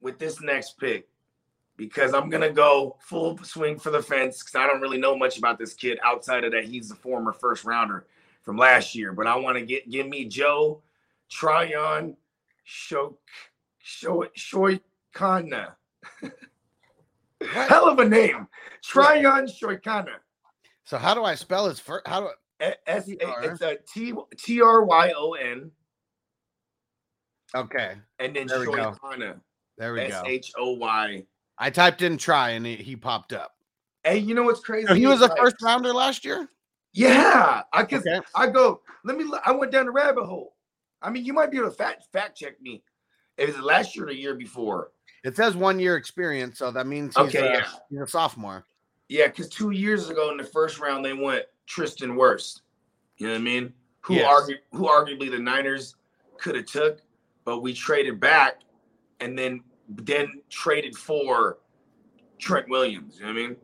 with 0.00 0.18
this 0.18 0.40
next 0.40 0.78
pick 0.78 1.08
because 1.76 2.14
I'm 2.14 2.28
gonna 2.30 2.50
go 2.52 2.96
full 3.00 3.36
swing 3.38 3.78
for 3.78 3.90
the 3.90 4.02
fence 4.02 4.38
because 4.42 4.54
I 4.54 4.66
don't 4.66 4.80
really 4.80 4.98
know 4.98 5.16
much 5.16 5.36
about 5.38 5.58
this 5.58 5.74
kid 5.74 5.98
outside 6.04 6.44
of 6.44 6.52
that 6.52 6.64
he's 6.64 6.88
the 6.88 6.94
former 6.94 7.32
first 7.32 7.64
rounder 7.64 8.06
from 8.42 8.56
last 8.56 8.94
year. 8.94 9.12
But 9.12 9.26
I 9.26 9.34
want 9.36 9.58
to 9.58 9.64
get 9.64 9.88
give 9.90 10.06
me 10.06 10.26
Joe 10.26 10.82
Tryon 11.28 12.16
Shok 12.66 13.16
Shoy 13.84 14.28
Shoykana. 15.14 15.74
Hell 17.50 17.88
of 17.88 17.98
a 17.98 18.08
name, 18.08 18.48
Tryon 18.82 19.46
Shoykana. 19.46 20.14
So 20.84 20.98
how 20.98 21.14
do 21.14 21.24
I 21.24 21.34
spell 21.34 21.68
his 21.68 21.80
first? 21.80 22.06
How 22.06 22.20
do 22.20 22.26
I? 22.28 22.32
S 22.60 23.04
it's 23.08 23.60
a 23.60 23.76
T 23.92 24.14
T 24.38 24.62
R 24.62 24.84
Y 24.84 25.12
O 25.16 25.32
N 25.34 25.70
Okay. 27.54 27.96
and 28.18 28.34
then 28.34 28.46
There 28.46 28.60
we 28.60 28.66
go. 28.66 28.92
Shoykana 29.02 29.40
There 29.78 29.92
we 29.94 30.00
S 30.02 30.12
go. 30.12 30.22
H 30.26 30.52
O 30.58 30.72
Y. 30.72 31.22
I 31.58 31.70
typed 31.70 32.02
in 32.02 32.18
try 32.18 32.50
and 32.50 32.66
he, 32.66 32.76
he 32.76 32.96
popped 32.96 33.32
up. 33.32 33.52
Hey, 34.04 34.18
you 34.18 34.34
know 34.34 34.42
what's 34.42 34.60
crazy? 34.60 34.86
So 34.88 34.94
he 34.94 35.06
was 35.06 35.20
a 35.20 35.26
like- 35.26 35.38
first 35.38 35.56
rounder 35.62 35.92
last 35.92 36.24
year? 36.24 36.48
Yeah, 36.92 37.62
I 37.74 37.84
cause 37.84 38.00
Okay. 38.06 38.20
I 38.34 38.46
go. 38.46 38.80
Let 39.04 39.18
me. 39.18 39.30
I 39.44 39.52
went 39.52 39.70
down 39.70 39.84
the 39.84 39.90
rabbit 39.92 40.24
hole. 40.24 40.54
I 41.02 41.10
mean, 41.10 41.26
you 41.26 41.34
might 41.34 41.50
be 41.50 41.58
able 41.58 41.68
to 41.68 41.74
fact 41.76 42.04
fact 42.10 42.38
check 42.38 42.58
me. 42.62 42.82
Is 43.36 43.54
it 43.54 43.62
last 43.62 43.94
year 43.94 44.06
or 44.06 44.08
the 44.08 44.14
year 44.16 44.34
before? 44.34 44.92
It 45.22 45.36
says 45.36 45.54
one 45.56 45.78
year 45.78 45.96
experience, 45.96 46.58
so 46.58 46.70
that 46.70 46.86
means 46.86 47.14
he's, 47.14 47.26
Okay, 47.26 47.40
uh, 47.48 47.52
yeah. 47.58 47.64
he's 47.90 48.00
a 48.00 48.06
sophomore. 48.06 48.64
Yeah, 49.10 49.26
because 49.26 49.50
two 49.50 49.72
years 49.72 50.08
ago 50.08 50.30
in 50.30 50.38
the 50.38 50.44
first 50.44 50.78
round 50.80 51.04
they 51.04 51.12
went 51.12 51.44
Tristan 51.66 52.16
Wirfs. 52.16 52.60
You 53.18 53.26
know 53.26 53.32
what 53.34 53.40
I 53.40 53.44
mean? 53.44 53.72
Who 54.02 54.14
Yes. 54.14 54.26
argu- 54.26 54.60
who 54.72 54.84
arguably 54.84 55.30
the 55.30 55.38
Niners 55.38 55.96
could 56.38 56.54
have 56.54 56.66
took, 56.66 57.00
but 57.44 57.60
we 57.60 57.72
traded 57.72 58.20
back, 58.20 58.60
and 59.20 59.38
then 59.38 59.62
then 59.88 60.42
traded 60.50 60.96
for 60.96 61.58
Trent 62.38 62.68
Williams. 62.68 63.18
You 63.18 63.26
know 63.26 63.32
what 63.32 63.38
I 63.38 63.46
mean? 63.48 63.56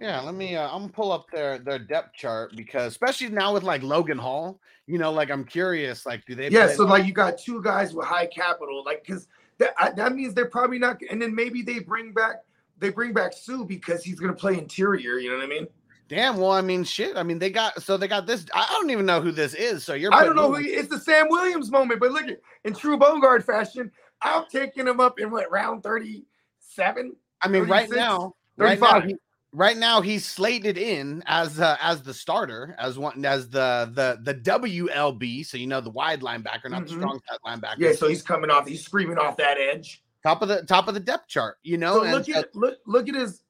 Yeah, 0.00 0.20
let 0.20 0.34
me. 0.34 0.56
Uh, 0.56 0.68
I'm 0.68 0.82
gonna 0.82 0.92
pull 0.92 1.12
up 1.12 1.30
their 1.30 1.58
their 1.58 1.78
depth 1.78 2.14
chart 2.14 2.56
because, 2.56 2.92
especially 2.92 3.28
now 3.28 3.52
with 3.54 3.62
like 3.62 3.82
Logan 3.82 4.18
Hall, 4.18 4.60
you 4.86 4.98
know, 4.98 5.12
like 5.12 5.30
I'm 5.30 5.44
curious, 5.44 6.06
like, 6.06 6.24
do 6.26 6.34
they? 6.34 6.48
Yeah, 6.48 6.68
so 6.68 6.84
like 6.84 7.06
you 7.06 7.12
got 7.12 7.38
two 7.38 7.62
guys 7.62 7.94
with 7.94 8.06
high 8.06 8.26
capital, 8.26 8.82
like 8.84 9.04
because 9.04 9.28
that 9.58 9.74
I- 9.78 9.90
that 9.92 10.14
means 10.14 10.34
they're 10.34 10.46
probably 10.46 10.78
not. 10.78 11.00
And 11.10 11.20
then 11.20 11.34
maybe 11.34 11.62
they 11.62 11.78
bring 11.80 12.12
back 12.12 12.42
they 12.78 12.90
bring 12.90 13.12
back 13.12 13.32
Suh 13.32 13.62
because 13.62 14.02
he's 14.02 14.18
gonna 14.18 14.32
play 14.32 14.58
interior. 14.58 15.18
You 15.18 15.30
know 15.30 15.36
what 15.36 15.44
I 15.44 15.48
mean? 15.48 15.68
Damn. 16.12 16.36
Well, 16.36 16.52
I 16.52 16.60
mean, 16.60 16.84
shit. 16.84 17.16
I 17.16 17.22
mean, 17.22 17.38
they 17.38 17.50
got 17.50 17.82
so 17.82 17.96
they 17.96 18.06
got 18.08 18.26
this. 18.26 18.44
I 18.54 18.66
don't 18.72 18.90
even 18.90 19.06
know 19.06 19.20
who 19.20 19.32
this 19.32 19.54
is. 19.54 19.82
So 19.84 19.94
you're. 19.94 20.12
I 20.14 20.24
don't 20.24 20.36
know 20.36 20.52
who 20.52 20.60
he, 20.60 20.68
it's 20.68 20.88
the 20.88 20.98
Sam 20.98 21.26
Williams 21.28 21.70
moment, 21.70 22.00
but 22.00 22.12
look 22.12 22.26
in 22.64 22.74
true 22.74 22.98
Bogard 22.98 23.44
fashion, 23.44 23.90
I'm 24.20 24.44
taking 24.50 24.86
him 24.86 25.00
up 25.00 25.18
in 25.18 25.30
what 25.30 25.50
round 25.50 25.82
thirty 25.82 26.24
seven. 26.60 27.16
I 27.40 27.48
mean, 27.48 27.64
right 27.64 27.88
36, 27.88 27.96
now, 27.96 28.34
right 28.56 28.78
now, 28.78 28.86
35. 28.92 29.04
he, 29.08 29.16
right 29.52 29.76
now 29.76 30.00
he's 30.00 30.24
slated 30.24 30.78
in 30.78 31.22
as 31.26 31.58
uh, 31.58 31.76
as 31.80 32.02
the 32.02 32.14
starter, 32.14 32.76
as 32.78 32.98
one 32.98 33.24
as 33.24 33.48
the 33.48 33.90
the 33.94 34.18
the 34.22 34.34
WLB, 34.40 35.44
so 35.44 35.56
you 35.56 35.66
know 35.66 35.80
the 35.80 35.90
wide 35.90 36.20
linebacker, 36.20 36.70
not 36.70 36.86
the 36.86 36.92
Mhm. 36.94 36.98
strong 36.98 37.20
side 37.28 37.38
linebacker. 37.44 37.78
Yeah, 37.78 37.92
so 37.94 38.06
he's 38.08 38.22
coming 38.22 38.50
off. 38.50 38.68
He's 38.68 38.84
screaming 38.84 39.18
off 39.18 39.36
that 39.38 39.58
edge. 39.58 40.02
top 40.22 40.40
of 40.40 40.48
the 40.48 40.62
top 40.62 40.86
of 40.86 40.94
the 40.94 41.00
depth 41.00 41.26
chart, 41.26 41.56
you 41.64 41.78
know. 41.78 41.94
So 41.96 42.02
and 42.04 42.12
look 42.12 42.26
so- 42.26 42.38
at 42.38 42.54
look 42.54 42.78
look 42.86 43.08
at 43.08 43.14
his. 43.14 43.42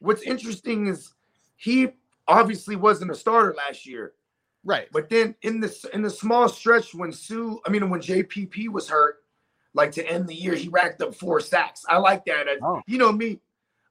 What's 0.00 0.22
interesting 0.22 0.86
is 0.88 1.14
he 1.56 1.88
obviously 2.28 2.76
wasn't 2.76 3.10
a 3.10 3.14
starter 3.14 3.54
last 3.54 3.86
year, 3.86 4.12
right. 4.64 4.88
but 4.92 5.08
then 5.08 5.34
in 5.42 5.60
this 5.60 5.84
in 5.92 6.02
the 6.02 6.10
small 6.10 6.48
stretch 6.48 6.94
when 6.94 7.12
Suh, 7.12 7.56
I 7.66 7.70
mean 7.70 7.88
when 7.90 8.00
JPP 8.00 8.68
was 8.68 8.88
hurt, 8.88 9.16
like 9.74 9.92
to 9.92 10.06
end 10.06 10.28
the 10.28 10.34
year, 10.34 10.54
he 10.54 10.68
racked 10.68 11.02
up 11.02 11.14
four 11.14 11.40
sacks. 11.40 11.84
I 11.88 11.96
like 11.98 12.24
that. 12.26 12.48
As, 12.48 12.58
Oh. 12.62 12.82
You 12.86 12.98
know 12.98 13.10
me, 13.10 13.40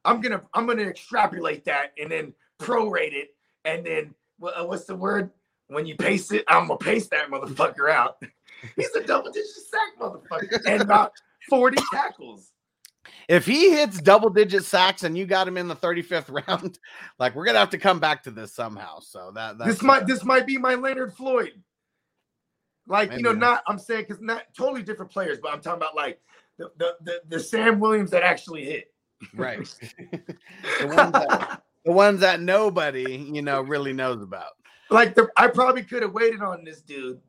I'm 0.04 0.20
gonna 0.20 0.42
I'm 0.54 0.66
gonna 0.66 0.82
extrapolate 0.82 1.64
that 1.66 1.92
and 2.00 2.10
then 2.10 2.32
prorate 2.58 3.12
it, 3.12 3.34
and 3.64 3.84
then 3.84 4.14
uh, 4.42 4.64
what's 4.64 4.84
the 4.84 4.96
word 4.96 5.30
when 5.66 5.84
you 5.84 5.96
paste 5.96 6.32
it? 6.32 6.44
I'm 6.48 6.68
gonna 6.68 6.78
paste 6.78 7.10
that 7.10 7.30
motherfucker 7.30 7.90
out. 7.90 8.22
He's 8.76 8.94
a 8.96 9.02
double 9.02 9.30
digit 9.30 9.50
sack 9.50 10.00
motherfucker 10.00 10.60
and 10.66 10.82
about 10.82 11.12
40 11.48 11.78
tackles. 11.92 12.52
If 13.28 13.44
he 13.44 13.70
hits 13.70 14.00
double 14.00 14.30
digit 14.30 14.64
sacks 14.64 15.04
and 15.04 15.16
you 15.16 15.26
got 15.26 15.46
him 15.46 15.58
in 15.58 15.68
the 15.68 15.76
35th 15.76 16.46
round, 16.48 16.78
like 17.18 17.34
we're 17.34 17.44
gonna 17.44 17.58
have 17.58 17.70
to 17.70 17.78
come 17.78 18.00
back 18.00 18.22
to 18.24 18.30
this 18.30 18.52
somehow. 18.54 19.00
So 19.00 19.30
that 19.34 19.58
this 19.58 19.82
might 19.82 20.06
this 20.06 20.24
might 20.24 20.46
be 20.46 20.58
my 20.58 20.74
Leonard 20.74 21.14
Floyd. 21.14 21.52
Like 22.86 23.12
you 23.12 23.22
know, 23.22 23.30
Maybe. 23.30 23.40
not 23.40 23.62
I'm 23.66 23.78
saying 23.78 24.06
because 24.08 24.22
not 24.22 24.44
totally 24.56 24.82
different 24.82 25.12
players, 25.12 25.38
but 25.42 25.52
I'm 25.52 25.60
talking 25.60 25.82
about 25.82 25.94
like 25.94 26.20
the 26.56 26.70
the 26.78 26.96
the, 27.02 27.20
the 27.28 27.40
Sam 27.40 27.80
Williams 27.80 28.10
that 28.12 28.22
actually 28.22 28.64
hit. 28.64 28.92
right. 29.34 29.58
the 30.80 30.86
ones 30.86 31.12
that 31.12 31.62
the 31.84 31.92
ones 31.92 32.20
that 32.20 32.40
nobody 32.40 33.28
you 33.30 33.42
know 33.42 33.60
really 33.60 33.92
knows 33.92 34.22
about 34.22 34.52
like 34.90 35.14
the 35.14 35.28
I 35.36 35.48
probably 35.48 35.82
could 35.82 36.02
have 36.02 36.12
waited 36.12 36.40
on 36.40 36.64
this 36.64 36.80
dude. 36.80 37.20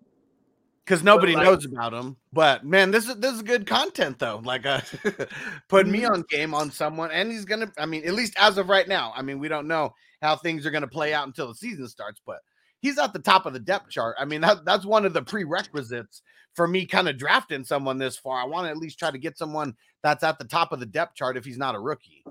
Because 0.89 1.03
nobody 1.03 1.35
like- 1.35 1.45
knows 1.45 1.65
about 1.65 1.93
him. 1.93 2.17
But 2.33 2.65
man, 2.65 2.89
this 2.89 3.07
is 3.07 3.15
this 3.17 3.33
is 3.33 3.43
good 3.43 3.67
content 3.67 4.17
though. 4.17 4.41
Like 4.43 4.65
uh, 4.65 4.81
put 5.67 5.85
me 5.87 5.99
Mm-hmm. 6.01 6.13
on 6.13 6.25
game 6.29 6.53
on 6.55 6.71
someone, 6.71 7.11
and 7.11 7.31
he's 7.31 7.45
gonna. 7.45 7.71
I 7.77 7.85
mean, 7.85 8.05
at 8.07 8.13
least 8.15 8.33
as 8.39 8.57
of 8.57 8.69
right 8.69 8.87
now. 8.87 9.13
I 9.15 9.21
mean, 9.21 9.37
we 9.37 9.47
don't 9.47 9.67
know 9.67 9.93
how 10.23 10.35
things 10.35 10.65
are 10.65 10.71
gonna 10.71 10.87
play 10.87 11.13
out 11.13 11.27
until 11.27 11.47
the 11.47 11.55
season 11.55 11.87
starts, 11.87 12.19
but. 12.25 12.39
He's 12.81 12.97
at 12.97 13.11
the 13.11 13.19
top 13.19 13.45
of 13.45 13.51
the 13.51 13.59
depth 13.59 13.89
chart. 13.89 14.15
I 14.17 14.23
mean, 14.23 14.39
that, 14.39 14.63
that's 14.63 14.85
one 14.85 15.05
of 15.05 15.11
the 15.11 15.21
prerequisites 15.21 16.21
for 16.53 16.65
me 16.65 16.85
kind 16.85 17.09
of 17.09 17.17
drafting 17.17 17.65
someone 17.65 17.97
this 17.97 18.15
far. 18.15 18.39
I 18.39 18.45
want 18.45 18.67
to 18.67 18.69
at 18.71 18.77
least 18.77 18.97
try 18.97 19.11
to 19.11 19.17
get 19.17 19.37
someone 19.37 19.75
that's 20.01 20.23
at 20.23 20.39
the 20.39 20.45
top 20.45 20.71
of 20.71 20.79
the 20.79 20.85
depth 20.85 21.15
chart 21.15 21.35
if 21.35 21.43
he's 21.43 21.57
not 21.57 21.75
a 21.75 21.79
rookie. 21.81 22.23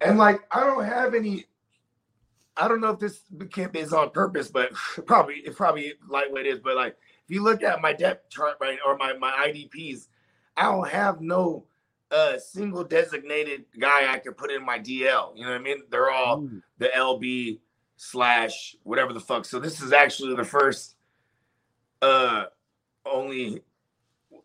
And 0.00 0.18
like 0.18 0.40
I 0.50 0.64
don't 0.66 0.84
have 0.84 1.14
any. 1.14 1.44
I 2.56 2.66
don't 2.66 2.80
know 2.80 2.90
if 2.90 2.98
this 2.98 3.20
camp 3.52 3.76
is 3.76 3.92
on 3.92 4.10
purpose, 4.10 4.48
but 4.50 4.72
probably 5.06 5.36
it 5.36 5.54
probably 5.54 5.92
lightweight 6.08 6.46
is. 6.46 6.58
But 6.58 6.74
like 6.74 6.96
you 7.32 7.42
look 7.42 7.62
at 7.62 7.80
my 7.80 7.92
depth 7.92 8.28
chart 8.30 8.56
right 8.60 8.78
or 8.84 8.96
my 8.96 9.14
my 9.14 9.32
IDPs, 9.48 10.08
I 10.56 10.64
don't 10.64 10.88
have 10.88 11.20
no 11.20 11.64
uh 12.10 12.38
single 12.38 12.84
designated 12.84 13.64
guy 13.78 14.12
I 14.12 14.18
could 14.18 14.36
put 14.36 14.50
in 14.50 14.64
my 14.64 14.78
DL. 14.78 15.34
You 15.34 15.44
know 15.44 15.52
what 15.52 15.60
I 15.60 15.62
mean? 15.62 15.82
They're 15.90 16.10
all 16.10 16.46
the 16.78 16.88
LB 16.88 17.60
slash 17.96 18.76
whatever 18.82 19.12
the 19.12 19.20
fuck. 19.20 19.46
So 19.46 19.58
this 19.58 19.80
is 19.80 19.92
actually 19.92 20.36
the 20.36 20.44
first 20.44 20.96
uh 22.02 22.44
only 23.06 23.62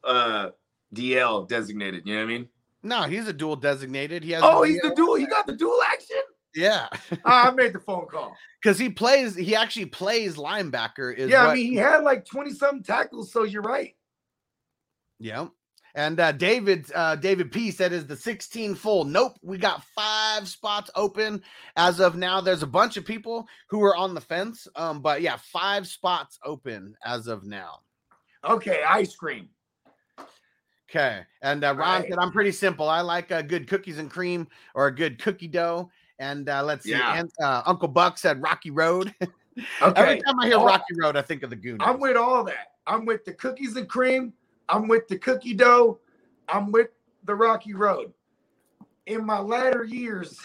uh 0.04 0.52
DL 0.96 1.48
designated. 1.48 2.04
You 2.06 2.16
know 2.16 2.22
what 2.22 2.32
I 2.32 2.34
mean? 2.34 2.50
No, 2.84 3.04
he's 3.04 3.28
a 3.28 3.34
dual 3.34 3.58
designated. 3.58 4.24
He 4.24 4.32
has. 4.32 4.44
Oh, 4.46 4.64
he's 4.64 4.80
the 4.80 4.94
dual. 4.96 5.16
He 5.16 5.26
got 5.26 5.46
the 5.46 5.56
dual 5.56 5.82
action. 5.92 6.22
Yeah, 6.58 6.88
Ah, 7.24 7.48
I 7.48 7.52
made 7.52 7.74
the 7.74 7.80
phone 7.80 8.08
call. 8.08 8.36
because 8.62 8.80
he 8.80 8.90
plays. 8.90 9.36
He 9.36 9.56
actually 9.56 9.86
plays 9.86 10.36
linebacker. 10.38 11.16
Is 11.16 11.30
Yeah, 11.30 11.48
I 11.48 11.54
mean 11.54 11.72
he 11.72 11.76
had 11.76 12.04
like 12.04 12.26
twenty 12.26 12.52
something 12.52 12.84
tackles. 12.84 13.32
So 13.32 13.44
you're 13.44 13.62
right. 13.62 13.96
Yeah. 15.20 15.48
And 15.96 16.20
uh, 16.20 16.32
David 16.32 16.92
uh, 16.94 17.16
David 17.16 17.52
P 17.52 17.72
said 17.72 17.92
is 17.92 18.06
the 18.06 18.16
16 18.16 18.76
full. 18.76 19.04
Nope, 19.04 19.34
we 19.42 19.58
got 19.58 19.84
five 19.96 20.48
spots 20.48 20.92
open 20.96 21.42
as 21.76 22.00
of 22.00 22.16
now. 22.16 22.40
There's 22.40 22.62
a 22.62 22.68
bunch 22.68 22.98
of 22.98 23.06
people 23.06 23.48
who 23.70 23.84
are 23.84 23.96
on 23.96 24.14
the 24.14 24.22
fence, 24.22 24.68
um, 24.76 25.02
but 25.02 25.22
yeah, 25.24 25.38
five 25.52 25.88
spots 25.88 26.38
open 26.46 26.94
as 27.04 27.26
of 27.26 27.46
now. 27.46 27.80
Okay, 28.48 28.84
ice 28.88 29.16
cream. 29.16 29.50
Okay, 30.90 31.22
and 31.42 31.64
uh, 31.64 31.74
Ron 31.76 32.02
Right. 32.02 32.10
said 32.10 32.20
I'm 32.20 32.32
pretty 32.32 32.52
simple. 32.52 32.88
I 32.88 33.02
like 33.02 33.32
uh, 33.32 33.42
good 33.42 33.68
cookies 33.68 33.98
and 33.98 34.10
cream 34.10 34.48
or 34.76 34.88
a 34.88 34.96
good 34.96 35.20
cookie 35.22 35.48
dough. 35.48 35.90
And 36.20 36.50
uh, 36.50 36.64
let's 36.64 36.84
see, 36.86 36.92
Yeah. 36.92 37.20
and, 37.20 37.30
uh, 37.42 37.62
Uncle 37.66 37.88
Buck 37.88 38.18
said 38.18 38.42
Rocky 38.42 38.72
Road. 38.72 39.14
Okay, 39.82 40.02
Every 40.02 40.22
time 40.22 40.40
I 40.40 40.46
hear 40.46 40.58
Oh, 40.60 40.66
Rocky 40.66 40.94
Road, 41.02 41.16
I 41.18 41.24
think 41.24 41.42
of 41.42 41.50
the 41.50 41.56
Goonies. 41.56 41.82
I'm 41.82 42.00
with 42.00 42.16
all 42.16 42.44
that. 42.44 42.74
I'm 42.86 43.06
with 43.06 43.26
the 43.26 43.34
cookies 43.34 43.76
and 43.76 43.90
cream. 43.90 44.34
I'm 44.70 44.88
with 44.88 45.08
the 45.08 45.18
cookie 45.18 45.56
dough. 45.56 46.00
I'm 46.48 46.72
with 46.72 46.90
the 47.24 47.34
Rocky 47.34 47.74
Road. 47.74 48.14
In 49.08 49.26
my 49.26 49.40
latter 49.40 49.84
years, 49.84 50.40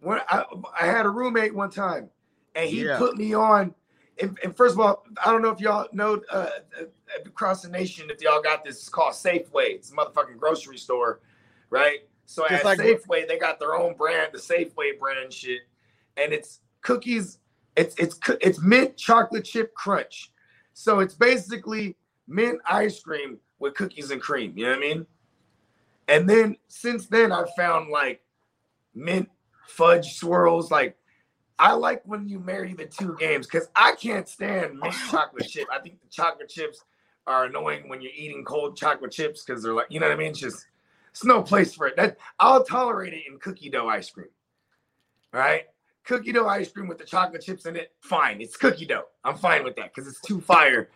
when 0.00 0.18
I, 0.28 0.44
I 0.80 0.86
had 0.86 1.06
a 1.06 1.10
roommate 1.10 1.54
one 1.54 1.70
time, 1.70 2.10
and 2.56 2.68
he 2.68 2.82
Yeah. 2.84 2.98
put 2.98 3.16
me 3.16 3.34
on. 3.34 3.72
And, 4.20 4.36
and 4.42 4.56
first 4.56 4.74
of 4.74 4.80
all, 4.80 5.04
I 5.24 5.30
don't 5.30 5.42
know 5.42 5.50
if 5.50 5.60
y'all 5.60 5.86
know 5.92 6.20
uh, 6.30 6.48
uh, 6.80 6.84
across 7.24 7.62
the 7.62 7.68
nation 7.70 8.10
if 8.10 8.20
y'all 8.20 8.42
got 8.42 8.64
this. 8.64 8.78
It's 8.78 8.88
called 8.88 9.14
Safeway. 9.14 9.74
It's 9.76 9.92
a 9.92 9.94
motherfucking 9.94 10.38
grocery 10.38 10.76
store, 10.78 11.20
right? 11.70 12.00
So 12.32 12.48
Just 12.48 12.64
at 12.64 12.64
like- 12.64 12.78
Safeway, 12.78 13.28
they 13.28 13.38
got 13.38 13.60
their 13.60 13.74
own 13.74 13.94
brand, 13.94 14.30
the 14.32 14.38
Safeway 14.38 14.98
brand 14.98 15.30
shit, 15.30 15.60
and 16.16 16.32
it's 16.32 16.60
cookies. 16.80 17.38
It's 17.76 17.94
it's 17.98 18.18
it's 18.40 18.58
mint 18.58 18.96
chocolate 18.96 19.44
chip 19.44 19.74
crunch. 19.74 20.32
So 20.72 21.00
it's 21.00 21.14
basically 21.14 21.94
mint 22.26 22.58
ice 22.66 23.00
cream 23.00 23.38
with 23.58 23.74
cookies 23.74 24.10
and 24.10 24.20
cream. 24.20 24.54
You 24.56 24.64
know 24.64 24.70
what 24.70 24.78
I 24.78 24.80
mean? 24.80 25.06
And 26.08 26.28
then 26.28 26.56
since 26.68 27.06
then, 27.06 27.32
I've 27.32 27.52
found 27.54 27.90
like 27.90 28.22
mint 28.94 29.28
fudge 29.66 30.14
swirls. 30.14 30.70
Like 30.70 30.96
I 31.58 31.72
like 31.72 32.00
when 32.06 32.26
you 32.26 32.38
marry 32.38 32.72
the 32.72 32.86
two 32.86 33.14
games 33.18 33.46
because 33.46 33.68
I 33.76 33.94
can't 33.94 34.26
stand 34.26 34.78
mint 34.78 34.94
chocolate 35.10 35.48
chip. 35.48 35.68
I 35.70 35.80
think 35.80 36.00
the 36.00 36.08
chocolate 36.08 36.48
chips 36.48 36.82
are 37.26 37.44
annoying 37.44 37.90
when 37.90 38.00
you're 38.00 38.12
eating 38.16 38.42
cold 38.42 38.74
chocolate 38.74 39.12
chips 39.12 39.44
because 39.44 39.62
they're 39.62 39.74
like, 39.74 39.88
you 39.90 40.00
know 40.00 40.06
what 40.08 40.14
I 40.14 40.18
mean? 40.18 40.30
It's 40.30 40.40
just 40.40 40.66
it's 41.12 41.24
no 41.24 41.42
place 41.42 41.74
for 41.74 41.86
it. 41.86 41.96
That 41.96 42.16
I'll 42.40 42.64
tolerate 42.64 43.12
it 43.12 43.22
in 43.30 43.38
cookie 43.38 43.70
dough 43.70 43.88
ice 43.88 44.10
cream. 44.10 44.28
All 45.32 45.40
right. 45.40 45.64
Cookie 46.04 46.32
dough 46.32 46.48
ice 46.48 46.70
cream 46.72 46.88
with 46.88 46.98
the 46.98 47.04
chocolate 47.04 47.42
chips 47.42 47.66
in 47.66 47.76
it, 47.76 47.92
fine. 48.00 48.40
It's 48.40 48.56
cookie 48.56 48.86
dough. 48.86 49.04
I'm 49.24 49.36
fine 49.36 49.62
with 49.62 49.76
that 49.76 49.94
because 49.94 50.10
it's 50.10 50.20
too 50.22 50.40
fire 50.40 50.88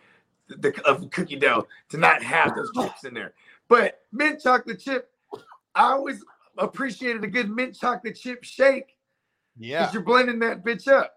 the, 0.49 0.73
of 0.85 1.09
cookie 1.11 1.37
dough 1.37 1.67
to 1.89 1.97
not 1.97 2.21
have 2.21 2.55
those 2.55 2.71
chips 2.73 3.03
in 3.05 3.13
there. 3.13 3.33
But 3.69 4.01
mint 4.11 4.41
chocolate 4.41 4.79
chip, 4.79 5.09
I 5.75 5.91
always 5.91 6.23
appreciated 6.57 7.23
a 7.23 7.27
good 7.27 7.49
mint 7.49 7.77
chocolate 7.77 8.15
chip 8.15 8.43
shake 8.43 8.97
yeah. 9.57 9.81
because 9.81 9.93
you're 9.93 10.03
blending 10.03 10.39
that 10.39 10.65
bitch 10.65 10.87
up. 10.87 11.13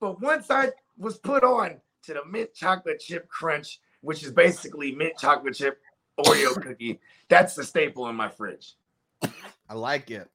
But 0.00 0.20
once 0.20 0.50
I 0.50 0.70
was 0.98 1.18
put 1.18 1.44
on 1.44 1.80
to 2.04 2.14
the 2.14 2.24
mint 2.28 2.52
chocolate 2.54 3.00
chip 3.00 3.28
crunch, 3.28 3.80
which 4.00 4.22
is 4.22 4.32
basically 4.32 4.92
mint 4.92 5.16
chocolate 5.18 5.54
chip 5.54 5.78
Oreo 6.22 6.60
cookie, 6.60 7.00
that's 7.28 7.54
the 7.54 7.64
staple 7.64 8.08
in 8.08 8.16
my 8.16 8.28
fridge. 8.28 8.74
I 9.22 9.74
like 9.74 10.10
it. 10.10 10.28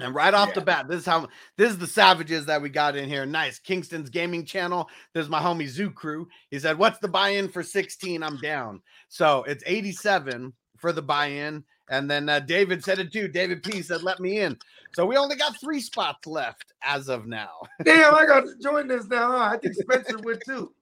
And 0.00 0.14
right 0.14 0.32
off 0.32 0.54
the 0.54 0.62
bat, 0.62 0.88
this 0.88 1.00
is 1.00 1.06
how 1.06 1.28
this 1.56 1.70
is 1.70 1.78
the 1.78 1.86
savages 1.86 2.46
that 2.46 2.62
we 2.62 2.70
got 2.70 2.96
in 2.96 3.08
here. 3.08 3.26
Nice. 3.26 3.58
Kingston's 3.58 4.08
gaming 4.08 4.46
channel. 4.46 4.88
There's 5.12 5.28
my 5.28 5.40
homie 5.40 5.68
Zoo 5.68 5.90
Crew. 5.90 6.26
He 6.50 6.58
said, 6.58 6.78
What's 6.78 6.98
the 7.00 7.08
buy-in 7.08 7.48
for 7.48 7.62
16? 7.62 8.22
I'm 8.22 8.38
down. 8.38 8.80
So 9.08 9.44
it's 9.44 9.62
87 9.66 10.52
for 10.78 10.92
the 10.92 11.02
buy-in. 11.02 11.64
And 11.90 12.10
then 12.10 12.28
uh, 12.28 12.40
David 12.40 12.82
said 12.82 12.98
it 12.98 13.12
too. 13.12 13.28
David 13.28 13.62
P 13.62 13.82
said, 13.82 14.02
Let 14.02 14.20
me 14.20 14.40
in. 14.40 14.56
So 14.94 15.04
we 15.04 15.16
only 15.16 15.36
got 15.36 15.60
three 15.60 15.80
spots 15.80 16.26
left 16.26 16.72
as 16.82 17.08
of 17.08 17.26
now. 17.26 17.50
Damn, 17.84 18.14
I 18.14 18.24
got 18.24 18.46
to 18.46 18.54
join 18.62 18.88
this 18.88 19.06
now. 19.06 19.32
huh? 19.32 19.50
I 19.52 19.58
think 19.58 19.74
Spencer 19.74 20.18
would 20.18 20.40
too. 20.46 20.72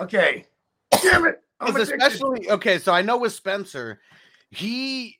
Okay. 0.00 0.46
Damn 1.02 1.26
it. 1.26 1.42
Because 1.60 1.88
especially 1.90 2.50
okay, 2.50 2.78
so 2.78 2.92
I 2.92 3.02
know 3.02 3.18
with 3.18 3.32
Spencer, 3.32 4.00
he 4.50 5.18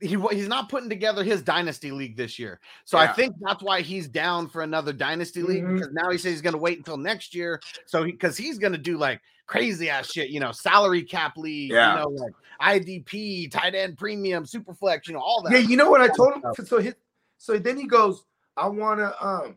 he 0.00 0.16
he's 0.30 0.48
not 0.48 0.68
putting 0.68 0.88
together 0.88 1.22
his 1.22 1.42
dynasty 1.42 1.92
league 1.92 2.16
this 2.16 2.38
year. 2.38 2.60
So 2.84 2.98
I 2.98 3.06
think 3.06 3.34
that's 3.40 3.62
why 3.62 3.82
he's 3.82 4.08
down 4.08 4.48
for 4.48 4.62
another 4.62 4.92
dynasty 4.92 5.42
league 5.42 5.62
Mhm. 5.64 5.74
because 5.74 5.92
now 5.92 6.10
he 6.10 6.18
says 6.18 6.32
he's 6.32 6.42
going 6.42 6.54
to 6.54 6.58
wait 6.58 6.78
until 6.78 6.96
next 6.96 7.34
year. 7.34 7.60
So 7.86 8.02
he 8.02 8.12
because 8.12 8.36
he's 8.36 8.58
going 8.58 8.72
to 8.72 8.78
do 8.78 8.96
like 8.98 9.20
crazy 9.46 9.90
ass 9.90 10.10
shit, 10.10 10.30
you 10.30 10.40
know, 10.40 10.50
salary 10.50 11.02
cap 11.02 11.36
league, 11.36 11.70
Yeah. 11.70 11.92
you 11.92 12.00
know, 12.00 12.08
like 12.08 12.32
IDP, 12.60 13.50
tight 13.50 13.74
end 13.74 13.96
premium, 13.96 14.44
super 14.46 14.74
flex, 14.74 15.06
you 15.06 15.14
know, 15.14 15.20
all 15.20 15.42
that. 15.42 15.52
Yeah, 15.52 15.58
you 15.58 15.76
know 15.76 15.90
what 15.90 16.00
I 16.00 16.08
told 16.08 16.34
him? 16.34 16.42
So 16.64 16.80
his, 16.80 16.94
so 17.38 17.58
then 17.58 17.76
he 17.76 17.86
goes, 17.86 18.24
I 18.56 18.66
want 18.68 18.98
to 19.00 19.24
um 19.26 19.56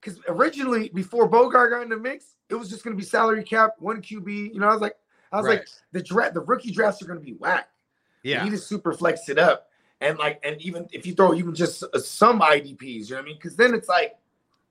because 0.00 0.18
originally 0.28 0.90
before 0.94 1.28
Bogart 1.28 1.70
got 1.70 1.82
in 1.82 1.88
the 1.88 1.96
mix, 1.96 2.34
it 2.48 2.54
was 2.54 2.68
just 2.68 2.84
gonna 2.84 2.96
be 2.96 3.02
salary 3.02 3.44
cap, 3.44 3.74
one 3.78 4.02
QB. 4.02 4.52
You 4.52 4.60
know, 4.60 4.68
I 4.68 4.72
was 4.72 4.80
like, 4.82 4.96
I 5.32 5.36
was 5.38 5.46
like, 5.46 5.68
the 5.92 6.02
draft, 6.02 6.34
the 6.34 6.40
rookie 6.40 6.70
drafts 6.70 7.02
are 7.02 7.06
gonna 7.06 7.20
be 7.20 7.32
whack. 7.34 7.68
yeah. 8.22 8.44
He 8.44 8.50
just 8.50 8.66
super 8.68 8.92
flexed 8.92 9.28
it 9.28 9.38
up. 9.38 9.68
and 10.00 10.18
like, 10.18 10.40
and 10.44 10.60
even 10.60 10.88
if 10.92 11.06
you 11.06 11.14
throw 11.14 11.34
even 11.34 11.54
just 11.54 11.82
uh, 11.82 11.98
some 11.98 12.40
IDPs, 12.40 12.82
you 12.82 13.10
know 13.10 13.16
what 13.16 13.22
I 13.22 13.24
mean? 13.26 13.36
Because 13.36 13.56
then 13.56 13.74
it's 13.74 13.88
like 13.88 14.16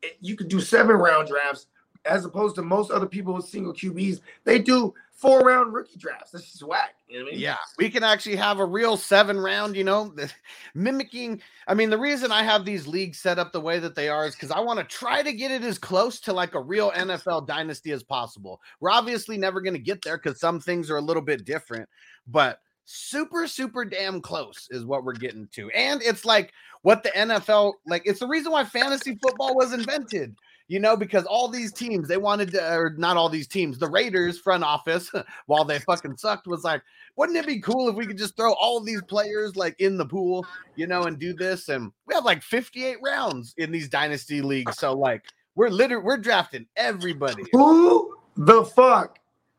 it, 0.02 0.18
you 0.22 0.36
could 0.36 0.48
do 0.50 0.60
seven 0.60 0.96
round 0.96 1.28
drafts 1.28 1.68
as 2.06 2.26
opposed 2.26 2.56
to 2.56 2.62
most 2.62 2.92
other 2.92 3.06
people 3.06 3.34
with 3.34 3.46
single 3.46 3.74
QBs. 3.74 4.22
They 4.44 4.60
do 4.60 4.94
four 5.12 5.42
round 5.42 5.74
rookie 5.74 5.98
drafts. 5.98 6.32
That's 6.32 6.52
just 6.52 6.64
whack. 6.64 6.96
You 7.10 7.18
know 7.18 7.26
what 7.26 7.32
I 7.32 7.36
mean? 7.36 7.42
Yeah, 7.42 7.58
we 7.80 7.90
can 7.90 8.04
actually 8.04 8.36
have 8.36 8.60
a 8.60 8.66
real 8.66 8.96
seven 8.96 9.40
round, 9.40 9.76
you 9.76 9.84
know, 9.84 10.14
mimicking. 10.76 11.42
I 11.68 11.74
mean, 11.74 11.90
the 11.90 11.98
reason 11.98 12.32
I 12.32 12.44
have 12.44 12.66
these 12.66 12.86
leagues 12.86 13.18
set 13.20 13.40
up 13.40 13.52
the 13.52 13.60
way 13.60 13.80
that 13.80 13.96
they 13.96 14.10
are 14.10 14.28
is 14.28 14.36
because 14.36 14.52
I 14.52 14.60
want 14.60 14.78
to 14.80 14.86
try 14.86 15.24
to 15.24 15.34
get 15.34 15.50
it 15.50 15.64
as 15.64 15.80
close 15.80 16.20
to 16.22 16.34
like 16.34 16.54
a 16.54 16.62
real 16.62 16.92
NFL 16.92 17.48
dynasty 17.48 17.92
as 17.92 18.04
possible. 18.04 18.62
We're 18.80 18.92
obviously 18.92 19.40
never 19.40 19.60
going 19.60 19.74
to 19.74 19.80
get 19.80 20.04
there 20.04 20.18
because 20.18 20.40
some 20.40 20.60
things 20.60 20.92
are 20.92 20.98
a 20.98 21.02
little 21.02 21.24
bit 21.24 21.46
different, 21.46 21.90
but 22.28 22.60
super, 22.86 23.48
super 23.48 23.86
damn 23.86 24.22
close 24.22 24.68
is 24.70 24.86
what 24.86 25.04
we're 25.04 25.14
getting 25.14 25.48
to. 25.54 25.70
And 25.72 26.04
it's 26.04 26.26
like 26.26 26.54
what 26.84 27.02
the 27.02 27.10
NFL, 27.10 27.74
like, 27.88 28.04
it's 28.06 28.20
the 28.20 28.28
reason 28.28 28.52
why 28.52 28.66
fantasy 28.66 29.18
football 29.22 29.56
was 29.56 29.74
invented 29.74 30.36
you 30.70 30.80
know, 30.80 30.96
because 30.96 31.26
all 31.26 31.50
these 31.50 31.74
teams 31.74 32.08
they 32.08 32.18
wanted 32.18 32.52
to, 32.52 32.74
or 32.74 32.94
not 32.96 33.18
all 33.18 33.28
these 33.28 33.48
teams, 33.48 33.80
the 33.80 33.90
Raiders 33.90 34.40
front 34.40 34.64
office, 34.64 35.12
while 35.48 35.66
they 35.66 35.80
fucking 35.80 36.16
sucked, 36.16 36.48
was 36.48 36.64
like, 36.64 36.84
wouldn't 37.18 37.38
it 37.38 37.48
be 37.48 37.60
cool 37.60 37.90
if 37.90 37.96
we 37.96 38.06
could 38.06 38.20
just 38.20 38.38
throw 38.38 38.54
all 38.54 38.78
of 38.78 38.86
these 38.86 39.02
players 39.02 39.56
like 39.56 39.76
in 39.80 39.98
the 39.98 40.06
pool, 40.06 40.46
you 40.76 40.86
know, 40.86 41.04
and 41.04 41.20
do 41.20 41.34
this? 41.34 41.70
And 41.70 41.92
we 42.06 42.14
have 42.14 42.24
like 42.24 42.44
58 42.44 42.98
rounds 43.04 43.56
in 43.58 43.72
these 43.72 43.90
dynasty 43.90 44.42
leagues. 44.42 44.78
So, 44.78 44.94
like, 44.94 45.26
we're 45.56 45.70
literally 45.70 46.04
we're 46.04 46.18
drafting 46.18 46.68
everybody. 46.76 47.44
Who 47.52 48.16
the 48.38 48.64
fuck 48.64 49.18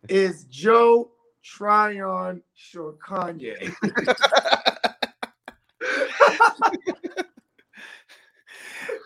is 0.09 0.45
Joe 0.45 1.11
Tryon 1.43 2.41
Short 2.55 3.01
Kanye? 3.01 3.75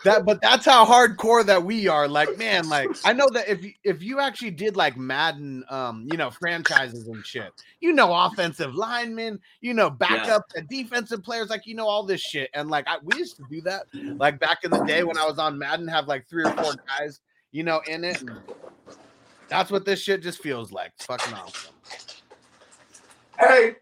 that 0.05 0.25
but 0.25 0.41
that's 0.41 0.65
how 0.65 0.85
hardcore 0.85 1.45
that 1.45 1.63
we 1.63 1.89
are 1.89 2.07
like 2.07 2.39
man 2.39 2.69
like 2.69 2.89
i 3.05 3.13
know 3.13 3.29
that 3.33 3.49
if 3.49 3.65
you 3.65 3.73
if 3.83 4.03
you 4.03 4.21
actually 4.21 4.51
did 4.51 4.77
like 4.77 4.97
madden 4.97 5.65
um 5.71 6.07
you 6.11 6.17
know 6.17 6.31
franchises 6.31 7.09
and 7.09 7.25
shit 7.27 7.51
you 7.81 7.93
know 7.93 8.13
offensive 8.13 8.75
linemen 8.75 9.41
you 9.61 9.75
know 9.75 9.91
backup 9.91 10.45
yeah. 10.55 10.61
and 10.61 10.69
defensive 10.69 11.23
players 11.23 11.49
like 11.51 11.67
you 11.67 11.75
know 11.75 11.87
all 11.87 12.05
this 12.05 12.21
shit 12.21 12.51
and 12.55 12.71
like 12.71 12.87
I, 12.87 12.99
we 13.03 13.19
used 13.19 13.37
to 13.37 13.45
do 13.51 13.61
that 13.63 13.87
like 14.19 14.39
back 14.39 14.59
in 14.63 14.71
the 14.71 14.85
day 14.85 15.03
when 15.03 15.19
i 15.19 15.25
was 15.25 15.39
on 15.39 15.59
madden 15.59 15.89
have 15.89 16.07
like 16.07 16.29
three 16.29 16.45
or 16.45 16.53
four 16.53 16.75
guys 16.87 17.21
you 17.51 17.63
know 17.63 17.81
in 17.89 18.05
it 18.05 18.23
that's 19.49 19.71
what 19.71 19.85
this 19.85 20.01
shit 20.01 20.23
just 20.23 20.41
feels 20.41 20.73
like 20.73 20.93
it's 20.97 21.07
fucking 21.07 21.35
awesome. 21.35 21.75
Hey. 23.39 23.77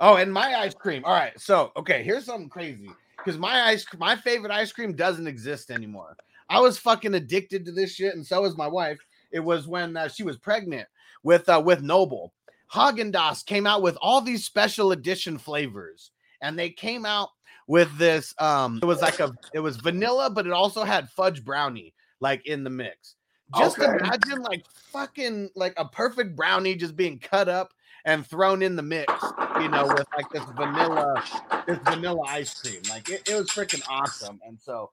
Oh 0.00 0.16
and 0.16 0.32
my 0.32 0.56
ice 0.56 0.74
cream 0.74 1.04
all 1.04 1.12
right 1.12 1.38
so 1.38 1.70
okay 1.76 2.02
here's 2.02 2.24
something 2.24 2.48
crazy 2.48 2.90
because 3.24 3.38
my 3.38 3.62
ice 3.62 3.86
my 3.98 4.16
favorite 4.16 4.52
ice 4.52 4.72
cream 4.72 4.94
doesn't 4.94 5.26
exist 5.26 5.70
anymore. 5.70 6.16
I 6.48 6.60
was 6.60 6.78
fucking 6.78 7.14
addicted 7.14 7.64
to 7.64 7.72
this 7.72 7.94
shit, 7.94 8.14
and 8.14 8.26
so 8.26 8.42
was 8.42 8.56
my 8.56 8.68
wife. 8.68 8.98
It 9.32 9.40
was 9.40 9.66
when 9.66 9.96
uh, 9.96 10.08
she 10.08 10.22
was 10.22 10.36
pregnant 10.36 10.86
with 11.22 11.48
uh, 11.48 11.62
with 11.64 11.82
Noble. 11.82 12.32
Haagen 12.72 13.12
Dazs 13.12 13.44
came 13.44 13.66
out 13.66 13.82
with 13.82 13.96
all 14.00 14.20
these 14.20 14.44
special 14.44 14.92
edition 14.92 15.38
flavors, 15.38 16.10
and 16.42 16.58
they 16.58 16.70
came 16.70 17.06
out 17.06 17.30
with 17.66 17.96
this. 17.98 18.34
Um, 18.38 18.78
it 18.82 18.86
was 18.86 19.00
like 19.00 19.20
a 19.20 19.32
it 19.52 19.60
was 19.60 19.76
vanilla, 19.76 20.30
but 20.30 20.46
it 20.46 20.52
also 20.52 20.84
had 20.84 21.10
fudge 21.10 21.44
brownie 21.44 21.94
like 22.20 22.46
in 22.46 22.64
the 22.64 22.70
mix. 22.70 23.16
Just 23.58 23.78
okay. 23.78 23.86
imagine 23.86 24.42
like 24.42 24.64
fucking 24.90 25.50
like 25.54 25.74
a 25.76 25.84
perfect 25.84 26.34
brownie 26.34 26.74
just 26.74 26.96
being 26.96 27.18
cut 27.18 27.48
up 27.48 27.72
and 28.04 28.26
thrown 28.26 28.62
in 28.62 28.76
the 28.76 28.82
mix, 28.82 29.12
you 29.60 29.68
know, 29.68 29.86
with 29.86 30.06
like 30.16 30.30
this 30.30 30.44
vanilla, 30.56 31.22
this 31.66 31.78
vanilla 31.84 32.22
ice 32.28 32.54
cream. 32.60 32.82
Like 32.90 33.08
it, 33.08 33.28
it 33.28 33.34
was 33.34 33.48
freaking 33.48 33.82
awesome. 33.88 34.40
And 34.46 34.58
so 34.60 34.90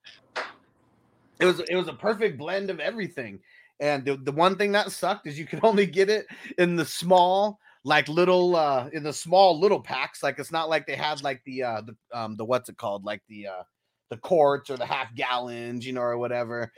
it 1.39 1.45
was 1.45 1.60
it 1.60 1.76
was 1.76 1.88
a 1.88 1.93
perfect 1.93 2.38
blend 2.38 2.69
of 2.69 2.80
everything. 2.80 3.39
And 3.80 4.06
the, 4.06 4.15
the 4.15 4.32
one 4.32 4.58
thing 4.58 4.71
that 4.74 4.91
sucked 4.91 5.28
is 5.28 5.38
you 5.38 5.45
could 5.45 5.60
only 5.63 5.86
get 5.86 6.10
it 6.10 6.28
in 6.58 6.76
the 6.76 6.86
small, 6.86 7.60
like 7.84 8.08
little 8.08 8.56
uh 8.56 8.88
in 8.93 9.04
the 9.04 9.13
small 9.13 9.60
little 9.60 9.82
packs. 9.82 10.24
Like 10.24 10.39
it's 10.39 10.52
not 10.52 10.69
like 10.69 10.88
they 10.88 10.95
had 10.95 11.24
like 11.24 11.41
the 11.45 11.63
uh 11.63 11.82
the 11.82 11.95
um 12.17 12.38
the 12.38 12.45
what's 12.45 12.69
it 12.69 12.78
called? 12.78 13.04
Like 13.04 13.21
the 13.28 13.47
uh 13.47 13.63
the 14.10 14.17
quarts 14.17 14.69
or 14.69 14.78
the 14.78 14.86
half 14.86 15.13
gallons, 15.15 15.86
you 15.86 15.93
know, 15.93 16.02
or 16.02 16.17
whatever. 16.17 16.71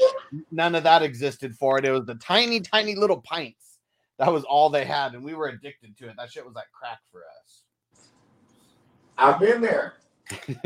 None 0.51 0.75
of 0.75 0.83
that 0.83 1.01
existed 1.01 1.55
for 1.55 1.79
it. 1.79 1.85
It 1.85 1.91
was 1.91 2.05
the 2.05 2.15
tiny, 2.15 2.59
tiny 2.59 2.95
little 2.95 3.21
pints 3.21 3.72
that 4.19 4.31
was 4.31 4.43
all 4.43 4.69
they 4.69 4.85
had, 4.85 5.13
and 5.13 5.23
we 5.23 5.33
were 5.33 5.47
addicted 5.47 5.97
to 5.97 6.09
it. 6.09 6.15
That 6.17 6.31
shit 6.31 6.45
was 6.45 6.55
like 6.55 6.71
crack 6.71 6.99
for 7.11 7.21
us. 7.41 7.63
I've 9.17 9.39
been 9.39 9.61
there. 9.61 9.93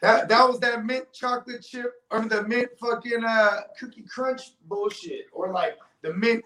that 0.00 0.28
that 0.28 0.48
was 0.48 0.60
that 0.60 0.84
mint 0.84 1.12
chocolate 1.12 1.62
chip 1.62 1.92
or 2.10 2.20
the 2.20 2.46
mint 2.46 2.68
fucking 2.80 3.24
uh 3.24 3.60
cookie 3.78 4.02
crunch 4.02 4.52
bullshit, 4.68 5.26
or 5.32 5.52
like 5.52 5.76
the 6.02 6.12
mint 6.14 6.44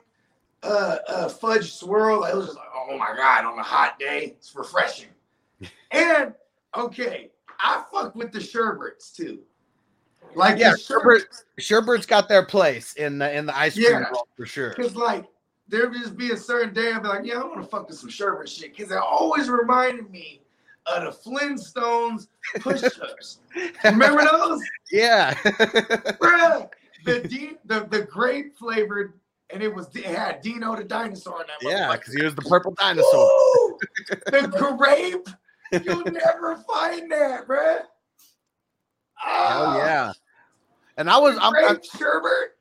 uh, 0.63 0.97
uh 1.09 1.29
fudge 1.29 1.73
swirl. 1.75 2.25
It 2.25 2.35
was 2.35 2.47
just 2.47 2.57
like, 2.57 2.69
oh 2.75 2.97
my 2.97 3.15
god, 3.17 3.45
on 3.45 3.59
a 3.59 3.63
hot 3.63 3.99
day, 3.99 4.35
it's 4.39 4.55
refreshing. 4.55 5.09
and 5.91 6.33
okay, 6.77 7.31
I 7.61 7.85
fuck 7.93 8.15
with 8.15 8.33
the 8.33 8.41
sherbets 8.41 9.11
too. 9.11 9.41
Like 10.35 10.59
yeah, 10.59 10.75
sherbet, 10.75 11.23
sherbet's 11.59 12.07
got 12.07 12.29
their 12.29 12.45
place 12.45 12.95
in 12.95 13.19
the 13.19 13.33
in 13.35 13.47
the 13.47 13.57
ice 13.57 13.75
cream 13.75 13.87
yeah, 13.91 14.05
for 14.37 14.47
sure. 14.47 14.71
Because 14.71 14.97
like 14.97 15.25
there 15.69 15.89
would 15.89 15.99
just 15.99 16.17
be 16.17 16.31
a 16.31 16.37
certain 16.37 16.73
day 16.73 16.93
I'd 16.93 17.03
be 17.03 17.09
like, 17.09 17.25
yeah, 17.25 17.41
I 17.41 17.45
want 17.45 17.61
to 17.61 17.67
fuck 17.67 17.89
with 17.89 17.99
some 17.99 18.11
sherbet 18.11 18.49
shit 18.49 18.77
because 18.77 18.93
it 18.93 18.99
always 18.99 19.49
reminded 19.49 20.11
me 20.11 20.41
of 20.87 21.03
the 21.05 21.31
Flintstones 21.31 22.29
push-ups. 22.61 23.41
Remember 23.85 24.25
those? 24.31 24.63
Yeah. 24.93 25.35
Bruh, 25.45 26.69
the, 27.05 27.21
de- 27.21 27.57
the 27.65 27.87
the 27.91 28.03
grape 28.03 28.57
flavored, 28.57 29.15
and 29.51 29.63
it 29.63 29.75
was 29.75 29.95
it 29.95 30.05
had 30.05 30.41
Dino 30.41 30.77
the 30.77 30.85
dinosaur 30.85 31.41
in 31.41 31.47
that. 31.47 31.69
Yeah, 31.69 31.97
because 31.97 32.15
he 32.15 32.23
was 32.23 32.35
the 32.35 32.43
purple 32.43 32.75
dinosaur. 32.79 33.31
the 34.27 34.75
grape, 34.79 35.29
you'll 35.85 36.05
never 36.05 36.57
find 36.57 37.11
that, 37.11 37.47
bruh. 37.49 37.81
Oh, 39.27 39.77
yeah. 39.79 40.13
And 40.99 41.11
I 41.11 41.19
was 41.19 41.37
I'm, 41.41 41.55
I'm 41.55 41.81
sherbet 41.83 42.56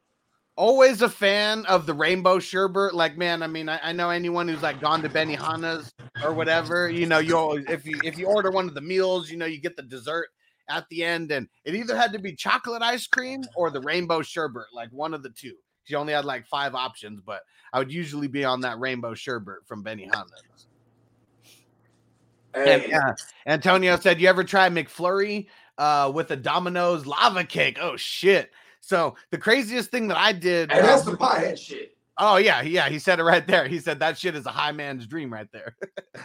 always 0.58 1.02
a 1.02 1.10
fan 1.10 1.66
of 1.66 1.86
the 1.86 1.94
rainbow 1.94 2.40
sherbet. 2.40 2.94
Like, 2.94 3.18
man, 3.18 3.44
I 3.44 3.48
mean, 3.48 3.70
I, 3.70 3.80
I, 3.84 3.92
know 3.92 4.10
anyone 4.10 4.48
who's 4.48 4.62
like 4.62 4.80
gone 4.80 5.02
to 5.02 5.10
Benihana's 5.10 5.94
or 6.24 6.34
whatever, 6.34 6.90
you 6.90 7.06
know, 7.06 7.20
you 7.20 7.38
always 7.38 7.66
if 7.68 7.86
you 7.86 8.00
if 8.04 8.18
you 8.18 8.28
order 8.28 8.52
one 8.52 8.68
of 8.68 8.74
the 8.74 8.82
meals, 8.82 9.30
you 9.30 9.38
know, 9.38 9.46
you 9.46 9.60
get 9.60 9.76
the 9.76 9.84
dessert 9.84 10.28
at 10.70 10.88
the 10.90 11.04
end, 11.04 11.32
and 11.32 11.48
it 11.64 11.76
either 11.76 11.96
had 11.96 12.12
to 12.14 12.20
be 12.20 12.34
chocolate 12.34 12.82
ice 12.82 13.08
cream 13.08 13.44
or 13.56 13.70
the 13.70 13.82
rainbow 13.82 14.22
sherbet, 14.22 14.66
like 14.74 14.90
one 14.92 15.14
of 15.14 15.24
the 15.24 15.30
two. 15.30 15.54
You 15.88 15.98
only 15.98 16.14
had 16.14 16.26
like 16.26 16.48
five 16.48 16.74
options, 16.74 17.22
but 17.24 17.42
I 17.72 17.80
would 17.80 17.92
usually 17.92 18.28
be 18.28 18.44
on 18.44 18.62
that 18.62 18.80
rainbow 18.80 19.14
sherbet 19.14 19.68
from 19.68 19.84
Benihana's. 19.84 20.68
Hey. 22.56 22.86
And, 22.86 22.94
uh, 22.94 23.14
Antonio 23.46 24.00
said, 24.00 24.20
"You 24.20 24.30
ever 24.30 24.44
try 24.44 24.70
McFlurry 24.70 25.48
uh, 25.78 26.12
with 26.14 26.32
a 26.32 26.36
Domino's 26.36 27.06
lava 27.06 27.44
cake? 27.44 27.78
Oh 27.80 27.98
shit!" 27.98 28.52
So 28.86 29.16
the 29.32 29.40
craziest 29.40 29.90
thing 29.90 30.08
that 30.10 30.18
I 30.18 30.32
did. 30.32 30.72
And 30.72 30.86
that's 30.86 31.02
the 31.02 31.18
piehead 31.18 31.58
shit. 31.58 31.98
Oh 32.20 32.38
yeah, 32.38 32.62
yeah. 32.62 32.88
He 32.88 33.00
said 33.00 33.20
it 33.20 33.24
right 33.24 33.46
there. 33.46 33.68
He 33.68 33.80
said 33.80 34.00
that 34.00 34.16
shit 34.16 34.36
is 34.36 34.46
a 34.46 34.52
high 34.52 34.72
man's 34.72 35.08
dream 35.08 35.34
right 35.34 35.48
there. 35.52 35.76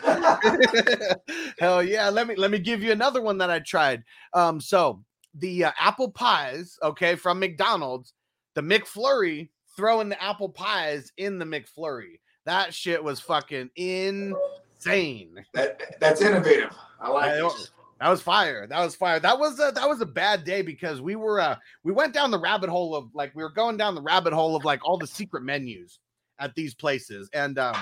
Hell 1.58 1.82
yeah. 1.82 2.10
Let 2.10 2.26
me 2.26 2.36
let 2.36 2.50
me 2.50 2.58
give 2.58 2.82
you 2.82 2.92
another 2.92 3.22
one 3.22 3.38
that 3.38 3.50
I 3.50 3.60
tried. 3.60 4.04
Um, 4.34 4.60
so 4.60 5.02
the 5.34 5.64
uh, 5.64 5.72
apple 5.80 6.10
pies, 6.10 6.76
okay, 6.82 7.14
from 7.14 7.40
McDonald's, 7.40 8.12
the 8.54 8.60
McFlurry 8.60 9.48
throwing 9.74 10.10
the 10.10 10.22
apple 10.22 10.50
pies 10.50 11.12
in 11.16 11.38
the 11.38 11.46
McFlurry. 11.46 12.20
That 12.44 12.74
shit 12.74 13.02
was 13.02 13.20
fucking 13.20 13.70
insane. 13.74 15.46
That 15.54 15.98
that's 15.98 16.20
innovative. 16.20 16.76
I 17.00 17.08
like 17.08 17.32
it. 17.32 17.70
That 18.00 18.08
was 18.08 18.22
fire. 18.22 18.66
That 18.66 18.80
was 18.82 18.96
fire. 18.96 19.20
That 19.20 19.38
was 19.38 19.60
a, 19.60 19.72
that 19.74 19.86
was 19.86 20.00
a 20.00 20.06
bad 20.06 20.44
day 20.44 20.62
because 20.62 21.02
we 21.02 21.16
were 21.16 21.38
uh 21.38 21.56
we 21.84 21.92
went 21.92 22.14
down 22.14 22.30
the 22.30 22.38
rabbit 22.38 22.70
hole 22.70 22.94
of 22.94 23.14
like 23.14 23.34
we 23.34 23.42
were 23.42 23.50
going 23.50 23.76
down 23.76 23.94
the 23.94 24.00
rabbit 24.00 24.32
hole 24.32 24.56
of 24.56 24.64
like 24.64 24.80
all 24.84 24.96
the 24.96 25.06
secret 25.06 25.42
menus 25.42 25.98
at 26.38 26.54
these 26.54 26.74
places 26.74 27.28
and 27.34 27.58
um 27.58 27.76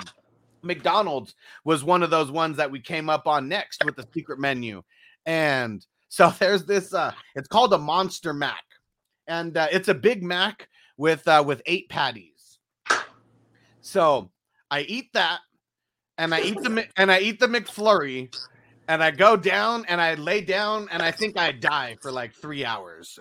McDonald's 0.62 1.36
was 1.64 1.84
one 1.84 2.02
of 2.02 2.10
those 2.10 2.32
ones 2.32 2.56
that 2.56 2.68
we 2.68 2.80
came 2.80 3.08
up 3.08 3.28
on 3.28 3.46
next 3.46 3.84
with 3.84 3.94
the 3.94 4.08
secret 4.12 4.40
menu. 4.40 4.82
And 5.24 5.86
so 6.08 6.34
there's 6.38 6.64
this 6.64 6.92
uh 6.92 7.12
it's 7.36 7.48
called 7.48 7.72
a 7.72 7.78
Monster 7.78 8.32
Mac. 8.32 8.64
And 9.28 9.56
uh, 9.56 9.68
it's 9.70 9.88
a 9.88 9.94
Big 9.94 10.24
Mac 10.24 10.68
with 10.96 11.28
uh 11.28 11.44
with 11.46 11.62
eight 11.66 11.88
patties. 11.90 12.58
So 13.82 14.32
I 14.68 14.80
eat 14.80 15.12
that 15.12 15.40
and 16.16 16.34
I 16.34 16.40
eat 16.40 16.60
the 16.60 16.88
and 16.96 17.12
I 17.12 17.20
eat 17.20 17.38
the 17.38 17.46
McFlurry 17.46 18.34
and 18.88 19.04
I 19.04 19.10
go 19.10 19.36
down 19.36 19.84
and 19.86 20.00
I 20.00 20.14
lay 20.14 20.40
down 20.40 20.88
and 20.90 21.02
I 21.02 21.10
think 21.10 21.38
I 21.38 21.52
die 21.52 21.96
for 22.00 22.10
like 22.10 22.34
three 22.34 22.64
hours. 22.64 23.18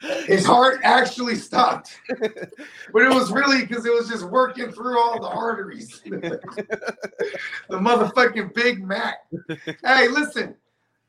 His 0.26 0.46
heart 0.46 0.80
actually 0.84 1.34
stopped, 1.34 1.98
but 2.08 3.02
it 3.02 3.10
was 3.10 3.32
really 3.32 3.62
because 3.62 3.84
it 3.84 3.92
was 3.92 4.08
just 4.08 4.24
working 4.24 4.70
through 4.70 4.98
all 4.98 5.20
the 5.20 5.28
arteries. 5.28 6.00
the 6.04 6.40
motherfucking 7.70 8.54
Big 8.54 8.86
Mac. 8.86 9.16
Hey, 9.84 10.08
listen, 10.08 10.54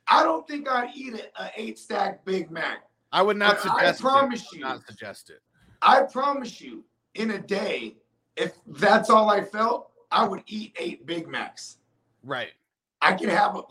I 0.07 0.23
don't 0.23 0.47
think 0.47 0.67
I'd 0.67 0.89
eat 0.95 1.13
a, 1.13 1.43
a 1.43 1.51
eight 1.55 1.77
stack 1.77 2.25
Big 2.25 2.49
Mac. 2.49 2.79
I 3.11 3.21
would 3.21 3.37
not 3.37 3.59
But 3.63 3.71
I 3.71 3.91
promise 3.93 4.41
it. 4.51 4.57
you. 4.57 4.63
Not 4.63 4.85
suggest 4.87 5.29
it. 5.29 5.41
I 5.81 6.03
promise 6.03 6.59
you, 6.59 6.83
in 7.15 7.31
a 7.31 7.39
day, 7.39 7.97
if 8.35 8.53
that's 8.65 9.09
all 9.09 9.29
I 9.29 9.43
felt, 9.43 9.91
I 10.11 10.27
would 10.27 10.43
eat 10.47 10.75
eight 10.79 11.05
Big 11.05 11.27
Macs. 11.27 11.77
Right. 12.23 12.51
I 13.01 13.13
can 13.13 13.29
have 13.29 13.55
a 13.55 13.63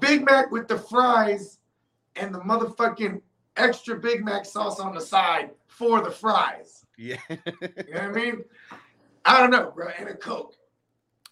Big 0.00 0.24
Mac 0.24 0.50
with 0.50 0.68
the 0.68 0.78
fries 0.78 1.58
and 2.16 2.34
the 2.34 2.40
motherfucking 2.40 3.20
extra 3.56 3.96
Big 3.96 4.24
Mac 4.24 4.44
sauce 4.44 4.80
on 4.80 4.94
the 4.94 5.00
side 5.00 5.50
for 5.66 6.00
the 6.00 6.10
fries. 6.10 6.84
Yeah. 6.96 7.16
You 7.28 7.36
know 7.46 7.52
what 7.92 8.02
I 8.02 8.08
mean? 8.08 8.44
I 9.24 9.40
don't 9.40 9.50
know, 9.50 9.72
bro. 9.74 9.88
And 9.98 10.08
a 10.08 10.14
Coke. 10.14 10.54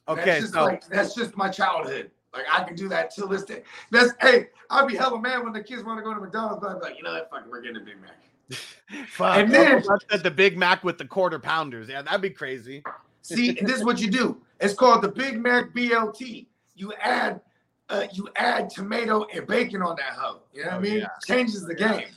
okay. 0.08 0.24
that's 0.24 0.40
just 0.40 0.52
So 0.54 0.64
like 0.64 0.86
that's 0.88 1.14
just 1.14 1.36
my 1.36 1.48
childhood. 1.48 2.10
Like 2.32 2.44
I 2.50 2.64
can 2.64 2.74
do 2.74 2.88
that 2.88 3.14
till 3.14 3.28
this 3.28 3.44
day. 3.44 3.62
That's 3.90 4.12
hey, 4.20 4.48
I'll 4.70 4.86
be 4.86 4.96
hella 4.96 5.20
mad 5.20 5.42
when 5.42 5.52
the 5.52 5.62
kids 5.62 5.84
want 5.84 5.98
to 5.98 6.02
go 6.02 6.14
to 6.14 6.20
McDonald's, 6.20 6.60
but 6.62 6.70
I'm 6.70 6.80
like, 6.80 6.96
you 6.96 7.02
know 7.02 7.12
what? 7.12 7.30
Fucking, 7.30 7.50
we're 7.50 7.60
getting 7.60 7.76
a 7.76 7.80
Big 7.80 7.96
Mac. 8.00 9.06
fuck. 9.08 9.36
and 9.36 9.52
then- 9.52 9.82
the 10.22 10.30
Big 10.30 10.56
Mac 10.56 10.82
with 10.84 10.98
the 10.98 11.04
quarter 11.04 11.38
pounders. 11.38 11.88
Yeah, 11.88 12.02
that'd 12.02 12.22
be 12.22 12.30
crazy. 12.30 12.82
See, 13.22 13.56
and 13.56 13.68
this 13.68 13.76
is 13.76 13.84
what 13.84 14.00
you 14.00 14.10
do. 14.10 14.40
It's 14.60 14.74
called 14.74 15.02
the 15.02 15.08
Big 15.08 15.38
Mac 15.40 15.72
BLT. 15.72 16.46
You 16.82 16.92
add, 17.00 17.40
uh, 17.90 18.08
you 18.12 18.28
add 18.34 18.68
tomato 18.68 19.24
and 19.32 19.46
bacon 19.46 19.82
on 19.82 19.94
that 19.94 20.14
hoe. 20.18 20.40
You 20.52 20.62
know 20.64 20.70
what 20.70 20.74
Oh, 20.74 20.78
I 20.78 20.80
mean? 20.80 20.98
yeah. 20.98 21.06
Changes 21.24 21.64
the 21.64 21.76
game. 21.76 22.08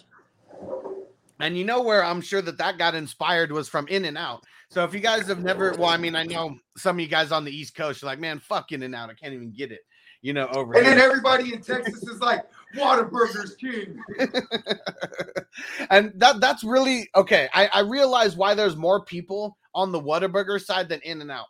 And 1.40 1.56
you 1.56 1.64
know 1.66 1.84
where 1.84 2.04
I'm 2.04 2.20
sure 2.20 2.42
that 2.42 2.58
that 2.58 2.80
got 2.80 2.96
inspired 2.96 3.52
was 3.52 3.70
from 3.70 3.88
In 3.90 4.06
and 4.06 4.18
Out. 4.18 4.44
So 4.70 4.84
if 4.84 4.92
you 4.96 5.02
guys 5.02 5.28
have 5.28 5.44
never, 5.44 5.74
well, 5.74 5.90
I 5.92 5.98
mean, 5.98 6.16
I 6.16 6.24
know 6.24 6.58
some 6.78 6.96
of 6.96 7.00
you 7.00 7.08
guys 7.08 7.32
on 7.32 7.46
the 7.46 7.56
East 7.56 7.76
Coast 7.76 8.02
are 8.02 8.08
like, 8.08 8.18
man, 8.18 8.40
fuck 8.40 8.72
In 8.72 8.82
and 8.82 8.96
Out. 8.96 9.12
I 9.12 9.14
can't 9.14 9.36
even 9.36 9.52
get 9.52 9.72
it. 9.72 9.82
You 10.24 10.34
know, 10.34 10.48
over 10.48 10.76
And 10.76 10.84
then 10.84 10.98
everybody 10.98 11.54
in 11.54 11.62
Texas 11.62 12.02
is 12.02 12.20
like, 12.22 12.42
Whataburger's 12.76 13.56
king. 13.58 14.00
and 15.92 16.12
that 16.16 16.42
that's 16.42 16.64
really 16.64 17.08
okay. 17.16 17.50
I, 17.54 17.68
I 17.72 17.80
realize 17.82 18.36
why 18.36 18.56
there's 18.56 18.76
more 18.76 19.06
people 19.06 19.58
on 19.76 19.92
the 19.92 20.02
Whataburger 20.02 20.60
side 20.60 20.90
than 20.90 21.02
In 21.02 21.22
and 21.22 21.30
Out. 21.30 21.46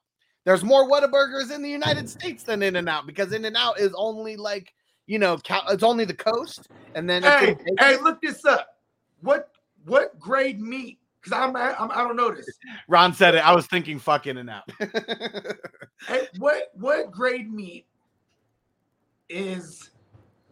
There's 0.46 0.64
more 0.64 0.88
Whataburgers 0.88 1.52
in 1.52 1.62
the 1.64 1.70
United 1.70 2.08
States 2.08 2.44
than 2.44 2.62
In 2.62 2.76
and 2.76 2.88
Out 2.88 3.08
because 3.08 3.34
In 3.34 3.44
and 3.46 3.58
Out 3.58 3.80
is 3.80 3.94
only 3.96 4.38
like 4.38 4.74
you 5.08 5.20
know 5.20 5.40
it's 5.70 5.84
only 5.84 6.06
the 6.06 6.14
coast, 6.14 6.70
and 6.94 7.10
then 7.10 7.24
it's 7.26 7.42
Hey, 7.42 7.56
in- 7.66 7.78
hey, 7.80 7.98
look 8.02 8.22
this 8.22 8.46
up. 8.46 8.78
What 9.22 9.50
what 9.86 10.18
grade 10.20 10.62
meat? 10.62 11.00
Because 11.22 11.38
I'm, 11.40 11.56
I'm 11.56 11.92
I 11.92 12.04
don't 12.04 12.16
know 12.16 12.32
this. 12.32 12.48
Ron 12.88 13.14
said 13.14 13.34
it. 13.34 13.40
I 13.46 13.56
was 13.56 13.66
thinking 13.66 13.98
fuck 13.98 14.28
In 14.28 14.38
and 14.38 14.50
Out. 14.50 14.70
Hey, 16.08 16.28
what 16.38 16.72
what 16.76 17.10
grade 17.12 17.52
meat 17.52 17.88
is 19.28 19.90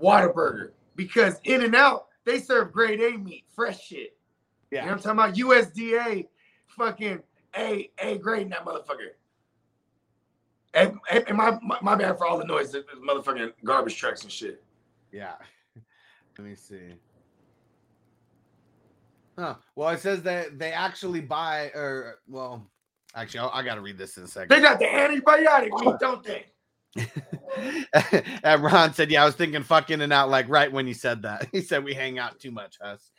Whataburger? 0.01 0.71
Because 0.95 1.39
In 1.43 1.61
and 1.61 1.75
Out 1.75 2.07
they 2.25 2.39
serve 2.39 2.71
grade 2.71 2.99
A 3.01 3.17
meat, 3.17 3.43
fresh 3.55 3.79
shit. 3.79 4.17
You 4.71 4.79
know 4.79 4.85
yeah, 4.85 4.85
what 4.85 5.05
I'm 5.07 5.17
talking 5.17 5.43
about? 5.43 5.67
USDA, 5.75 6.27
fucking 6.69 7.21
A 7.55 7.91
A 7.99 8.17
grade 8.17 8.43
in 8.43 8.49
that 8.49 8.65
motherfucker. 8.65 9.11
And, 10.73 10.97
and 11.11 11.37
my, 11.37 11.57
my 11.61 11.77
my 11.81 11.95
bad 11.95 12.17
for 12.17 12.25
all 12.25 12.37
the 12.37 12.45
noise, 12.45 12.71
the 12.71 12.83
motherfucking 13.07 13.53
garbage 13.63 13.95
trucks 13.95 14.23
and 14.23 14.31
shit. 14.31 14.63
yeah. 15.11 15.33
Let 16.37 16.47
me 16.47 16.55
see. 16.55 16.95
Huh. 19.37 19.55
Well, 19.75 19.89
it 19.89 19.99
says 19.99 20.23
that 20.23 20.57
they 20.59 20.71
actually 20.71 21.21
buy, 21.21 21.71
or 21.75 22.19
well, 22.27 22.65
actually, 23.15 23.41
I, 23.41 23.59
I 23.59 23.63
got 23.63 23.75
to 23.75 23.81
read 23.81 23.97
this 23.97 24.17
in 24.17 24.23
a 24.23 24.27
second. 24.27 24.49
They 24.49 24.61
got 24.61 24.79
the 24.79 24.85
antibiotic 24.85 25.69
meat, 25.79 25.95
don't 25.99 26.23
they? 26.23 26.45
and 28.43 28.63
Ron 28.63 28.93
said, 28.93 29.09
"Yeah, 29.09 29.23
I 29.23 29.25
was 29.25 29.35
thinking 29.35 29.63
fucking 29.63 30.01
and 30.01 30.13
out 30.13 30.29
like 30.29 30.47
right 30.49 30.71
when 30.71 30.85
he 30.85 30.93
said 30.93 31.23
that. 31.23 31.47
He 31.51 31.61
said 31.61 31.83
we 31.83 31.93
hang 31.93 32.19
out 32.19 32.39
too 32.39 32.51
much, 32.51 32.77
Huss." 32.81 33.11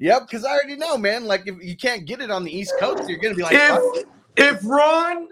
yep, 0.00 0.22
because 0.28 0.44
I 0.44 0.50
already 0.50 0.76
know, 0.76 0.98
man. 0.98 1.24
Like 1.24 1.46
if 1.46 1.62
you 1.62 1.76
can't 1.76 2.04
get 2.06 2.20
it 2.20 2.30
on 2.30 2.42
the 2.42 2.56
East 2.56 2.74
Coast, 2.80 3.08
you're 3.08 3.18
gonna 3.18 3.36
be 3.36 3.42
like, 3.42 3.54
if 3.54 4.04
if 4.36 4.60
Ron 4.64 5.28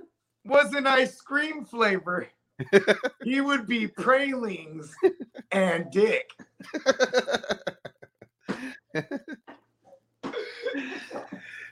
was 0.47 0.73
an 0.75 0.87
ice 0.87 1.21
cream 1.21 1.65
flavor, 1.65 2.29
he 3.25 3.41
would 3.41 3.67
be 3.67 3.87
pralines 3.87 4.95
and 5.53 5.91
dick. 5.91 6.31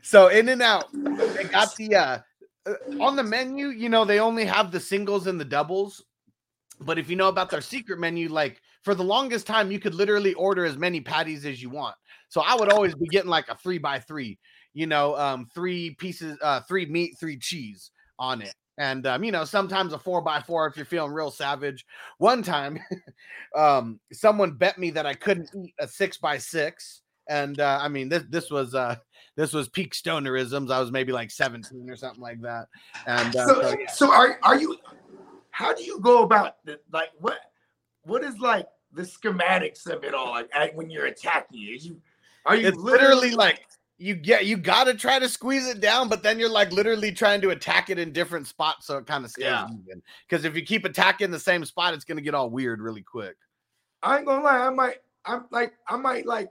so 0.03 0.29
in 0.29 0.49
and 0.49 0.63
out, 0.63 0.87
they 0.93 1.45
got 1.45 1.75
the 1.77 1.95
uh, 1.95 2.19
uh, 2.67 2.75
on 3.01 3.17
the 3.17 3.23
menu. 3.23 3.69
You 3.69 3.89
know, 3.89 4.05
they 4.05 4.21
only 4.21 4.45
have 4.45 4.71
the 4.71 4.81
singles 4.81 5.27
and 5.27 5.41
the 5.41 5.45
doubles. 5.45 6.05
But 6.81 6.99
if 6.99 7.09
you 7.09 7.17
know 7.17 7.29
about 7.29 7.51
their 7.51 7.61
secret 7.61 7.99
menu, 7.99 8.29
like 8.29 8.61
for 8.83 8.95
the 8.95 9.05
longest 9.05 9.47
time, 9.47 9.71
you 9.71 9.79
could 9.79 9.95
literally 9.95 10.35
order 10.35 10.65
as 10.65 10.77
many 10.77 11.01
patties 11.01 11.47
as 11.47 11.63
you 11.63 11.71
want. 11.71 11.95
So 12.29 12.43
I 12.43 12.55
would 12.57 12.73
always 12.73 12.95
be 12.95 13.07
getting 13.07 13.31
like 13.31 13.49
a 13.49 13.55
three 13.55 13.79
by 13.79 14.01
three, 14.01 14.39
you 14.73 14.87
know, 14.87 15.17
um, 15.17 15.49
three 15.55 15.95
pieces, 15.95 16.37
uh, 16.43 16.61
three 16.63 16.87
meat, 16.87 17.17
three 17.19 17.39
cheese 17.39 17.91
on 18.19 18.43
it. 18.43 18.55
And 18.79 19.07
um, 19.07 19.23
you 19.23 19.31
know, 19.31 19.45
sometimes 19.45 19.93
a 19.93 19.99
four 19.99 20.21
by 20.21 20.41
four 20.41 20.67
if 20.67 20.77
you're 20.77 20.85
feeling 20.85 21.13
real 21.13 21.31
savage. 21.31 21.87
One 22.19 22.43
time, 22.43 22.79
um, 23.57 24.01
someone 24.13 24.53
bet 24.53 24.79
me 24.79 24.91
that 24.91 25.07
I 25.07 25.15
couldn't 25.15 25.51
eat 25.55 25.75
a 25.79 25.87
six 25.87 26.19
by 26.19 26.39
six. 26.39 27.03
And 27.29 27.61
uh, 27.61 27.79
I 27.81 27.89
mean, 27.89 28.09
this 28.09 28.25
this 28.29 28.51
was 28.51 28.75
uh 28.75 28.97
this 29.37 29.53
was 29.53 29.69
peak 29.69 29.95
stonerisms. 29.95 30.71
I 30.71 30.81
was 30.81 30.91
maybe 30.91 31.13
like 31.13 31.31
17 31.31 31.89
or 31.89 31.97
something 31.97 32.21
like 32.21 32.41
that. 32.43 32.67
And 33.07 33.35
uh, 33.35 33.47
So, 33.47 33.63
so, 33.63 33.77
yeah. 33.79 33.91
so 33.91 34.13
are 34.13 34.39
are 34.43 34.59
you? 34.59 34.77
How 35.51 35.73
do 35.73 35.85
you 35.85 36.01
go 36.01 36.23
about 36.23 36.65
the, 36.65 36.81
like 36.93 37.11
what? 37.19 37.39
What 38.03 38.25
is 38.25 38.39
like 38.39 38.67
the 38.93 39.03
schematics 39.03 39.87
of 39.87 40.05
it 40.05 40.15
all? 40.15 40.33
Like 40.33 40.77
when 40.77 40.91
you're 40.91 41.07
attacking 41.07 41.63
it, 41.63 41.83
you 41.83 42.01
are 42.45 42.57
you 42.57 42.69
it's 42.69 42.77
literally 42.77 43.31
like 43.31 43.67
you 44.05 44.15
get 44.15 44.45
you 44.45 44.59
got 44.59 44.85
to 44.85 44.93
try 44.93 45.19
to 45.19 45.29
squeeze 45.29 45.67
it 45.67 45.81
down, 45.81 46.11
but 46.11 46.23
then 46.23 46.39
you're 46.39 46.51
like 46.51 46.71
literally 46.73 47.11
trying 47.11 47.41
to 47.41 47.51
attack 47.51 47.89
it 47.89 47.99
in 47.99 48.13
different 48.13 48.47
spots, 48.47 48.87
so 48.87 48.99
it 48.99 49.07
kind 49.07 49.25
of 49.25 49.31
stays 49.31 49.45
Yeah. 49.47 49.65
even. 49.65 50.03
Because 50.29 50.45
if 50.45 50.55
you 50.55 50.63
keep 50.63 50.85
attacking 50.85 51.31
the 51.31 51.41
same 51.41 51.65
spot, 51.65 51.95
it's 51.95 52.05
gonna 52.05 52.21
get 52.21 52.35
all 52.35 52.51
weird 52.51 52.83
really 52.83 53.01
quick. 53.01 53.37
I 54.03 54.19
ain't 54.19 54.27
gonna 54.27 54.45
lie, 54.45 54.67
I 54.67 54.69
might 54.71 54.97
I'm 55.25 55.47
like 55.51 55.73
I 55.89 55.97
might 55.97 56.27
like 56.27 56.51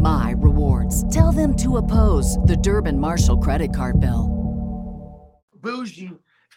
my 0.00 0.34
rewards. 0.38 1.12
Tell 1.14 1.32
them 1.32 1.54
to 1.56 1.76
oppose 1.78 2.38
the 2.38 2.56
Durbin 2.56 2.98
Marshall 2.98 3.38
credit 3.38 3.74
card 3.74 4.00
bill. 4.00 4.34
bougie 5.60 6.12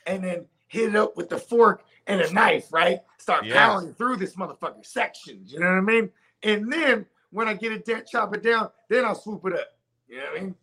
and 0.06 0.24
then 0.24 0.46
hit 0.68 0.90
it 0.90 0.96
up 0.96 1.18
with 1.18 1.28
the 1.28 1.38
fork 1.38 1.84
and 2.06 2.22
a 2.22 2.32
knife, 2.32 2.72
right? 2.72 3.00
Start 3.18 3.46
Yeah. 3.46 3.56
pounding 3.56 3.96
through 3.96 4.18
this 4.18 4.36
motherfucker 4.36 4.86
sections. 4.86 5.52
You 5.52 5.60
know 5.60 5.66
what 5.66 5.78
I 5.78 5.82
mean? 5.82 6.12
And 6.44 6.72
then 6.72 7.08
when 7.32 7.48
I 7.48 7.56
get 7.56 7.72
it 7.72 7.84
down, 7.84 8.04
chop 8.06 8.36
it 8.36 8.44
down, 8.44 8.70
then 8.90 9.04
I'll 9.04 9.16
swoop 9.16 9.44
it 9.48 9.54
up. 9.54 9.68
You 10.08 10.18
know 10.18 10.24
what 10.26 10.38
I 10.38 10.42
mean? 10.42 10.56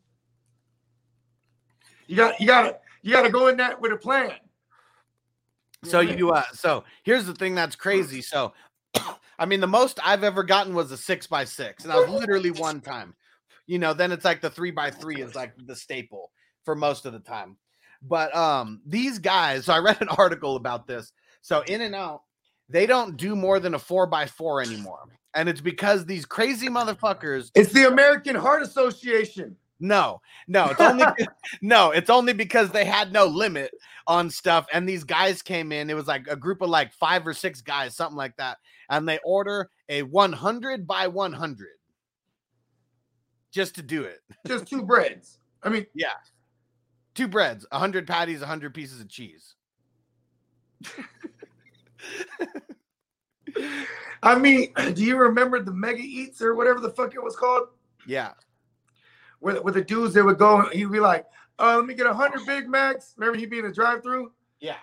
You 2.07 2.17
got 2.17 2.41
you 2.41 2.47
gotta 2.47 2.79
you 3.03 3.13
gotta 3.13 3.31
go 3.31 3.49
in 3.49 3.57
that 3.57 3.81
with 3.81 3.91
a 3.93 3.97
plan. 3.97 4.33
So 5.85 5.99
you 6.01 6.31
uh 6.31 6.45
so 6.53 6.85
here's 7.03 7.27
the 7.27 7.35
thing 7.35 7.57
that's 7.57 7.75
crazy. 7.75 8.23
So 8.23 8.53
I 9.39 9.47
mean 9.47 9.61
the 9.61 9.67
most 9.67 10.01
I've 10.05 10.25
ever 10.25 10.43
gotten 10.43 10.75
was 10.75 10.91
a 10.93 10.97
six 10.97 11.27
by 11.27 11.45
six, 11.45 11.85
and 11.85 11.93
that 11.93 11.99
was 11.99 12.11
literally 12.11 12.51
one 12.51 12.81
time. 12.81 13.15
You 13.67 13.79
know, 13.79 13.93
then 13.93 14.13
it's 14.13 14.25
like 14.25 14.41
the 14.41 14.51
three 14.51 14.71
by 14.71 14.91
three 14.91 15.21
is 15.21 15.35
like 15.35 15.53
the 15.67 15.77
staple 15.77 16.31
for 16.65 16.75
most 16.75 17.07
of 17.07 17.13
the 17.13 17.21
time. 17.21 17.57
But 18.03 18.35
um 18.35 18.81
these 18.87 19.19
guys, 19.19 19.67
so 19.67 19.73
I 19.73 19.79
read 19.79 20.01
an 20.01 20.09
article 20.19 20.57
about 20.57 20.87
this. 20.87 21.13
So 21.41 21.63
in 21.63 21.83
and 21.83 21.95
out, 21.95 22.23
they 22.69 22.87
don't 22.87 23.17
do 23.17 23.37
more 23.37 23.61
than 23.61 23.75
a 23.75 23.79
four 23.79 24.07
by 24.07 24.27
four 24.27 24.61
anymore. 24.63 25.05
And 25.35 25.49
it's 25.49 25.61
because 25.61 26.05
these 26.05 26.27
crazy 26.27 26.69
motherfuckers 26.69 27.51
It's 27.55 27.73
the 27.73 27.87
American 27.87 28.35
Heart 28.35 28.63
Association. 28.63 29.57
no, 29.81 30.21
no, 30.49 30.67
it's 30.67 30.81
only 30.81 31.05
no, 31.63 31.91
it's 31.91 32.11
only 32.11 32.33
because 32.33 32.71
they 32.71 32.85
had 32.85 33.13
no 33.13 33.27
limit 33.27 33.71
on 34.07 34.31
stuff. 34.31 34.67
And 34.73 34.89
these 34.89 35.05
guys 35.05 35.43
came 35.43 35.71
in. 35.71 35.91
It 35.91 35.95
was 35.95 36.07
like 36.09 36.27
a 36.29 36.37
group 36.37 36.63
of 36.63 36.71
like 36.71 36.93
five 36.93 37.27
or 37.27 37.35
six 37.35 37.61
guys, 37.61 37.95
something 37.95 38.17
like 38.17 38.37
that. 38.39 38.59
And 38.91 39.09
they 39.09 39.19
order 39.25 39.71
a 39.89 40.03
100 40.03 40.87
by 40.87 41.07
100 41.09 41.69
just 43.51 43.75
to 43.77 43.83
do 43.83 44.03
it. 44.05 44.21
Just 44.47 44.67
two 44.67 44.83
breads. 44.83 45.39
I 45.63 45.69
mean, 45.69 45.87
Yeah. 45.95 46.13
Two 47.15 47.27
breads, 47.27 47.67
100 47.73 48.07
patties, 48.07 48.41
100 48.41 48.73
pieces 48.73 49.01
of 49.01 49.09
cheese. 49.09 49.57
I 54.23 54.39
mean, 54.39 54.73
do 54.95 55.05
you 55.05 55.17
remember 55.17 55.61
the 55.61 55.73
Mega 55.73 56.01
Eats 56.01 56.41
or 56.41 56.55
whatever 56.55 56.79
the 56.81 56.91
fuck 56.91 57.15
it 57.15 57.23
was 57.23 57.35
called? 57.35 57.69
Yeah. 58.07 58.33
With 59.41 59.63
with 59.65 59.75
the 59.75 59.83
dudes 59.83 60.15
that 60.15 60.25
would 60.25 60.39
go, 60.39 60.69
he'd 60.71 60.93
be 60.93 61.01
like, 61.01 61.27
uh, 61.59 61.77
let 61.77 61.87
me 61.87 61.95
get 61.95 62.07
a 62.07 62.15
hundred 62.15 62.47
Big 62.47 62.69
Macs. 62.69 63.15
Remember 63.17 63.39
he'd 63.39 63.51
be 63.51 63.59
in 63.59 63.65
the 63.67 63.73
drive-through? 63.73 64.33
Yeah. 64.61 64.77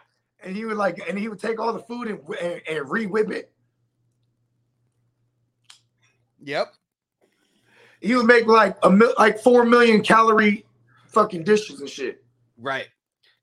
And 0.44 0.56
he 0.56 0.66
would 0.66 0.78
like, 0.78 1.02
and 1.08 1.18
he 1.18 1.30
would 1.30 1.40
take 1.40 1.60
all 1.60 1.72
the 1.74 1.80
food 1.80 2.08
and 2.08 2.20
and, 2.42 2.62
and 2.70 2.90
re-whip 2.90 3.32
it. 3.32 3.52
Yep. 6.46 6.74
He 8.02 8.16
would 8.16 8.28
make 8.28 8.46
like 8.46 8.78
a 8.84 8.90
mil- 8.90 9.16
like 9.18 9.40
four 9.40 9.66
million 9.66 10.02
calorie 10.02 10.64
fucking 11.08 11.44
dishes 11.44 11.82
and 11.82 11.90
shit. 11.90 12.24
Right. 12.58 12.88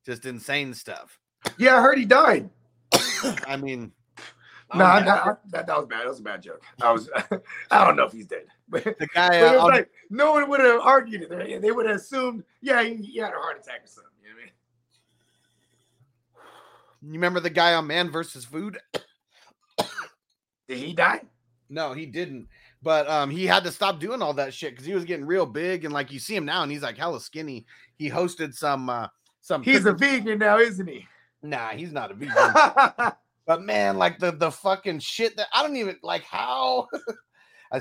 Just 0.07 0.25
insane 0.25 0.73
stuff. 0.73 1.19
Yeah, 1.59 1.77
I 1.77 1.83
heard 1.83 1.99
he 1.99 2.05
died. 2.05 2.49
I 3.47 3.57
mean, 3.57 3.91
No, 4.75 4.85
I'm 4.85 5.05
nah, 5.05 5.35
that, 5.51 5.67
that 5.67 5.77
was 5.77 5.87
bad. 5.87 6.01
That 6.01 6.09
was 6.09 6.21
a 6.21 6.23
bad 6.23 6.43
joke. 6.43 6.63
I 6.81 6.93
was, 6.93 7.11
I 7.71 7.85
don't 7.85 7.97
know 7.97 8.05
if 8.05 8.13
he's 8.13 8.27
dead. 8.27 8.47
But, 8.69 8.85
the 8.85 9.07
guy. 9.09 9.43
Uh, 9.43 9.53
it's 9.53 9.63
on- 9.63 9.71
like 9.71 9.91
no 10.09 10.33
one 10.33 10.49
would 10.49 10.61
have 10.61 10.81
argued 10.81 11.23
it. 11.23 11.29
They, 11.31 11.59
they 11.59 11.73
would 11.73 11.85
have 11.87 11.97
assumed, 11.97 12.43
yeah, 12.63 12.83
he, 12.83 12.95
he 12.97 13.19
had 13.19 13.33
a 13.35 13.37
heart 13.37 13.59
attack 13.61 13.85
or 13.85 13.87
something. 13.89 14.11
You 14.23 14.31
know 14.31 14.35
what 14.37 14.43
I 17.03 17.09
mean? 17.09 17.13
you 17.13 17.19
remember 17.19 17.41
the 17.41 17.51
guy 17.51 17.75
on 17.75 17.87
Man 17.87 18.11
versus 18.11 18.47
Food? 18.47 18.79
Did 20.69 20.79
he 20.79 20.95
die? 20.95 21.21
No, 21.73 21.93
he 21.93 22.07
didn't. 22.07 22.49
But 22.83 23.09
um, 23.09 23.31
he 23.31 23.47
had 23.47 23.65
to 23.65 23.73
stop 23.73 23.99
doing 23.99 24.21
all 24.21 24.35
that 24.35 24.53
shit 24.53 24.73
because 24.73 24.85
he 24.85 24.95
was 24.95 25.05
getting 25.05 25.25
real 25.25 25.47
big, 25.47 25.85
and 25.85 25.95
like 25.95 26.13
you 26.13 26.19
see 26.19 26.37
him 26.37 26.45
now, 26.45 26.63
and 26.63 26.71
he's 26.71 26.83
like 26.83 26.99
hella 26.99 27.21
skinny. 27.21 27.65
He 27.97 28.11
hosted 28.11 28.55
some 28.55 28.91
uh 28.91 29.09
some. 29.41 29.63
He's 29.63 29.87
a 29.87 29.93
vegan 29.93 30.39
now, 30.39 30.59
isn't 30.59 30.87
he? 30.87 31.07
nah, 31.43 31.71
he's 31.71 31.93
not 31.93 32.11
a 32.11 32.15
vegan. 32.15 32.35
but 33.47 33.63
man, 33.63 33.97
like 33.97 34.19
the 34.19 34.33
the 34.33 34.51
fucking 34.51 34.99
shit 34.99 35.37
that 35.37 35.49
I 35.53 35.63
don't 35.63 35.77
even 35.77 35.97
like 36.03 36.25
how. 36.25 36.89
I 37.73 37.81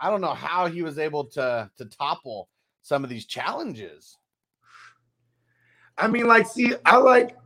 I 0.00 0.10
don't 0.10 0.22
know 0.22 0.34
how 0.34 0.66
he 0.66 0.82
was 0.82 0.98
able 0.98 1.24
to 1.26 1.70
to 1.76 1.84
topple 1.84 2.48
some 2.82 3.04
of 3.04 3.10
these 3.10 3.26
challenges. 3.26 4.16
I 5.98 6.08
mean, 6.08 6.26
like, 6.26 6.46
see, 6.46 6.72
I 6.86 6.96
like, 6.96 7.36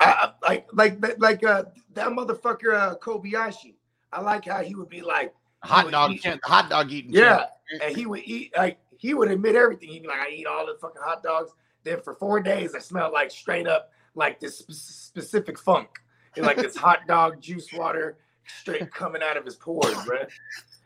I 0.00 0.32
like, 0.42 0.68
like, 0.74 1.18
like, 1.18 1.42
uh, 1.42 1.64
that 1.94 2.08
motherfucker, 2.08 2.74
uh, 2.74 2.96
Kobayashi. 2.96 3.77
I 4.12 4.20
like 4.20 4.44
how 4.46 4.62
he 4.62 4.74
would 4.74 4.88
be 4.88 5.00
like, 5.02 5.34
Hot 5.64 5.90
dog, 5.90 6.12
eat- 6.12 6.22
chan- 6.22 6.40
hot 6.44 6.70
dog 6.70 6.90
eating. 6.92 7.12
Yeah, 7.12 7.24
challenge. 7.28 7.48
and 7.82 7.96
he 7.96 8.06
would 8.06 8.22
eat 8.24 8.52
like 8.56 8.78
he 8.96 9.12
would 9.14 9.30
admit 9.30 9.56
everything. 9.56 9.88
He'd 9.88 10.02
be 10.02 10.08
like, 10.08 10.20
I 10.20 10.30
eat 10.30 10.46
all 10.46 10.66
the 10.66 10.76
fucking 10.80 11.02
hot 11.04 11.22
dogs. 11.22 11.50
Then 11.84 12.00
for 12.02 12.14
four 12.14 12.40
days, 12.40 12.74
I 12.76 12.78
smelled 12.78 13.12
like 13.12 13.30
straight 13.32 13.66
up 13.66 13.90
like 14.14 14.38
this 14.40 14.58
sp- 14.62 14.70
specific 14.72 15.58
funk, 15.58 15.88
and 16.36 16.46
like 16.46 16.56
this 16.58 16.76
hot 16.76 17.00
dog 17.08 17.40
juice 17.40 17.72
water 17.72 18.18
straight 18.60 18.90
coming 18.92 19.22
out 19.22 19.36
of 19.36 19.44
his 19.44 19.56
pores, 19.56 19.94
bro. 20.06 20.18
And 20.20 20.28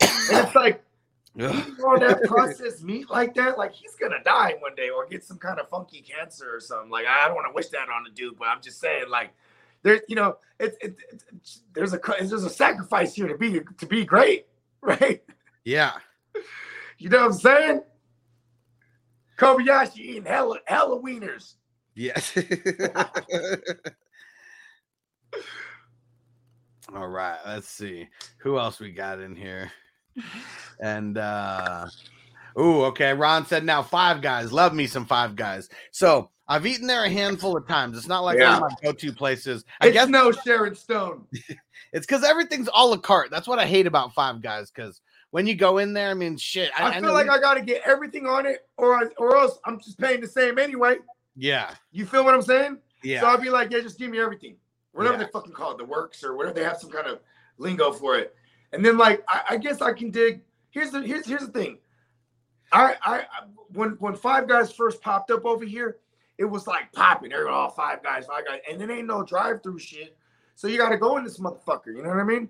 it's 0.00 0.54
like 0.54 0.82
eating 1.38 1.76
all 1.84 1.98
that 1.98 2.22
processed 2.24 2.82
meat 2.82 3.08
like 3.10 3.34
that, 3.34 3.58
like 3.58 3.72
he's 3.72 3.94
gonna 3.96 4.22
die 4.24 4.54
one 4.60 4.74
day 4.74 4.88
or 4.88 5.06
get 5.06 5.22
some 5.22 5.38
kind 5.38 5.60
of 5.60 5.68
funky 5.68 6.00
cancer 6.00 6.54
or 6.54 6.60
something. 6.60 6.90
Like 6.90 7.06
I 7.06 7.26
don't 7.26 7.34
want 7.34 7.46
to 7.48 7.54
wish 7.54 7.68
that 7.68 7.88
on 7.94 8.04
the 8.04 8.10
dude, 8.10 8.38
but 8.38 8.48
I'm 8.48 8.62
just 8.62 8.80
saying, 8.80 9.04
like 9.10 9.32
there's, 9.82 10.00
you 10.08 10.16
know, 10.16 10.36
it's 10.58 10.76
it, 10.80 10.96
it, 11.10 11.22
there's 11.74 11.92
a 11.92 12.00
there's 12.20 12.44
a 12.44 12.50
sacrifice 12.50 13.14
here 13.14 13.28
to 13.28 13.36
be 13.36 13.60
to 13.78 13.86
be 13.86 14.04
great, 14.04 14.46
right? 14.80 15.22
Yeah. 15.64 15.92
You 16.98 17.08
know 17.08 17.18
what 17.18 17.26
I'm 17.26 17.32
saying? 17.32 17.82
Kobayashi 19.38 19.98
eating 19.98 20.24
hella 20.24 20.58
hella 20.66 21.00
wieners. 21.00 21.54
Yes. 21.94 22.36
All 26.94 27.08
right, 27.08 27.38
let's 27.46 27.68
see 27.68 28.08
who 28.38 28.58
else 28.58 28.78
we 28.78 28.92
got 28.92 29.18
in 29.18 29.34
here. 29.34 29.72
And 30.78 31.16
uh 31.16 31.86
oh, 32.54 32.84
okay. 32.84 33.14
Ron 33.14 33.46
said 33.46 33.64
now 33.64 33.82
five 33.82 34.20
guys. 34.20 34.52
Love 34.52 34.74
me 34.74 34.86
some 34.86 35.06
five 35.06 35.34
guys. 35.34 35.68
So 35.90 36.30
I've 36.48 36.66
eaten 36.66 36.86
there 36.86 37.04
a 37.04 37.08
handful 37.10 37.56
of 37.56 37.66
times. 37.68 37.96
It's 37.96 38.08
not 38.08 38.20
like 38.24 38.38
Yeah. 38.38 38.60
one 38.60 38.72
of 38.72 38.78
my 38.82 38.90
go-to 38.90 39.12
places. 39.12 39.64
I 39.80 39.86
It's 39.86 39.94
guess 39.94 40.08
no 40.08 40.32
Sharon 40.32 40.74
Stone. 40.74 41.26
it's 41.92 42.06
because 42.06 42.24
everything's 42.24 42.68
all 42.68 42.88
a 42.88 42.94
la 42.94 42.96
carte. 42.98 43.30
That's 43.30 43.46
what 43.46 43.58
I 43.58 43.66
hate 43.66 43.86
about 43.86 44.12
five 44.12 44.42
guys. 44.42 44.70
Because 44.70 45.00
when 45.30 45.46
you 45.46 45.54
go 45.54 45.78
in 45.78 45.92
there, 45.94 46.10
I 46.10 46.14
mean, 46.14 46.36
shit. 46.36 46.70
I, 46.78 46.88
I 46.88 46.92
feel 46.94 47.02
know 47.02 47.12
like 47.12 47.26
we- 47.26 47.30
I 47.30 47.38
got 47.40 47.54
to 47.54 47.62
get 47.62 47.82
everything 47.86 48.26
on 48.26 48.44
it, 48.46 48.66
or 48.76 48.94
I, 48.96 49.04
or 49.18 49.36
else 49.36 49.58
I'm 49.64 49.78
just 49.80 49.98
paying 49.98 50.20
the 50.20 50.26
same 50.26 50.58
anyway. 50.58 50.96
yeah, 51.36 51.74
You 51.92 52.04
feel 52.06 52.24
what 52.24 52.34
I'm 52.34 52.42
saying? 52.42 52.78
yeah. 53.02 53.20
So 53.20 53.26
I'll 53.28 53.38
be 53.38 53.48
like, 53.50 53.70
yeah, 53.70 53.80
just 53.80 53.98
give 53.98 54.10
me 54.10 54.18
everything, 54.20 54.56
whatever 54.92 55.16
Yeah. 55.16 55.24
they 55.24 55.30
fucking 55.30 55.52
call 55.52 55.72
it, 55.72 55.78
the 55.78 55.84
works 55.84 56.22
or 56.24 56.36
whatever 56.36 56.54
they 56.54 56.64
have 56.64 56.78
some 56.78 56.90
kind 56.90 57.06
of 57.06 57.20
lingo 57.58 57.92
for 57.92 58.16
it. 58.18 58.34
And 58.72 58.84
then 58.84 58.98
like, 58.98 59.24
I, 59.28 59.42
I 59.50 59.56
guess 59.58 59.80
I 59.80 59.92
can 59.92 60.10
dig. 60.10 60.42
Here's 60.70 60.90
the 60.90 61.02
here's 61.02 61.26
here's 61.26 61.42
the 61.46 61.52
thing. 61.52 61.78
I, 62.72 62.96
I 63.02 63.16
I 63.20 63.24
when 63.74 63.90
when 64.00 64.14
Five 64.16 64.48
Guys 64.48 64.72
first 64.72 65.00
popped 65.02 65.30
up 65.30 65.44
over 65.44 65.64
here, 65.64 65.98
it 66.42 66.50
was 66.50 66.66
like 66.66 66.92
popping. 66.92 67.32
Everyone, 67.32 67.54
all 67.54 67.70
Five 67.70 68.02
Guys, 68.02 68.26
Five 68.26 68.44
Guys, 68.46 68.58
and 68.68 68.82
it 68.82 68.90
ain't 68.90 69.06
no 69.06 69.22
drive-through 69.22 69.78
shit. 69.78 70.16
So 70.56 70.66
you 70.66 70.76
got 70.76 70.88
to 70.90 70.98
go 70.98 71.16
in 71.16 71.24
this 71.24 71.38
motherfucker. 71.38 71.86
You 71.94 72.02
know 72.02 72.08
what 72.10 72.18
I 72.18 72.24
mean? 72.24 72.48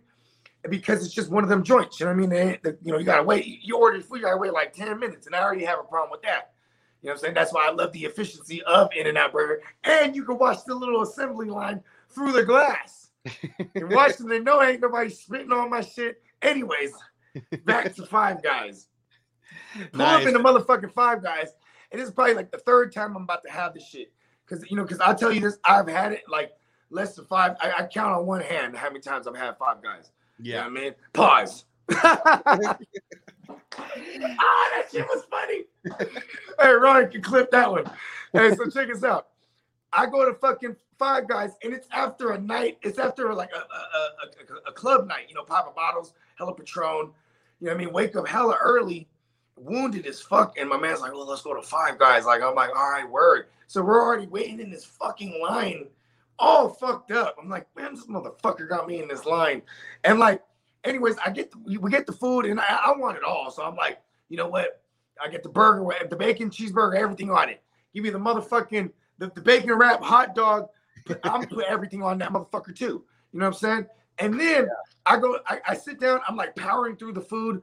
Because 0.69 1.05
it's 1.05 1.15
just 1.15 1.31
one 1.31 1.43
of 1.45 1.51
them 1.51 1.63
joints. 1.63 2.01
You 2.01 2.07
know 2.07 2.13
what 2.13 2.17
I 2.17 2.21
mean? 2.21 2.31
They 2.31 2.41
ain't- 2.43 2.63
the- 2.63 2.79
you 2.83 2.91
know, 2.93 2.99
you 2.99 3.05
gotta 3.05 3.23
wait. 3.23 3.47
You 3.47 3.77
order 3.77 4.01
food, 4.01 4.17
you 4.17 4.23
gotta 4.23 4.39
wait 4.39 4.53
like 4.53 4.73
ten 4.73 4.99
minutes, 4.99 5.27
and 5.27 5.37
I 5.37 5.43
already 5.43 5.65
have 5.65 5.79
a 5.79 5.83
problem 5.85 6.11
with 6.11 6.23
that. 6.23 6.53
You 7.03 7.09
know 7.09 7.13
what 7.13 7.19
I'm 7.19 7.19
saying? 7.21 7.35
That's 7.35 7.53
why 7.53 7.67
I 7.67 7.71
love 7.73 7.93
the 7.93 8.05
efficiency 8.05 8.63
of 8.63 8.89
In-N-Out 8.97 9.33
Burger. 9.33 9.61
And 9.85 10.15
you 10.17 10.25
can 10.25 10.39
watch 10.39 10.65
the 10.65 10.75
little 10.75 11.03
assembly 11.03 11.47
line 11.51 11.83
through 12.11 12.31
the 12.33 12.45
glass. 12.45 13.11
and 13.75 13.91
watch 13.93 14.17
them, 14.19 14.29
they 14.29 14.39
know 14.39 14.63
ain't 14.63 14.81
nobody 14.81 15.11
spitting 15.11 15.53
on 15.53 15.69
my 15.69 15.81
shit. 15.83 16.23
Anyways, 16.43 16.93
back 17.65 17.93
to 17.97 18.07
Five 18.07 18.43
Guys. 18.43 18.87
Pull 19.75 19.99
Nice. 19.99 20.23
up 20.23 20.27
in 20.29 20.33
the 20.35 20.39
motherfucking 20.41 20.93
Five 20.93 21.23
Guys. 21.25 21.49
And 21.93 22.01
is 22.01 22.11
probably 22.11 22.35
like 22.35 22.51
the 22.51 22.59
third 22.59 22.93
time 22.93 23.17
I'm 23.17 23.25
about 23.25 23.43
to 23.45 23.51
have 23.51 23.75
this 23.75 23.87
shit. 23.87 24.13
Cause 24.47 24.65
you 24.69 24.77
know, 24.77 24.85
cause 24.85 24.99
I'll 25.01 25.15
tell 25.15 25.33
you 25.33 25.41
this, 25.41 25.59
I've 25.65 25.89
had 25.89 26.13
it 26.13 26.23
like 26.29 26.53
less 26.91 27.15
than 27.17 27.25
five. 27.27 27.57
I, 27.61 27.73
I 27.79 27.87
count 27.87 28.13
on 28.13 28.27
one 28.27 28.41
hand 28.41 28.77
how 28.77 28.89
many 28.89 29.01
times 29.01 29.27
I've 29.27 29.37
had 29.37 29.57
Five 29.59 29.83
Guys. 29.83 30.11
You 30.39 30.53
know 30.53 30.59
yeah. 30.59 30.63
what 30.65 30.71
I 30.71 30.81
mean? 30.81 30.95
Pause. 31.13 31.65
ah, 32.03 32.77
that 33.79 34.87
shit 34.91 35.07
was 35.07 35.25
funny. 35.31 35.65
hey, 36.61 36.73
Ryan 36.73 37.11
can 37.11 37.23
clip 37.23 37.51
that 37.51 37.71
one. 37.71 37.85
Hey, 38.33 38.55
so 38.55 38.69
check 38.69 38.91
us 38.91 39.05
out. 39.05 39.29
I 39.93 40.07
go 40.07 40.25
to 40.25 40.35
fucking 40.35 40.77
Five 40.99 41.29
Guys, 41.29 41.53
and 41.63 41.73
it's 41.73 41.89
after 41.93 42.33
a 42.33 42.41
night. 42.41 42.79
It's 42.83 42.99
after 42.99 43.35
like 43.35 43.51
a, 43.53 43.59
a, 43.59 43.61
a, 43.61 44.55
a, 44.69 44.71
a 44.71 44.73
club 44.73 45.07
night. 45.07 45.27
You 45.29 45.35
know, 45.35 45.43
Pop 45.43 45.65
popping 45.65 45.75
bottles, 45.75 46.15
hella 46.37 46.55
Patron. 46.55 47.11
You 47.61 47.67
know 47.67 47.73
what 47.73 47.75
I 47.75 47.85
mean? 47.85 47.93
Wake 47.93 48.17
up 48.17 48.27
hella 48.27 48.57
early, 48.63 49.09
wounded 49.57 50.07
as 50.07 50.21
fuck. 50.21 50.59
And 50.59 50.69
my 50.69 50.79
man's 50.79 51.01
like, 51.01 51.13
well, 51.13 51.27
let's 51.27 51.43
go 51.43 51.55
to 51.55 51.63
Five 51.63 51.99
Guys. 51.99 52.25
Like, 52.25 52.43
I'm 52.43 52.55
like, 52.55 52.71
all 52.71 52.91
right, 52.91 53.09
word. 53.09 53.47
So 53.67 53.83
we're 53.83 54.03
already 54.03 54.27
waiting 54.27 54.61
in 54.61 54.71
this 54.71 54.85
fucking 54.85 55.41
line, 55.43 55.87
all 56.39 56.69
fucked 56.69 57.11
up. 57.11 57.37
I'm 57.41 57.49
like, 57.49 57.67
man, 57.77 57.95
this 57.95 58.07
motherfucker 58.07 58.69
got 58.69 58.87
me 58.87 59.01
in 59.01 59.09
this 59.09 59.25
line. 59.25 59.63
And 60.05 60.19
like, 60.19 60.43
anyways, 60.85 61.17
I 61.25 61.31
get 61.31 61.51
the, 61.51 61.79
we 61.79 61.91
get 61.91 62.07
the 62.07 62.13
food, 62.13 62.47
and 62.47 62.61
I, 62.61 62.81
I 62.87 62.93
want 62.97 63.17
it 63.17 63.25
all. 63.25 63.51
So 63.51 63.63
I'm 63.63 63.77
like, 63.77 64.01
you 64.29 64.37
know 64.37 64.49
what? 64.49 64.83
I 65.23 65.29
get 65.29 65.43
the 65.43 65.49
burger, 65.49 65.85
with 65.85 66.11
the 66.11 66.17
bacon, 66.17 66.51
cheeseburger, 66.51 66.97
everything 66.99 67.31
on 67.31 67.49
it. 67.49 67.63
Give 67.95 68.03
me 68.03 68.11
the 68.11 68.19
motherfucking 68.19 68.91
the, 69.19 69.31
the 69.35 69.41
bacon 69.41 69.73
wrap 69.75 70.03
hot 70.03 70.35
dog. 70.35 70.69
I'm 71.25 71.43
gonna 71.43 71.47
put 71.47 71.65
everything 71.67 72.03
on 72.03 72.19
that 72.19 72.33
motherfucker 72.33 72.75
too. 72.75 73.05
You 73.33 73.39
know 73.39 73.47
what 73.47 73.55
I'm 73.55 73.59
saying? 73.61 73.87
And 74.19 74.39
then 74.39 74.69
I 75.07 75.19
go, 75.19 75.39
I, 75.47 75.61
I 75.69 75.75
sit 75.75 76.01
down, 76.01 76.21
I'm 76.29 76.37
like 76.37 76.55
powering 76.57 76.97
through 76.97 77.15
the 77.15 77.21
food, 77.21 77.63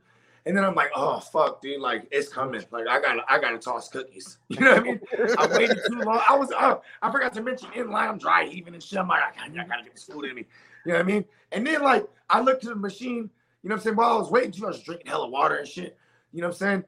and 0.49 0.57
then 0.57 0.65
I'm 0.65 0.73
like, 0.73 0.89
oh 0.95 1.19
fuck, 1.19 1.61
dude, 1.61 1.79
like 1.79 2.07
it's 2.09 2.27
coming. 2.27 2.59
Like 2.71 2.87
I 2.87 2.99
gotta, 2.99 3.21
I 3.29 3.37
gotta 3.37 3.59
toss 3.59 3.87
cookies. 3.87 4.39
You 4.49 4.59
know 4.61 4.71
what 4.71 4.79
I 4.79 4.83
mean? 4.83 4.99
I 5.37 5.47
waited 5.47 5.77
too 5.87 5.99
long. 5.99 6.21
I 6.27 6.35
was, 6.35 6.51
uh, 6.51 6.77
I 7.03 7.11
forgot 7.11 7.35
to 7.35 7.43
mention 7.43 7.69
in 7.75 7.91
line, 7.91 8.09
I'm 8.09 8.17
dry 8.17 8.45
heaving 8.45 8.73
and 8.73 8.81
shit. 8.81 8.97
I'm 8.97 9.07
like, 9.07 9.21
I 9.21 9.47
gotta, 9.47 9.61
I 9.61 9.67
gotta 9.67 9.83
get 9.83 9.93
this 9.93 10.05
food 10.05 10.25
in 10.25 10.33
me. 10.33 10.45
You 10.87 10.93
know 10.93 10.97
what 10.97 11.05
I 11.05 11.07
mean? 11.07 11.25
And 11.51 11.67
then 11.67 11.83
like 11.83 12.07
I 12.31 12.41
looked 12.41 12.63
to 12.63 12.69
the 12.69 12.75
machine. 12.75 13.29
You 13.61 13.69
know 13.69 13.75
what 13.75 13.81
I'm 13.81 13.83
saying? 13.83 13.95
While 13.95 14.09
I 14.09 14.17
was 14.17 14.31
waiting, 14.31 14.51
too, 14.51 14.65
I 14.65 14.69
was 14.69 14.81
drinking 14.81 15.05
hella 15.05 15.29
water 15.29 15.57
and 15.57 15.67
shit. 15.67 15.95
You 16.31 16.41
know 16.41 16.47
what 16.47 16.55
I'm 16.55 16.57
saying? 16.57 16.83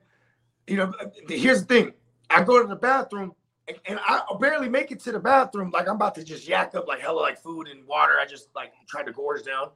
You 0.66 0.78
know, 0.78 0.94
here's 1.30 1.64
the 1.64 1.68
thing. 1.68 1.94
I 2.32 2.42
go 2.42 2.64
to 2.64 2.68
the 2.68 2.76
bathroom 2.76 3.34
and, 3.68 3.78
and 3.86 4.00
I 4.04 4.24
barely 4.40 4.70
make 4.70 4.92
it 4.92 5.02
to 5.02 5.12
the 5.12 5.20
bathroom. 5.20 5.70
Like 5.72 5.88
I'm 5.88 5.98
about 5.98 6.16
to 6.16 6.24
just 6.24 6.48
yak 6.48 6.74
up 6.74 6.88
like 6.88 7.02
hella 7.02 7.20
like 7.20 7.38
food 7.38 7.68
and 7.68 7.86
water. 7.86 8.14
I 8.20 8.26
just 8.26 8.48
like 8.56 8.72
tried 8.88 9.06
to 9.06 9.12
gorge 9.12 9.44
down. 9.44 9.70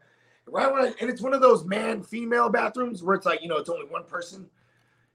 Right 0.47 0.71
when 0.71 0.83
I, 0.83 0.93
and 1.01 1.09
it's 1.09 1.21
one 1.21 1.33
of 1.33 1.41
those 1.41 1.65
man 1.65 2.03
female 2.03 2.49
bathrooms 2.49 3.01
where 3.01 3.15
it's 3.15 3.25
like 3.25 3.41
you 3.41 3.47
know 3.47 3.57
it's 3.57 3.69
only 3.69 3.87
one 3.87 4.03
person. 4.03 4.47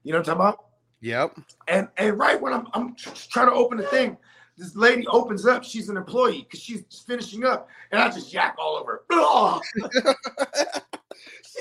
You 0.03 0.11
know 0.11 0.19
what 0.19 0.29
I'm 0.29 0.37
talking 0.37 0.49
about? 0.49 0.65
Yep. 1.01 1.39
And 1.67 1.87
and 1.97 2.17
right 2.17 2.39
when 2.39 2.53
I'm 2.53 2.67
I'm 2.73 2.95
tr- 2.95 3.09
trying 3.29 3.47
to 3.47 3.53
open 3.53 3.77
the 3.77 3.87
thing, 3.87 4.17
this 4.57 4.75
lady 4.75 5.07
opens 5.07 5.45
up. 5.45 5.63
She's 5.63 5.89
an 5.89 5.97
employee 5.97 6.41
because 6.43 6.59
she's 6.59 6.83
finishing 7.07 7.45
up, 7.45 7.67
and 7.91 8.01
I 8.01 8.09
just 8.09 8.33
yak 8.33 8.55
all 8.59 8.75
over. 8.75 9.03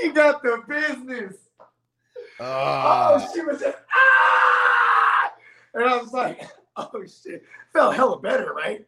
she 0.00 0.10
got 0.10 0.42
the 0.42 0.62
business. 0.68 1.36
Ah. 2.40 3.14
Oh, 3.14 3.30
she 3.32 3.40
was 3.42 3.60
just 3.60 3.76
ah, 3.94 5.32
and 5.74 5.84
I 5.84 5.96
was 5.96 6.12
like, 6.12 6.42
oh 6.76 7.04
shit, 7.06 7.44
felt 7.72 7.94
hella 7.94 8.18
better, 8.20 8.52
right? 8.52 8.84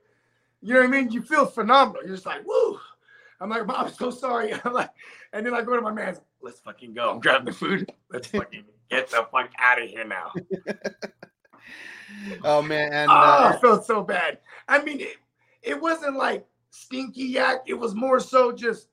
You 0.60 0.74
know 0.74 0.80
what 0.80 0.88
I 0.88 0.90
mean? 0.90 1.10
You 1.10 1.22
feel 1.22 1.46
phenomenal. 1.46 2.02
You're 2.02 2.14
just 2.14 2.26
like, 2.26 2.46
woo. 2.46 2.78
I'm 3.42 3.50
like, 3.50 3.66
Mom, 3.66 3.86
I'm 3.86 3.92
so 3.92 4.10
sorry. 4.10 4.54
I'm 4.64 4.72
like, 4.72 4.90
and 5.32 5.44
then 5.44 5.54
I 5.54 5.62
go 5.62 5.74
to 5.74 5.82
my 5.82 5.92
man's, 5.92 6.20
let's 6.40 6.60
fucking 6.60 6.94
go. 6.94 7.10
I'm 7.10 7.20
grabbing 7.20 7.46
the 7.46 7.52
food. 7.52 7.90
Let's 8.10 8.28
fucking 8.28 8.64
Get 8.92 9.08
the 9.08 9.26
fuck 9.32 9.50
out 9.58 9.80
of 9.80 9.88
here 9.88 10.04
now. 10.04 10.32
Oh 12.44 12.60
man, 12.60 12.92
and 12.92 13.10
oh, 13.10 13.14
uh, 13.14 13.52
I 13.54 13.58
felt 13.58 13.86
so 13.86 14.02
bad. 14.02 14.38
I 14.68 14.82
mean, 14.82 15.00
it, 15.00 15.16
it 15.62 15.80
wasn't 15.80 16.14
like 16.14 16.46
stinky 16.70 17.24
yak. 17.24 17.62
It 17.66 17.74
was 17.74 17.94
more 17.94 18.20
so 18.20 18.52
just 18.52 18.88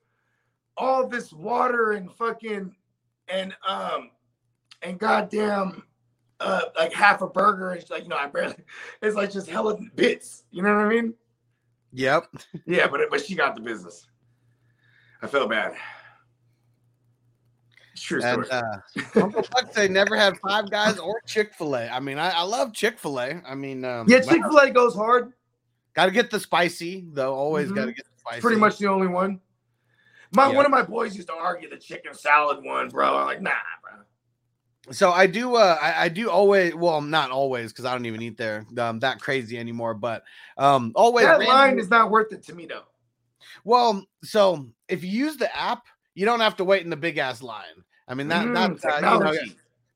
all 0.77 1.05
this 1.05 1.33
water 1.33 1.91
and 1.91 2.09
fucking 2.13 2.73
and 3.27 3.55
um 3.67 4.11
and 4.81 4.97
goddamn 4.97 5.83
uh 6.39 6.61
like 6.77 6.93
half 6.93 7.21
a 7.21 7.27
burger. 7.27 7.73
It's 7.73 7.91
like 7.91 8.03
you 8.03 8.09
know 8.09 8.15
I 8.15 8.27
barely. 8.27 8.55
It's 9.01 9.17
like 9.17 9.31
just 9.31 9.49
hella 9.49 9.77
bits. 9.95 10.45
You 10.51 10.63
know 10.63 10.73
what 10.73 10.85
I 10.85 10.89
mean? 10.89 11.13
yep. 11.91 12.23
Yeah, 12.65 12.87
but 12.87 13.01
but 13.11 13.25
she 13.25 13.35
got 13.35 13.53
the 13.53 13.61
business. 13.61 14.07
I 15.21 15.27
felt 15.27 15.49
bad. 15.49 15.73
It's 17.93 18.01
true 18.01 18.21
story. 18.21 18.47
And 18.51 18.63
uh, 19.15 19.21
Uncle 19.23 19.43
Buck 19.51 19.73
say 19.73 19.87
never 19.87 20.15
had 20.15 20.37
Five 20.39 20.69
Guys 20.71 20.97
or 20.97 21.19
Chick 21.25 21.53
Fil 21.53 21.75
A. 21.75 21.87
I 21.89 21.99
mean, 21.99 22.17
I, 22.17 22.29
I 22.29 22.43
love 22.43 22.73
Chick 22.73 22.97
Fil 22.99 23.19
A. 23.19 23.41
I 23.45 23.55
mean, 23.55 23.83
um, 23.83 24.07
yeah, 24.09 24.19
Chick 24.21 24.41
Fil 24.41 24.57
A 24.57 24.71
goes 24.71 24.95
hard. 24.95 25.33
got 25.93 26.05
to 26.05 26.11
get 26.11 26.31
the 26.31 26.39
spicy 26.39 27.05
though. 27.11 27.33
Always 27.33 27.69
Mhm. 27.69 27.75
got 27.75 27.85
to 27.85 27.91
get 27.93 28.05
the 28.05 28.19
spicy. 28.19 28.41
Pretty 28.41 28.57
much 28.57 28.77
the 28.77 28.87
only 28.87 29.07
one. 29.07 29.41
My 30.31 30.49
Yeah. 30.49 30.55
one 30.55 30.65
of 30.65 30.71
my 30.71 30.83
boys 30.83 31.15
used 31.15 31.27
to 31.27 31.33
argue 31.33 31.69
the 31.69 31.77
chicken 31.77 32.13
salad 32.13 32.63
one, 32.63 32.87
bro. 32.89 33.17
I'm 33.17 33.25
like, 33.25 33.41
nah, 33.41 33.51
bro. 33.81 34.93
So 34.93 35.11
I 35.11 35.27
do. 35.27 35.55
Uh, 35.55 35.77
I, 35.81 36.05
I 36.05 36.09
do 36.09 36.29
always. 36.29 36.73
Well, 36.75 37.01
not 37.01 37.31
always 37.31 37.73
because 37.73 37.83
I 37.85 37.91
don't 37.93 38.05
even 38.05 38.21
eat 38.21 38.37
there 38.37 38.65
um, 38.77 38.99
that 38.99 39.19
crazy 39.19 39.57
anymore. 39.57 39.93
But 39.95 40.23
um, 40.57 40.93
always. 40.95 41.25
That 41.25 41.31
randomly- 41.39 41.47
line 41.53 41.79
is 41.79 41.89
not 41.89 42.11
worth 42.11 42.31
it 42.31 42.43
to 42.43 42.53
me 42.55 42.65
though. 42.65 42.83
Well, 43.69 44.03
so 44.23 44.67
if 44.87 45.03
you 45.03 45.11
use 45.11 45.37
the 45.37 45.55
app, 45.55 45.83
you 46.15 46.25
don't 46.25 46.39
have 46.39 46.55
to 46.55 46.63
wait 46.63 46.83
in 46.83 46.89
the 46.89 46.97
big 46.97 47.19
ass 47.19 47.43
line. 47.43 47.65
I 48.07 48.15
mean 48.15 48.27
that 48.29 48.47
Mm, 48.47 48.53
that's 48.53 48.83
uh, 48.83 48.95
you 48.95 49.19
know, 49.19 49.31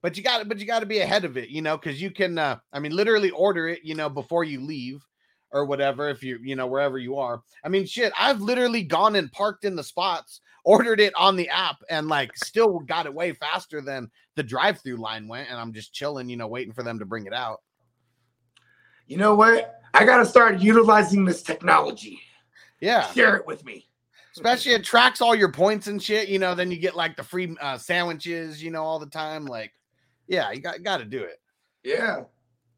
but 0.04 0.16
you 0.16 0.22
got 0.22 0.38
to 0.38 0.46
but 0.46 0.60
you 0.60 0.68
got 0.68 0.82
to 0.82 0.86
be 0.86 1.00
ahead 1.00 1.26
of 1.26 1.38
it, 1.38 1.50
you 1.50 1.64
know, 1.64 1.76
because 1.76 2.00
you 2.00 2.12
can. 2.12 2.38
Uh, 2.38 2.58
I 2.72 2.78
mean, 2.78 2.96
literally 2.96 3.32
order 3.32 3.68
it, 3.68 3.80
you 3.84 3.96
know, 3.96 4.10
before 4.10 4.44
you 4.44 4.62
leave 4.62 5.04
or 5.52 5.66
whatever. 5.66 6.08
If 6.08 6.22
you 6.22 6.38
you 6.44 6.56
know 6.56 6.68
wherever 6.68 7.00
you 7.00 7.18
are. 7.18 7.42
I 7.66 7.70
mean, 7.70 7.88
shit, 7.88 8.14
I've 8.16 8.42
literally 8.42 8.84
gone 8.84 9.16
and 9.16 9.32
parked 9.32 9.66
in 9.66 9.76
the 9.76 9.84
spots, 9.84 10.40
ordered 10.64 11.00
it 11.00 11.16
on 11.16 11.36
the 11.36 11.50
app, 11.50 11.78
and 11.90 12.08
like 12.08 12.38
still 12.38 12.78
got 12.78 13.08
it 13.08 13.14
way 13.16 13.34
faster 13.34 13.82
than 13.82 14.12
the 14.36 14.44
drive-through 14.44 14.98
line 14.98 15.28
went, 15.28 15.50
and 15.50 15.60
I'm 15.60 15.74
just 15.74 15.96
chilling, 15.96 16.30
you 16.30 16.38
know, 16.38 16.48
waiting 16.48 16.74
for 16.74 16.84
them 16.84 17.00
to 17.00 17.06
bring 17.06 17.26
it 17.26 17.34
out. 17.34 17.64
You 19.08 19.18
know 19.18 19.34
what? 19.34 19.82
I 19.96 20.06
gotta 20.06 20.28
start 20.28 20.60
utilizing 20.60 21.26
this 21.26 21.42
technology. 21.42 22.22
Yeah. 22.84 23.10
Share 23.14 23.38
it 23.38 23.48
with 23.48 23.64
me. 23.64 23.88
especially 24.36 24.74
it 24.74 24.84
tracks 24.84 25.22
all 25.22 25.34
your 25.36 25.52
points 25.52 25.88
and 25.88 26.02
shit 26.02 26.28
you 26.28 26.40
know 26.40 26.54
then 26.56 26.70
you 26.72 26.78
get 26.78 26.96
like 26.96 27.16
the 27.16 27.24
free 27.24 27.56
uh, 27.62 27.78
sandwiches 27.78 28.62
you 28.64 28.72
know 28.72 28.84
all 28.84 28.98
the 28.98 29.06
time 29.06 29.46
like 29.46 29.72
yeah 30.28 30.52
you 30.52 30.60
got 30.60 30.82
got 30.84 30.98
to 30.98 31.06
do 31.06 31.22
it 31.22 31.40
Yeah. 31.84 32.24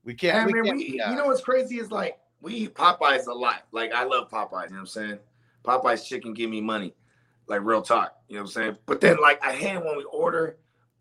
we 0.03 0.13
can't, 0.13 0.47
we 0.47 0.53
man, 0.53 0.65
can't 0.65 0.77
we, 0.77 0.85
you 0.91 1.15
know 1.15 1.25
what's 1.27 1.41
crazy 1.41 1.79
is 1.79 1.91
like 1.91 2.19
we 2.41 2.53
eat 2.53 2.75
Popeyes 2.75 3.25
a 3.27 3.33
lot. 3.33 3.63
Like 3.71 3.91
I 3.93 4.03
love 4.03 4.29
Popeyes, 4.29 4.65
you 4.65 4.75
know 4.75 4.75
what 4.75 4.79
I'm 4.81 4.85
saying? 4.85 5.19
Popeyes 5.63 6.05
chicken 6.05 6.33
give 6.33 6.49
me 6.51 6.61
money. 6.61 6.93
Like 7.47 7.61
real 7.63 7.81
talk, 7.81 8.15
you 8.27 8.35
know 8.35 8.41
what 8.43 8.49
I'm 8.49 8.51
saying? 8.53 8.77
But 8.85 9.01
then 9.01 9.17
like 9.21 9.43
I 9.43 9.53
hate 9.53 9.77
when 9.83 9.97
we 9.97 10.03
order 10.03 10.57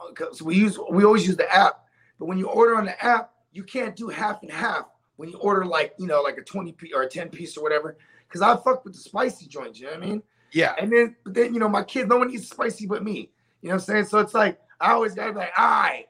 because 0.08 0.40
we 0.40 0.54
use 0.56 0.78
we 0.90 1.04
always 1.04 1.26
use 1.26 1.36
the 1.36 1.52
app, 1.54 1.84
but 2.18 2.26
when 2.26 2.38
you 2.38 2.46
order 2.48 2.76
on 2.76 2.84
the 2.86 3.04
app, 3.04 3.32
you 3.52 3.64
can't 3.64 3.94
do 3.96 4.08
half 4.08 4.40
and 4.42 4.50
half 4.52 4.86
when 5.16 5.28
you 5.28 5.36
order 5.38 5.64
like 5.66 5.94
you 5.98 6.06
know 6.06 6.22
like 6.22 6.38
a 6.38 6.42
20 6.42 6.72
piece 6.72 6.92
or 6.94 7.02
a 7.02 7.08
10 7.08 7.28
piece 7.30 7.56
or 7.56 7.62
whatever. 7.62 7.96
Cause 8.34 8.42
I 8.42 8.56
fuck 8.56 8.84
with 8.84 8.94
the 8.94 8.98
spicy 8.98 9.46
joints, 9.46 9.78
you 9.78 9.86
know 9.86 9.92
what 9.92 10.02
I 10.02 10.06
mean? 10.06 10.22
yeah 10.52 10.74
And 10.76 10.90
then, 10.90 11.14
but 11.22 11.34
then 11.34 11.54
you 11.54 11.60
know, 11.60 11.68
my 11.68 11.84
kids, 11.84 12.08
no 12.08 12.16
one 12.16 12.32
eats 12.32 12.50
spicy 12.50 12.84
but 12.84 13.04
me. 13.04 13.30
You 13.62 13.68
know 13.68 13.74
what 13.76 13.82
I'm 13.82 13.86
saying? 13.86 14.04
So 14.06 14.18
it's 14.18 14.34
like 14.34 14.58
I 14.80 14.90
always 14.90 15.14
gotta 15.14 15.32
be 15.32 15.38
like, 15.38 15.52
all 15.56 15.64
right, 15.64 16.06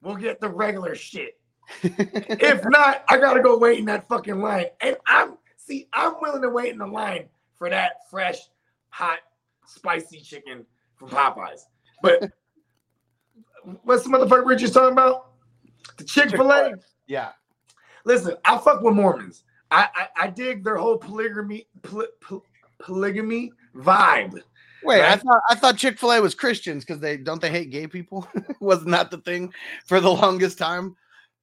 we'll 0.00 0.16
get 0.16 0.40
the 0.40 0.48
regular 0.48 0.94
shit. 0.94 1.38
if 1.82 2.64
not, 2.64 3.04
I 3.10 3.18
gotta 3.18 3.42
go 3.42 3.58
wait 3.58 3.78
in 3.78 3.84
that 3.84 4.08
fucking 4.08 4.40
line. 4.40 4.68
And 4.80 4.96
I'm 5.06 5.36
see, 5.58 5.86
I'm 5.92 6.14
willing 6.22 6.40
to 6.40 6.48
wait 6.48 6.72
in 6.72 6.78
the 6.78 6.86
line 6.86 7.26
for 7.58 7.68
that 7.68 8.08
fresh, 8.10 8.38
hot, 8.88 9.18
spicy 9.66 10.20
chicken 10.20 10.64
from 10.96 11.10
Popeyes. 11.10 11.60
But 12.00 12.30
what's 13.82 14.04
the 14.04 14.08
motherfucker 14.08 14.46
we're 14.46 14.56
talking 14.56 14.92
about? 14.92 15.32
The 15.98 16.04
Chick-fil-A. 16.04 16.76
yeah 17.06 17.32
Listen, 18.06 18.36
I 18.44 18.56
fuck 18.58 18.82
with 18.82 18.94
Mormons. 18.94 19.42
I 19.70 19.88
I, 19.94 20.08
I 20.24 20.26
dig 20.28 20.64
their 20.64 20.76
whole 20.76 20.98
polygamy 20.98 21.66
poly, 21.82 22.06
poly- 22.20 22.42
polygamy 22.78 23.52
vibe. 23.74 24.40
wait 24.82 25.02
i 25.02 25.16
thought 25.16 25.40
i 25.50 25.54
thought 25.54 25.76
chick-fil-a 25.76 26.20
was 26.20 26.34
christians 26.34 26.84
because 26.84 27.00
they 27.00 27.16
don't 27.16 27.40
they 27.40 27.50
hate 27.50 27.70
gay 27.70 27.86
people 27.86 28.28
wasn't 28.60 28.90
that 28.90 29.10
the 29.10 29.18
thing 29.18 29.52
for 29.86 30.00
the 30.00 30.10
longest 30.10 30.58
time 30.58 30.94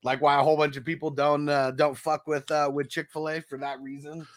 like 0.03 0.21
why 0.21 0.39
a 0.39 0.43
whole 0.43 0.57
bunch 0.57 0.77
of 0.77 0.85
people 0.85 1.09
don't 1.09 1.49
uh 1.49 1.71
don't 1.71 1.97
fuck 1.97 2.27
with 2.27 2.49
uh 2.51 2.69
with 2.71 2.89
chick-fil-a 2.89 3.41
for 3.41 3.57
that 3.57 3.79
reason 3.81 4.27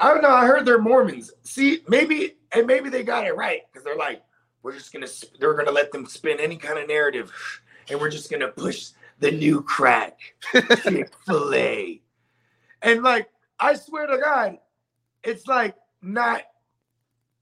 I 0.00 0.12
don't 0.12 0.22
know. 0.22 0.30
I 0.30 0.46
heard 0.46 0.64
they're 0.66 0.80
Mormons. 0.80 1.30
See, 1.44 1.82
maybe 1.86 2.34
and 2.50 2.66
maybe 2.66 2.88
they 2.88 3.04
got 3.04 3.24
it 3.24 3.36
right 3.36 3.60
because 3.70 3.84
they're 3.84 3.94
like, 3.94 4.20
we're 4.64 4.72
just 4.72 4.92
gonna 4.92 5.06
sp- 5.06 5.38
they're 5.38 5.54
gonna 5.54 5.70
let 5.70 5.92
them 5.92 6.06
spin 6.06 6.40
any 6.40 6.56
kind 6.56 6.76
of 6.76 6.88
narrative, 6.88 7.32
and 7.88 8.00
we're 8.00 8.10
just 8.10 8.28
gonna 8.28 8.48
push 8.48 8.88
the 9.20 9.30
new 9.30 9.62
crack 9.62 10.18
Chick 10.82 11.12
Fil 11.24 11.54
A, 11.54 12.02
and 12.82 13.04
like 13.04 13.28
I 13.62 13.74
swear 13.74 14.06
to 14.08 14.18
God, 14.18 14.58
it's 15.22 15.46
like 15.46 15.76
not, 16.02 16.42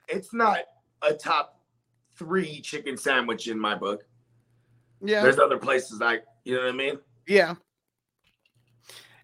it's 0.07 0.35
not 0.35 0.59
a 1.01 1.15
top 1.15 1.61
three 2.15 2.61
chicken 2.61 2.97
sandwich 2.99 3.49
in 3.49 3.59
my 3.59 3.75
book. 3.75 4.05
yeah 5.03 5.23
There's 5.23 5.39
other 5.39 5.57
places 5.57 5.99
like 5.99 6.25
you 6.45 6.57
know 6.57 6.63
what 6.63 6.69
I 6.69 6.77
mean. 6.77 6.99
Yeah. 7.27 7.55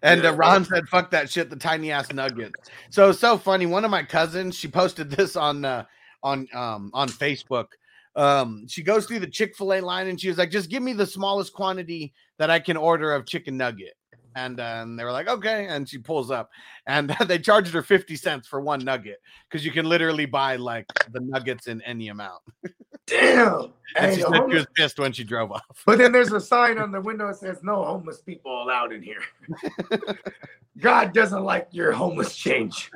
And 0.01 0.23
Yeah. 0.23 0.29
uh, 0.29 0.33
Ron 0.33 0.65
said, 0.65 0.87
"Fuck 0.87 1.11
that 1.11 1.29
shit." 1.29 1.49
The 1.49 1.55
tiny 1.55 1.91
ass 1.91 2.11
nugget. 2.11 2.53
So 2.89 3.09
it's 3.09 3.19
so 3.19 3.37
funny. 3.37 3.65
One 3.65 3.83
of 3.85 3.91
my 3.91 4.03
cousins, 4.03 4.55
she 4.55 4.67
posted 4.67 5.09
this 5.09 5.35
on 5.35 5.65
uh, 5.65 5.85
on 6.23 6.47
um 6.53 6.91
on 6.93 7.09
Facebook. 7.09 7.67
Um, 8.15 8.67
she 8.67 8.81
goes 8.81 9.05
through 9.05 9.19
the 9.19 9.27
Chick 9.27 9.55
Fil 9.55 9.73
A 9.73 9.81
line 9.81 10.07
and 10.07 10.19
she 10.19 10.29
was 10.29 10.37
like, 10.37 10.51
"Just 10.51 10.69
give 10.69 10.81
me 10.83 10.93
the 10.93 11.05
smallest 11.05 11.53
quantity 11.53 12.13
that 12.37 12.49
I 12.49 12.59
can 12.59 12.77
order 12.77 13.11
of 13.13 13.25
chicken 13.25 13.57
nugget." 13.57 13.96
And, 14.37 14.59
and 14.59 14.99
they 14.99 15.03
were 15.03 15.11
like, 15.11 15.27
"Okay." 15.27 15.65
And 15.67 15.89
she 15.89 15.97
pulls 15.97 16.29
up, 16.29 16.51
and 16.85 17.09
they 17.27 17.39
charged 17.39 17.73
her 17.73 17.81
fifty 17.81 18.15
cents 18.15 18.47
for 18.47 18.61
one 18.61 18.85
nugget 18.85 19.19
because 19.49 19.65
you 19.65 19.71
can 19.71 19.85
literally 19.87 20.27
buy 20.27 20.57
like 20.57 20.85
the 21.11 21.21
nuggets 21.21 21.67
in 21.67 21.81
any 21.81 22.09
amount. 22.09 22.43
Damn. 23.07 23.73
And 23.95 24.15
she 24.15 24.21
said 24.21 24.41
she 24.49 24.55
was 24.55 24.67
pissed 24.75 24.99
when 24.99 25.13
she 25.13 25.23
drove 25.23 25.51
off. 25.51 25.63
But 25.85 25.97
then 25.97 26.11
there's 26.11 26.33
a 26.33 26.41
sign 26.41 26.77
on 26.77 26.91
the 26.91 27.01
window 27.01 27.27
that 27.27 27.37
says 27.37 27.63
no 27.63 27.83
homeless 27.83 28.21
people 28.21 28.61
allowed 28.61 28.91
in 28.91 29.01
here. 29.01 29.21
God 30.79 31.13
doesn't 31.13 31.43
like 31.43 31.69
your 31.71 31.93
homeless 31.93 32.35
change. 32.35 32.91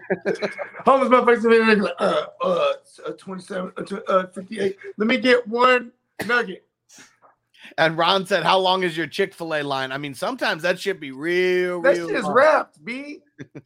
homeless 0.85 1.09
motherfuckers 1.09 1.45
in 1.45 1.65
there 1.65 1.75
like, 1.77 1.93
uh, 1.99 2.25
uh, 2.41 2.73
uh, 3.07 3.11
27, 3.17 3.71
uh, 3.77 3.95
uh, 4.07 4.27
58. 4.27 4.77
Let 4.97 5.07
me 5.07 5.17
get 5.17 5.47
one 5.47 5.91
nugget. 6.27 6.65
And 7.77 7.97
Ron 7.97 8.25
said, 8.25 8.43
"How 8.43 8.57
long 8.59 8.83
is 8.83 8.97
your 8.97 9.07
Chick 9.07 9.33
Fil 9.33 9.53
A 9.55 9.61
line?" 9.63 9.91
I 9.91 9.97
mean, 9.97 10.13
sometimes 10.13 10.63
that 10.63 10.79
should 10.79 10.99
be 10.99 11.11
real, 11.11 11.81
That 11.81 11.95
real. 11.97 12.07
shit 12.07 12.17
is 12.17 12.25
wrapped, 12.27 12.83
B. 12.83 13.19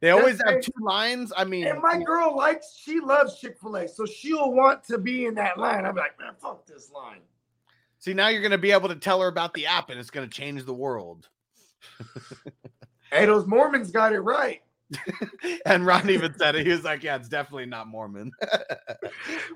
They 0.00 0.10
always 0.10 0.38
That's 0.38 0.50
have 0.50 0.60
two 0.62 0.72
lines. 0.84 1.32
I 1.36 1.44
mean, 1.44 1.64
And 1.64 1.80
my 1.80 1.96
girl 2.02 2.36
likes, 2.36 2.76
she 2.76 2.98
loves 2.98 3.38
Chick 3.38 3.56
fil 3.60 3.76
A. 3.76 3.86
So 3.86 4.04
she'll 4.04 4.50
want 4.52 4.82
to 4.88 4.98
be 4.98 5.26
in 5.26 5.34
that 5.36 5.58
line. 5.58 5.86
I'm 5.86 5.94
like, 5.94 6.18
man, 6.18 6.32
fuck 6.40 6.66
this 6.66 6.90
line. 6.90 7.20
see 8.00 8.12
now 8.12 8.26
you're 8.26 8.42
gonna 8.42 8.58
be 8.58 8.72
able 8.72 8.88
to 8.88 8.96
tell 8.96 9.20
her 9.20 9.28
about 9.28 9.54
the 9.54 9.66
app, 9.66 9.90
and 9.90 10.00
it's 10.00 10.10
gonna 10.10 10.26
change 10.26 10.64
the 10.64 10.74
world. 10.74 11.28
Hey, 13.12 13.26
those 13.26 13.46
Mormons 13.46 13.90
got 13.90 14.12
it 14.12 14.20
right. 14.20 14.62
And 15.66 15.84
Ron 15.86 16.08
even 16.10 16.34
said 16.38 16.54
it. 16.56 16.66
He 16.66 16.72
was 16.72 16.82
like, 16.82 17.02
"Yeah, 17.02 17.16
it's 17.16 17.28
definitely 17.28 17.66
not 17.66 17.86
Mormon." 17.86 18.32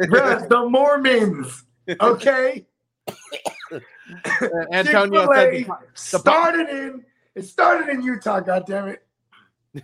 Bruh, 0.02 0.48
the 0.48 0.68
Mormons. 0.68 1.64
Okay. 2.00 2.66
Antonio 4.72 5.28
said, 5.32 5.66
started 5.94 6.68
in 6.68 7.04
it 7.34 7.42
started 7.44 7.88
in 7.90 8.02
Utah, 8.02 8.40
goddammit. 8.40 8.98
and, 9.74 9.82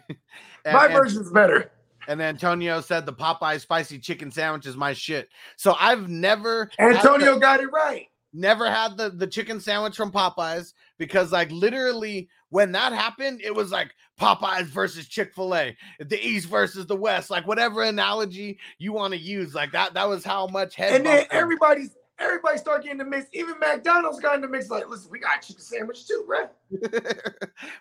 My 0.73 0.87
and- 0.87 0.95
version's 0.95 1.31
better. 1.31 1.71
and 2.09 2.23
Antonio 2.23 2.81
said 2.81 3.05
the 3.07 3.13
Popeye 3.13 3.61
spicy 3.61 3.99
chicken 3.99 4.31
sandwich 4.31 4.67
is 4.67 4.77
my 4.77 4.93
shit. 4.93 5.29
So 5.57 5.77
I've 5.79 6.09
never 6.09 6.71
Antonio 6.79 7.35
the- 7.35 7.41
got 7.41 7.61
it 7.61 7.71
right. 7.73 8.07
never 8.33 8.71
had 8.71 8.97
the 8.97 9.11
the 9.11 9.27
chicken 9.27 9.61
sandwich 9.61 9.97
from 9.97 10.11
Popeyes 10.11 10.73
because 10.99 11.31
like 11.33 11.51
literally 11.51 12.29
when 12.49 12.73
that 12.73 12.93
happened, 12.93 13.41
it 13.43 13.55
was 13.55 13.71
like 13.71 13.95
Popeyes 14.21 14.65
versus 14.65 15.09
Chick-fil-A, 15.09 15.75
the 16.01 16.27
East 16.27 16.49
versus 16.49 16.85
the 16.87 16.95
West, 16.97 17.31
like 17.31 17.47
whatever 17.47 17.83
analogy 17.83 18.59
you 18.79 18.93
want 18.93 19.13
to 19.15 19.19
use, 19.19 19.55
like 19.55 19.73
that 19.73 19.95
that 19.95 20.09
was 20.09 20.25
how 20.25 20.47
much 20.47 20.75
head 20.75 20.95
And 20.95 21.07
then 21.07 21.27
everybody's 21.31 21.97
everybody 22.23 22.59
start 22.59 22.83
getting 22.83 22.99
the 22.99 23.05
mix. 23.05 23.27
Even 23.33 23.59
McDonald's 23.59 24.21
got 24.21 24.37
in 24.37 24.41
the 24.41 24.49
mix. 24.49 24.71
Like, 24.71 24.89
listen, 24.89 25.11
we 25.11 25.19
got 25.19 25.43
chicken 25.43 25.63
sandwich 25.63 26.07
too, 26.07 26.25
bro. 26.27 26.49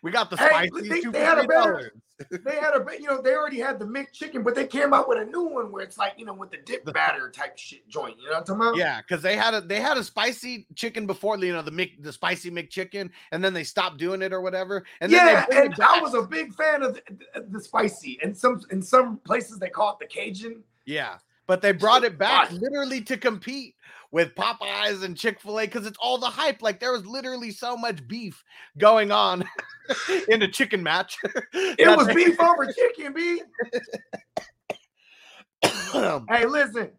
we 0.02 0.12
got 0.12 0.30
the 0.30 0.38
Hey, 0.38 0.48
spicy 0.50 0.90
they- 0.90 1.02
they 1.10 1.20
had 1.24 1.38
a 1.40 1.48
better- 1.48 1.94
They 2.30 2.56
had 2.56 2.76
a, 2.76 2.86
you 3.00 3.08
know, 3.08 3.20
they 3.20 3.34
already 3.34 3.60
had 3.60 3.80
the 3.80 3.86
McChicken, 3.86 4.44
but 4.44 4.54
they 4.54 4.68
came 4.68 4.94
out 4.94 5.10
with 5.10 5.18
a 5.18 5.26
new 5.26 5.42
one 5.42 5.72
where 5.72 5.84
it's 5.84 5.98
like, 5.98 6.14
you 6.18 6.26
know, 6.26 6.36
with 6.36 6.52
the 6.52 6.58
dip 6.58 6.86
batter 6.94 7.32
type 7.32 7.58
shit 7.58 7.88
joint. 7.90 8.18
You 8.20 8.26
know 8.26 8.34
what 8.34 8.38
I'm 8.42 8.46
talking 8.46 8.62
about? 8.62 8.76
Yeah, 8.78 9.02
because 9.02 9.24
they 9.24 9.36
had 9.36 9.56
a 9.56 9.62
they 9.62 9.80
had 9.80 9.98
a 9.98 10.04
spicy 10.04 10.68
chicken 10.76 11.08
before, 11.08 11.36
you 11.40 11.52
know, 11.52 11.64
the 11.64 11.72
Mc 11.72 12.04
the 12.04 12.14
spicy 12.14 12.52
McChicken, 12.52 13.10
and 13.32 13.44
then 13.44 13.56
they 13.56 13.64
stopped 13.64 13.98
doing 13.98 14.22
it 14.22 14.34
or 14.34 14.42
whatever. 14.42 14.86
And 15.00 15.12
then 15.12 15.26
yeah, 15.52 15.64
and. 15.64 15.74
I 15.82 16.00
was 16.00 16.14
a 16.14 16.22
big 16.22 16.54
fan 16.54 16.84
of 16.84 16.94
the, 16.94 17.42
the 17.50 17.60
spicy. 17.60 18.20
And 18.22 18.38
some 18.38 18.62
in 18.70 18.84
some 18.84 19.18
places 19.18 19.58
they 19.58 19.70
call 19.70 19.94
it 19.94 19.98
the 20.00 20.06
Cajun. 20.06 20.62
Yeah, 20.86 21.18
but 21.48 21.64
they 21.64 21.72
brought 21.72 22.04
it 22.04 22.20
back 22.20 22.52
literally 22.52 23.02
to 23.02 23.18
compete 23.18 23.76
with 24.12 24.36
Popeyes 24.36 25.04
and 25.04 25.18
Chick 25.18 25.40
Fil 25.40 25.60
A 25.60 25.66
because 25.66 25.86
it's 25.86 25.98
all 26.00 26.18
the 26.18 26.28
hype. 26.28 26.62
Like 26.62 26.80
there 26.80 26.92
was 26.92 27.06
literally 27.06 27.52
so 27.52 27.78
much 27.78 28.06
beef 28.08 28.44
going 28.78 29.12
on 29.12 29.44
in 30.30 30.42
a 30.42 30.48
chicken 30.48 30.84
match. 30.84 31.18
It 31.54 31.98
was 31.98 32.08
beef 32.14 32.40
over 32.40 32.72
chicken, 32.72 33.14
B. 33.14 33.42
Hey, 36.28 36.46
listen, 36.48 36.90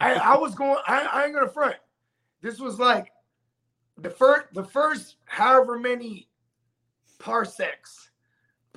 I, 0.00 0.14
I 0.14 0.36
was 0.36 0.54
going. 0.54 0.78
I, 0.86 1.02
I 1.04 1.24
ain't 1.24 1.34
gonna 1.34 1.48
front. 1.48 1.76
This 2.42 2.58
was 2.58 2.78
like 2.80 3.12
the 3.98 4.10
first, 4.10 4.46
the 4.52 4.64
first, 4.64 5.16
however 5.26 5.78
many 5.78 6.28
parsecs 7.18 8.10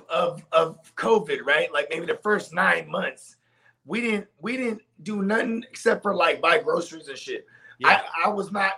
of 0.08 0.44
of 0.52 0.78
COVID, 0.94 1.44
right? 1.44 1.72
Like 1.72 1.88
maybe 1.90 2.06
the 2.06 2.20
first 2.22 2.54
nine 2.54 2.88
months, 2.88 3.36
we 3.84 4.00
didn't 4.00 4.28
we 4.40 4.56
didn't 4.56 4.82
do 5.02 5.22
nothing 5.22 5.64
except 5.68 6.02
for 6.02 6.14
like 6.14 6.40
buy 6.40 6.58
groceries 6.58 7.08
and 7.08 7.18
shit. 7.18 7.44
Yeah. 7.78 8.02
I, 8.24 8.26
I 8.26 8.28
was 8.30 8.50
not 8.52 8.72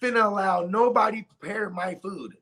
finna 0.00 0.24
allow 0.24 0.62
nobody 0.62 1.22
prepare 1.22 1.70
my 1.70 1.94
food. 1.96 2.36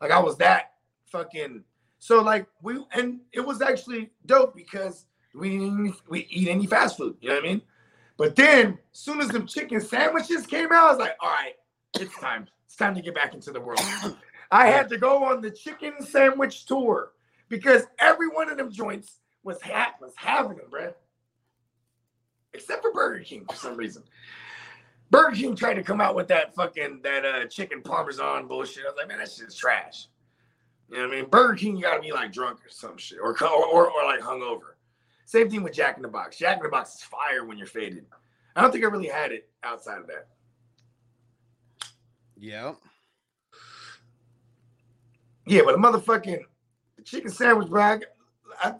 Like 0.00 0.10
I 0.10 0.18
was 0.18 0.36
that 0.38 0.72
fucking 1.06 1.64
so 1.98 2.22
like 2.22 2.46
we 2.62 2.84
and 2.92 3.20
it 3.32 3.40
was 3.40 3.60
actually 3.60 4.10
dope 4.26 4.54
because 4.54 5.06
we 5.34 5.50
didn't 5.50 5.94
we 6.08 6.26
eat 6.30 6.48
any 6.48 6.66
fast 6.66 6.96
food. 6.96 7.16
You 7.20 7.28
know 7.30 7.34
what 7.36 7.44
I 7.44 7.48
mean? 7.48 7.62
But 8.16 8.36
then 8.36 8.78
as 8.92 8.98
soon 8.98 9.20
as 9.20 9.28
them 9.28 9.46
chicken 9.46 9.80
sandwiches 9.80 10.46
came 10.46 10.72
out, 10.72 10.86
I 10.86 10.90
was 10.90 10.98
like, 10.98 11.16
all 11.20 11.30
right, 11.30 11.54
it's 11.98 12.18
time. 12.18 12.48
It's 12.66 12.76
time 12.76 12.94
to 12.94 13.00
get 13.00 13.14
back 13.14 13.34
into 13.34 13.50
the 13.50 13.60
world. 13.60 13.80
I 14.50 14.66
had 14.66 14.88
to 14.90 14.98
go 14.98 15.24
on 15.24 15.40
the 15.40 15.50
chicken 15.50 15.94
sandwich 16.00 16.66
tour 16.66 17.12
because 17.48 17.84
every 17.98 18.28
one 18.28 18.50
of 18.50 18.56
them 18.56 18.70
joints 18.70 19.20
was 19.42 19.60
ha- 19.62 19.94
was 20.00 20.12
having 20.16 20.56
them, 20.56 20.66
bruh. 20.70 20.92
Except 22.52 22.82
for 22.82 22.92
Burger 22.92 23.22
King 23.24 23.44
for 23.48 23.56
some 23.56 23.76
reason. 23.76 24.02
Burger 25.10 25.34
King 25.36 25.56
tried 25.56 25.74
to 25.74 25.82
come 25.82 26.00
out 26.00 26.14
with 26.14 26.28
that 26.28 26.54
fucking 26.54 27.00
that 27.02 27.24
uh 27.24 27.46
chicken 27.46 27.82
parmesan 27.82 28.46
bullshit. 28.46 28.84
I 28.84 28.88
was 28.88 28.96
like, 28.96 29.08
man, 29.08 29.18
that 29.18 29.30
shit's 29.30 29.56
trash. 29.56 30.06
You 30.88 30.96
know 30.98 31.08
what 31.08 31.16
I 31.16 31.20
mean? 31.20 31.30
Burger 31.30 31.54
King, 31.54 31.76
you 31.76 31.82
gotta 31.82 32.00
be 32.00 32.12
like 32.12 32.32
drunk 32.32 32.58
or 32.64 32.68
some 32.68 32.96
shit, 32.96 33.18
or 33.20 33.30
or, 33.42 33.66
or, 33.66 33.90
or 33.90 34.04
like 34.04 34.20
hungover. 34.20 34.74
Same 35.26 35.48
thing 35.48 35.62
with 35.62 35.72
Jack 35.72 35.96
in 35.96 36.02
the 36.02 36.08
Box. 36.08 36.38
Jack 36.38 36.58
in 36.58 36.62
the 36.64 36.68
Box 36.68 36.94
is 36.94 37.02
fire 37.02 37.44
when 37.44 37.56
you're 37.58 37.66
faded. 37.66 38.06
I 38.56 38.62
don't 38.62 38.72
think 38.72 38.84
I 38.84 38.88
really 38.88 39.08
had 39.08 39.30
it 39.32 39.48
outside 39.62 39.98
of 39.98 40.06
that. 40.08 40.26
yeah. 42.36 42.72
Yeah, 45.46 45.62
but 45.64 45.74
a 45.74 45.78
motherfucking 45.78 46.40
chicken 47.04 47.30
sandwich, 47.30 47.68
bro. 47.68 47.98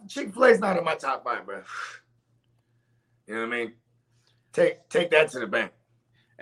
Chick 0.07 0.33
Fil 0.33 0.43
A 0.43 0.49
is 0.49 0.59
not 0.59 0.77
in 0.77 0.83
my 0.83 0.95
top 0.95 1.23
five, 1.23 1.45
bro. 1.45 1.61
You 3.27 3.35
know 3.35 3.41
what 3.41 3.53
I 3.53 3.57
mean? 3.57 3.73
Take 4.53 4.87
take 4.89 5.09
that 5.11 5.31
to 5.31 5.39
the 5.39 5.47
bank. 5.47 5.71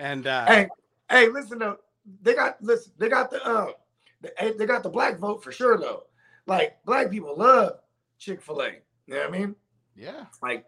And 0.00 0.26
uh 0.26 0.46
Hey, 0.46 0.68
hey, 1.10 1.28
listen 1.28 1.58
though. 1.58 1.76
They 2.22 2.34
got 2.34 2.56
listen. 2.62 2.92
They 2.98 3.08
got 3.08 3.30
the 3.30 3.44
uh, 3.46 3.72
the, 4.22 4.42
eh, 4.42 4.52
they 4.58 4.64
got 4.64 4.82
the 4.82 4.88
black 4.88 5.18
vote 5.18 5.44
for 5.44 5.52
sure 5.52 5.76
though. 5.76 6.04
Like 6.46 6.82
black 6.84 7.10
people 7.10 7.36
love 7.36 7.74
Chick 8.18 8.40
Fil 8.40 8.62
A. 8.62 8.70
You 9.06 9.14
know 9.14 9.20
what 9.20 9.28
I 9.34 9.38
mean? 9.38 9.54
yeah. 9.94 10.24
Like 10.42 10.64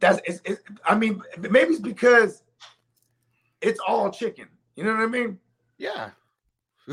that's 0.00 0.20
it's, 0.24 0.40
it's 0.44 0.62
I 0.84 0.96
mean 0.96 1.22
maybe 1.38 1.70
it's 1.70 1.80
because 1.80 2.42
it's 3.60 3.78
all 3.86 4.10
chicken. 4.10 4.48
You 4.74 4.84
know 4.84 4.94
what 4.94 5.02
I 5.02 5.06
mean? 5.06 5.38
Yeah. 5.78 6.10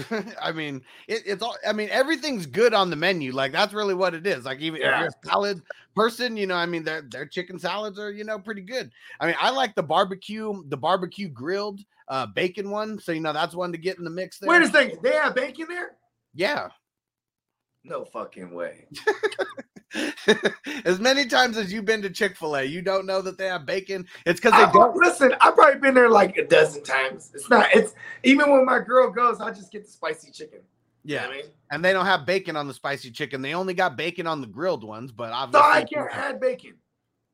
I 0.41 0.51
mean, 0.51 0.81
it, 1.07 1.23
it's 1.25 1.43
all. 1.43 1.55
I 1.67 1.73
mean, 1.73 1.89
everything's 1.89 2.45
good 2.45 2.73
on 2.73 2.89
the 2.89 2.95
menu. 2.95 3.31
Like 3.31 3.51
that's 3.51 3.73
really 3.73 3.93
what 3.93 4.13
it 4.13 4.27
is. 4.27 4.45
Like 4.45 4.59
even 4.59 4.81
if 4.81 4.85
you're 4.85 5.07
a 5.07 5.27
salad 5.27 5.61
person, 5.95 6.37
you 6.37 6.47
know, 6.47 6.55
I 6.55 6.65
mean, 6.65 6.83
their 6.83 7.01
their 7.01 7.25
chicken 7.25 7.59
salads 7.59 7.99
are 7.99 8.11
you 8.11 8.23
know 8.23 8.39
pretty 8.39 8.61
good. 8.61 8.91
I 9.19 9.27
mean, 9.27 9.35
I 9.39 9.49
like 9.49 9.75
the 9.75 9.83
barbecue, 9.83 10.63
the 10.67 10.77
barbecue 10.77 11.29
grilled 11.29 11.81
uh 12.07 12.25
bacon 12.25 12.69
one. 12.69 12.99
So 12.99 13.11
you 13.11 13.21
know 13.21 13.33
that's 13.33 13.55
one 13.55 13.71
to 13.71 13.77
get 13.77 13.97
in 13.97 14.03
the 14.03 14.09
mix 14.09 14.39
there. 14.39 14.49
Wait 14.49 14.61
a 14.61 14.67
second. 14.67 14.99
They 15.01 15.13
have 15.13 15.35
bacon 15.35 15.67
there? 15.69 15.91
Yeah. 16.33 16.69
No 17.83 18.05
fucking 18.05 18.51
way. 18.53 18.87
as 20.85 20.99
many 20.99 21.25
times 21.25 21.57
as 21.57 21.71
you've 21.71 21.85
been 21.85 22.01
to 22.01 22.09
Chick 22.09 22.35
Fil 22.35 22.57
A, 22.57 22.63
you 22.63 22.81
don't 22.81 23.05
know 23.05 23.21
that 23.21 23.37
they 23.37 23.47
have 23.47 23.65
bacon. 23.65 24.05
It's 24.25 24.39
because 24.39 24.53
they 24.53 24.65
I, 24.65 24.71
don't. 24.71 24.95
listen, 24.97 25.33
I've 25.41 25.55
probably 25.55 25.79
been 25.79 25.93
there 25.93 26.09
like 26.09 26.37
a 26.37 26.45
dozen 26.45 26.83
times. 26.83 27.31
It's 27.33 27.49
not. 27.49 27.69
It's 27.73 27.93
even 28.23 28.51
when 28.51 28.65
my 28.65 28.79
girl 28.79 29.09
goes, 29.09 29.39
I 29.39 29.51
just 29.51 29.71
get 29.71 29.85
the 29.85 29.91
spicy 29.91 30.31
chicken. 30.31 30.59
You 31.03 31.15
know 31.15 31.21
Yeah, 31.21 31.27
I 31.27 31.31
mean, 31.31 31.45
and 31.71 31.85
they 31.85 31.93
don't 31.93 32.05
have 32.05 32.25
bacon 32.25 32.57
on 32.57 32.67
the 32.67 32.73
spicy 32.73 33.11
chicken. 33.11 33.41
They 33.41 33.53
only 33.53 33.73
got 33.73 33.95
bacon 33.95 34.27
on 34.27 34.41
the 34.41 34.47
grilled 34.47 34.83
ones. 34.83 35.11
But 35.11 35.29
so 35.29 35.33
obviously, 35.35 35.69
I 35.69 35.83
can't 35.83 36.11
add 36.11 36.39
bacon. 36.41 36.73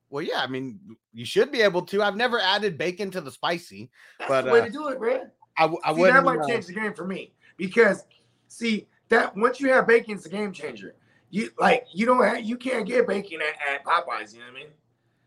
Well, 0.10 0.24
yeah, 0.24 0.42
I 0.42 0.48
mean, 0.48 0.80
you 1.12 1.26
should 1.26 1.52
be 1.52 1.62
able 1.62 1.82
to. 1.88 2.04
I've 2.04 2.16
never 2.16 2.40
added 2.40 2.78
bacon 2.78 3.10
to 3.12 3.22
the 3.22 3.32
spicy. 3.32 3.90
That's 4.20 4.30
But, 4.30 4.46
the 4.46 4.52
way 4.52 4.62
uh, 4.62 4.66
to 4.66 4.72
do 4.72 4.90
it, 4.90 5.00
bro. 5.00 5.22
I, 5.58 5.66
I 5.84 5.94
See, 5.94 6.00
wouldn't. 6.00 6.18
that 6.18 6.24
might 6.24 6.40
uh, 6.40 6.48
change 6.48 6.68
the 6.68 6.74
game 6.74 6.94
for 6.94 7.08
me 7.08 7.34
because 7.58 8.04
see 8.48 8.88
that 9.14 9.36
once 9.38 9.60
you 9.60 9.70
have 9.70 9.88
bacon, 9.88 10.16
it's 10.16 10.26
a 10.26 10.30
game 10.30 10.52
changer. 10.52 10.96
You 11.30 11.50
like 11.60 11.86
you 11.94 12.06
don't 12.06 12.24
have, 12.24 12.44
you 12.44 12.58
can't 12.58 12.86
get 12.86 13.08
bacon 13.08 13.40
at, 13.42 13.76
at 13.76 13.86
Popeyes. 13.86 14.34
You 14.34 14.40
know 14.40 14.46
what 14.48 14.56
I 14.56 14.60
mean? 14.60 14.68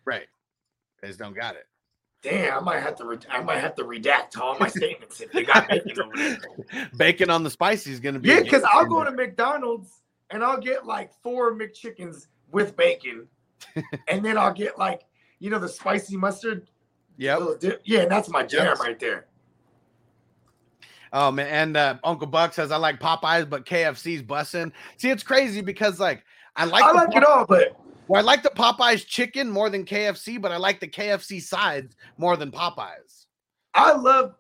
right. 0.05 0.27
They 1.03 1.09
just 1.09 1.19
don't 1.19 1.35
got 1.35 1.57
it. 1.57 1.67
Damn, 2.23 2.59
I 2.59 2.61
might 2.61 2.81
have 2.81 2.97
to 2.97 3.05
re- 3.05 3.19
I 3.31 3.41
might 3.43 3.59
have 3.59 3.75
to 3.77 3.85
redact 3.85 4.39
all 4.39 4.59
my 4.59 4.69
statements 4.81 5.21
if 5.21 5.31
they 5.33 5.45
got 5.45 5.69
bacon 5.69 6.01
over 6.01 6.17
there. 6.17 6.39
Bacon 6.97 7.29
on 7.31 7.43
the 7.45 7.51
spicy 7.51 7.93
is 7.93 8.01
going 8.01 8.15
to 8.15 8.21
be. 8.21 8.29
Yeah, 8.31 8.41
because 8.41 8.65
I'll 8.73 8.87
go 8.87 9.05
to 9.05 9.11
McDonald's 9.11 9.91
and 10.31 10.43
I'll 10.43 10.59
get 10.61 10.87
like 10.87 11.13
four 11.23 11.55
McChickens 11.55 12.27
with 12.51 12.77
bacon, 12.77 13.29
and 14.09 14.25
then 14.25 14.39
I'll 14.39 14.55
get 14.55 14.79
like 14.79 15.03
you 15.39 15.51
know 15.51 15.59
the 15.59 15.69
spicy 15.69 16.17
mustard. 16.17 16.63
Oh, 16.67 16.73
yeah, 17.19 17.37
little 17.37 17.57
dip. 17.57 17.83
Yeah, 17.85 18.07
that's 18.07 18.29
my 18.29 18.43
jam 18.43 18.65
Yes. 18.67 18.81
right 18.81 18.99
there. 18.99 19.27
Oh 21.19 21.31
man, 21.31 21.47
and 21.47 21.77
uh, 21.79 21.97
Uncle 22.05 22.27
Buck 22.27 22.53
says 22.53 22.71
I 22.71 22.77
like 22.77 23.01
Popeyes, 23.01 23.49
but 23.49 23.65
KFC's 23.65 24.23
bussing. 24.23 24.71
See, 24.99 25.09
it's 25.09 25.23
crazy 25.23 25.63
because 25.63 25.99
like 25.99 26.23
I 26.57 26.67
like 26.67 26.85
I 26.85 26.93
like 26.93 27.09
Pop- 27.09 27.17
it 27.17 27.25
all, 27.25 27.47
but 27.47 27.75
well, 28.07 28.21
I 28.21 28.23
like 28.23 28.43
the 28.43 28.51
Popeyes 28.51 29.07
chicken 29.07 29.49
more 29.51 29.71
than 29.71 29.87
KFC, 29.87 30.39
but 30.39 30.53
I 30.53 30.59
like 30.59 30.79
the 30.79 30.87
KFC 30.87 31.41
sides 31.41 31.97
more 32.19 32.37
than 32.37 32.51
Popeyes. 32.51 33.25
I 33.73 33.93
love, 33.93 34.35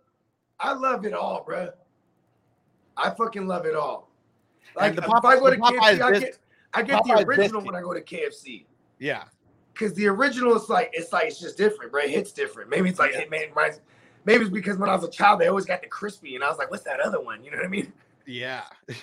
I 0.60 0.74
love 0.74 1.06
it 1.06 1.14
all, 1.14 1.46
bruh. 1.48 1.72
I 2.98 3.08
fucking 3.08 3.46
love 3.46 3.64
it 3.64 3.74
all. 3.74 4.10
Like 4.76 4.90
And 4.90 4.98
the 4.98 5.02
if 5.02 5.24
I 5.24 5.38
go 5.38 5.48
to 5.48 5.56
Popeyes 5.56 5.98
KFC, 5.98 6.02
I 6.02 6.18
get, 6.18 6.38
I 6.74 6.82
get 6.82 7.04
the 7.04 7.12
original 7.14 7.62
biscuit. 7.62 7.64
when 7.64 7.74
I 7.74 7.80
go 7.80 7.94
to 7.94 8.02
KFC. 8.02 8.66
Yeah, 8.98 9.24
Because 9.72 9.94
the 9.94 10.08
original 10.08 10.54
is 10.56 10.68
like 10.68 10.90
it's 10.92 11.10
like 11.10 11.28
it's 11.28 11.40
just 11.40 11.56
different, 11.56 11.94
right? 11.94 12.04
It 12.04 12.10
hits 12.10 12.32
different. 12.32 12.68
Maybe 12.68 12.90
it's 12.90 12.98
like 12.98 13.14
it 13.14 13.30
made 13.30 13.48
reminds. 13.48 13.80
Maybe 14.26 14.42
it's 14.44 14.52
because 14.52 14.76
when 14.76 14.90
I 14.90 14.94
was 14.94 15.04
a 15.04 15.10
child, 15.10 15.40
they 15.40 15.46
always 15.46 15.64
got 15.64 15.80
the 15.80 15.88
crispy, 15.88 16.34
and 16.34 16.44
I 16.44 16.48
was 16.48 16.58
like, 16.58 16.70
"What's 16.70 16.82
that 16.84 17.00
other 17.00 17.20
one?" 17.20 17.42
You 17.44 17.52
know 17.52 17.56
what 17.58 17.66
I 17.66 17.70
mean? 17.70 17.92
yeah. 18.26 18.64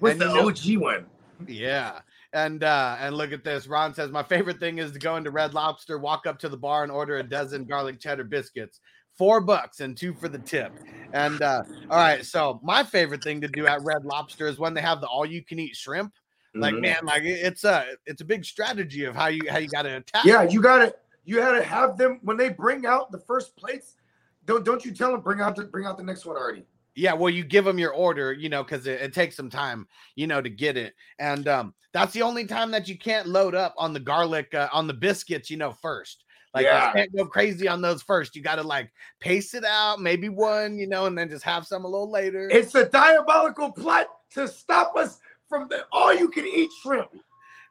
What's 0.00 0.12
And 0.14 0.20
the 0.20 0.26
know- 0.34 0.48
OG 0.48 0.76
one? 0.78 1.06
Yeah. 1.46 2.00
And 2.32 2.64
uh 2.64 2.96
and 2.98 3.14
look 3.16 3.32
at 3.32 3.44
this. 3.44 3.66
Ron 3.66 3.92
says 3.94 4.10
my 4.10 4.22
favorite 4.22 4.58
thing 4.58 4.78
is 4.78 4.92
to 4.92 4.98
go 4.98 5.16
into 5.16 5.30
Red 5.30 5.52
Lobster, 5.54 5.98
walk 5.98 6.26
up 6.26 6.38
to 6.38 6.48
the 6.48 6.56
bar 6.56 6.82
and 6.82 6.90
order 6.90 7.18
a 7.18 7.22
dozen 7.22 7.64
garlic 7.66 8.00
cheddar 8.00 8.24
biscuits. 8.24 8.80
Four 9.18 9.42
bucks 9.42 9.80
and 9.80 9.94
two 9.96 10.14
for 10.14 10.28
the 10.28 10.38
tip. 10.38 10.72
And 11.12 11.42
uh 11.42 11.62
all 11.90 11.98
right, 11.98 12.24
so 12.24 12.58
my 12.62 12.82
favorite 12.84 13.22
thing 13.22 13.42
to 13.42 13.48
do 13.48 13.66
at 13.66 13.82
Red 13.82 14.04
Lobster 14.06 14.46
is 14.46 14.58
when 14.58 14.72
they 14.72 14.80
have 14.80 15.00
the 15.02 15.06
all 15.08 15.26
you 15.26 15.44
can 15.44 15.58
eat 15.58 15.76
shrimp. 15.76 16.14
Like 16.54 16.74
Mhm. 16.74 16.80
man, 16.80 16.98
like 17.04 17.22
it's 17.24 17.64
a 17.64 17.84
it's 18.06 18.22
a 18.22 18.24
big 18.24 18.44
strategy 18.46 19.04
of 19.04 19.14
how 19.14 19.26
you 19.26 19.40
how 19.50 19.58
you 19.58 19.68
got 19.68 19.82
to 19.82 19.96
attack. 19.98 20.24
Yeah, 20.24 20.42
you 20.44 20.62
gotta 20.62 20.94
you 21.26 21.36
gotta 21.36 21.62
have 21.62 21.98
them 21.98 22.20
when 22.22 22.38
they 22.38 22.48
bring 22.48 22.86
out 22.86 23.12
the 23.12 23.18
first 23.20 23.54
plates. 23.56 23.96
Don't 24.44 24.64
don't 24.64 24.84
you 24.84 24.92
tell 24.92 25.12
them 25.12 25.20
bring 25.20 25.40
out 25.40 25.56
the 25.56 25.64
bring 25.64 25.86
out 25.86 25.96
the 25.96 26.04
next 26.04 26.24
one 26.24 26.36
already. 26.36 26.64
Yeah, 26.94 27.14
well, 27.14 27.30
you 27.30 27.42
give 27.42 27.64
them 27.64 27.78
your 27.78 27.94
order, 27.94 28.34
you 28.34 28.50
know, 28.50 28.62
because 28.62 28.86
it, 28.86 29.00
it 29.00 29.14
takes 29.14 29.34
some 29.34 29.48
time, 29.48 29.88
you 30.14 30.26
know, 30.26 30.42
to 30.42 30.50
get 30.50 30.76
it, 30.76 30.94
and 31.18 31.48
um, 31.48 31.74
that's 31.92 32.12
the 32.12 32.22
only 32.22 32.46
time 32.46 32.70
that 32.72 32.88
you 32.88 32.98
can't 32.98 33.28
load 33.28 33.54
up 33.54 33.74
on 33.78 33.92
the 33.92 34.00
garlic 34.00 34.54
uh, 34.54 34.68
on 34.72 34.86
the 34.86 34.94
biscuits, 34.94 35.50
you 35.50 35.56
know, 35.56 35.72
first. 35.72 36.24
Like 36.54 36.64
Yeah. 36.64 36.88
you 36.88 36.92
can't 36.92 37.16
go 37.16 37.26
crazy 37.26 37.66
on 37.66 37.80
those 37.80 38.02
first. 38.02 38.36
You 38.36 38.42
got 38.42 38.56
to 38.56 38.62
like 38.62 38.92
pace 39.20 39.54
it 39.54 39.64
out, 39.64 40.00
maybe 40.00 40.28
one, 40.28 40.78
you 40.78 40.86
know, 40.86 41.06
and 41.06 41.16
then 41.16 41.30
just 41.30 41.44
have 41.44 41.66
some 41.66 41.84
a 41.84 41.88
little 41.88 42.10
later. 42.10 42.48
It's 42.50 42.74
a 42.74 42.84
diabolical 42.84 43.72
plot 43.72 44.08
to 44.34 44.46
stop 44.48 44.94
us 44.96 45.18
from 45.48 45.68
the 45.68 45.86
all 45.92 46.14
you 46.14 46.28
can 46.28 46.46
eat 46.46 46.70
shrimp. 46.82 47.10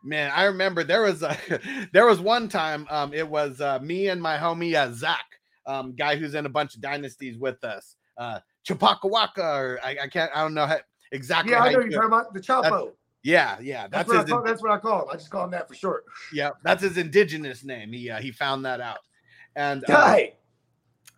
Man, 0.03 0.31
I 0.33 0.45
remember 0.45 0.83
there 0.83 1.03
was 1.03 1.21
a 1.21 1.37
there 1.93 2.07
was 2.07 2.19
one 2.19 2.49
time 2.49 2.87
um 2.89 3.13
it 3.13 3.27
was 3.27 3.61
uh 3.61 3.79
me 3.79 4.07
and 4.07 4.21
my 4.21 4.37
homie 4.37 4.73
uh 4.73 4.91
Zach 4.93 5.25
um, 5.65 5.93
guy 5.95 6.15
who's 6.15 6.35
in 6.35 6.45
a 6.45 6.49
bunch 6.49 6.75
of 6.75 6.81
dynasties 6.81 7.37
with 7.37 7.63
us, 7.63 7.95
uh, 8.17 8.39
Chapakawaka, 8.67 9.37
or 9.37 9.79
I, 9.83 9.97
I 10.03 10.07
can't, 10.07 10.31
I 10.35 10.41
don't 10.41 10.53
know 10.53 10.65
how, 10.65 10.79
exactly. 11.11 11.51
Yeah, 11.51 11.59
how 11.59 11.65
I 11.65 11.71
know 11.71 11.79
you 11.79 11.91
you're 11.91 12.01
talking 12.01 12.07
about 12.07 12.33
the 12.33 12.39
Chapo. 12.39 12.91
Yeah, 13.23 13.57
yeah, 13.61 13.87
That's, 13.87 14.09
that's, 14.09 14.29
what 14.29 14.29
call, 14.29 14.43
that's 14.43 14.61
what 14.63 14.71
I 14.71 14.77
call 14.79 15.03
him. 15.03 15.07
I 15.11 15.13
just 15.13 15.29
call 15.29 15.45
him 15.45 15.51
that 15.51 15.67
for 15.67 15.75
short. 15.75 16.05
yeah, 16.33 16.49
that's 16.63 16.81
his 16.81 16.97
indigenous 16.97 17.63
name. 17.63 17.93
He 17.93 18.09
uh, 18.09 18.19
he 18.19 18.31
found 18.31 18.65
that 18.65 18.81
out, 18.81 18.99
and 19.55 19.87
uh. 19.89 20.17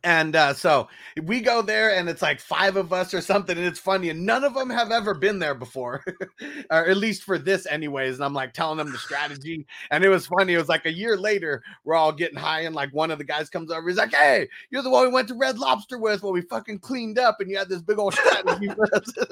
And 0.04 0.36
uh, 0.36 0.54
so 0.54 0.88
we 1.24 1.42
go 1.42 1.62
there, 1.62 1.96
and 1.96 2.10
it's 2.10 2.22
like 2.22 2.40
five 2.40 2.76
of 2.76 2.92
us 2.92 3.14
or 3.14 3.22
something, 3.22 3.58
and 3.58 3.66
it's 3.66 3.80
funny, 3.80 4.10
and 4.10 4.26
none 4.26 4.44
of 4.44 4.54
them 4.54 4.70
have 4.70 4.92
ever 4.92 5.14
been 5.14 5.40
there 5.40 5.56
before, 5.56 6.04
or 6.72 6.88
at 6.88 6.98
least 6.98 7.24
for 7.24 7.38
this, 7.38 7.66
anyways. 7.66 8.16
And 8.16 8.26
I'm 8.26 8.34
like 8.34 8.54
telling 8.54 8.78
them 8.78 8.92
the 8.92 8.98
strategy, 8.98 9.66
and 9.92 10.04
it 10.04 10.10
was 10.10 10.28
funny. 10.28 10.54
It 10.54 10.58
was 10.58 10.70
like 10.70 10.86
a 10.86 10.94
year 10.94 11.18
later, 11.18 11.64
we're 11.84 11.96
all 11.96 12.12
getting 12.12 12.38
high, 12.38 12.62
and 12.62 12.76
like 12.76 12.94
one 12.94 13.12
of 13.12 13.18
the 13.18 13.24
guys 13.24 13.50
comes 13.50 13.72
over, 13.72 13.88
he's 13.88 13.98
like, 13.98 14.14
"Hey, 14.14 14.50
you're 14.70 14.84
the 14.84 14.90
one 14.90 15.06
we 15.06 15.14
went 15.14 15.28
to 15.30 15.36
Red 15.36 15.58
Lobster 15.58 15.98
with, 15.98 16.24
where 16.24 16.34
we 16.34 16.42
fucking 16.42 16.80
cleaned 16.80 17.20
up, 17.20 17.38
and 17.40 17.50
you 17.50 17.58
had 17.58 17.70
this 17.70 17.82
big 17.82 18.00
old 18.00 18.14
strategy 18.14 18.70
for 18.70 18.96
us." 18.96 19.14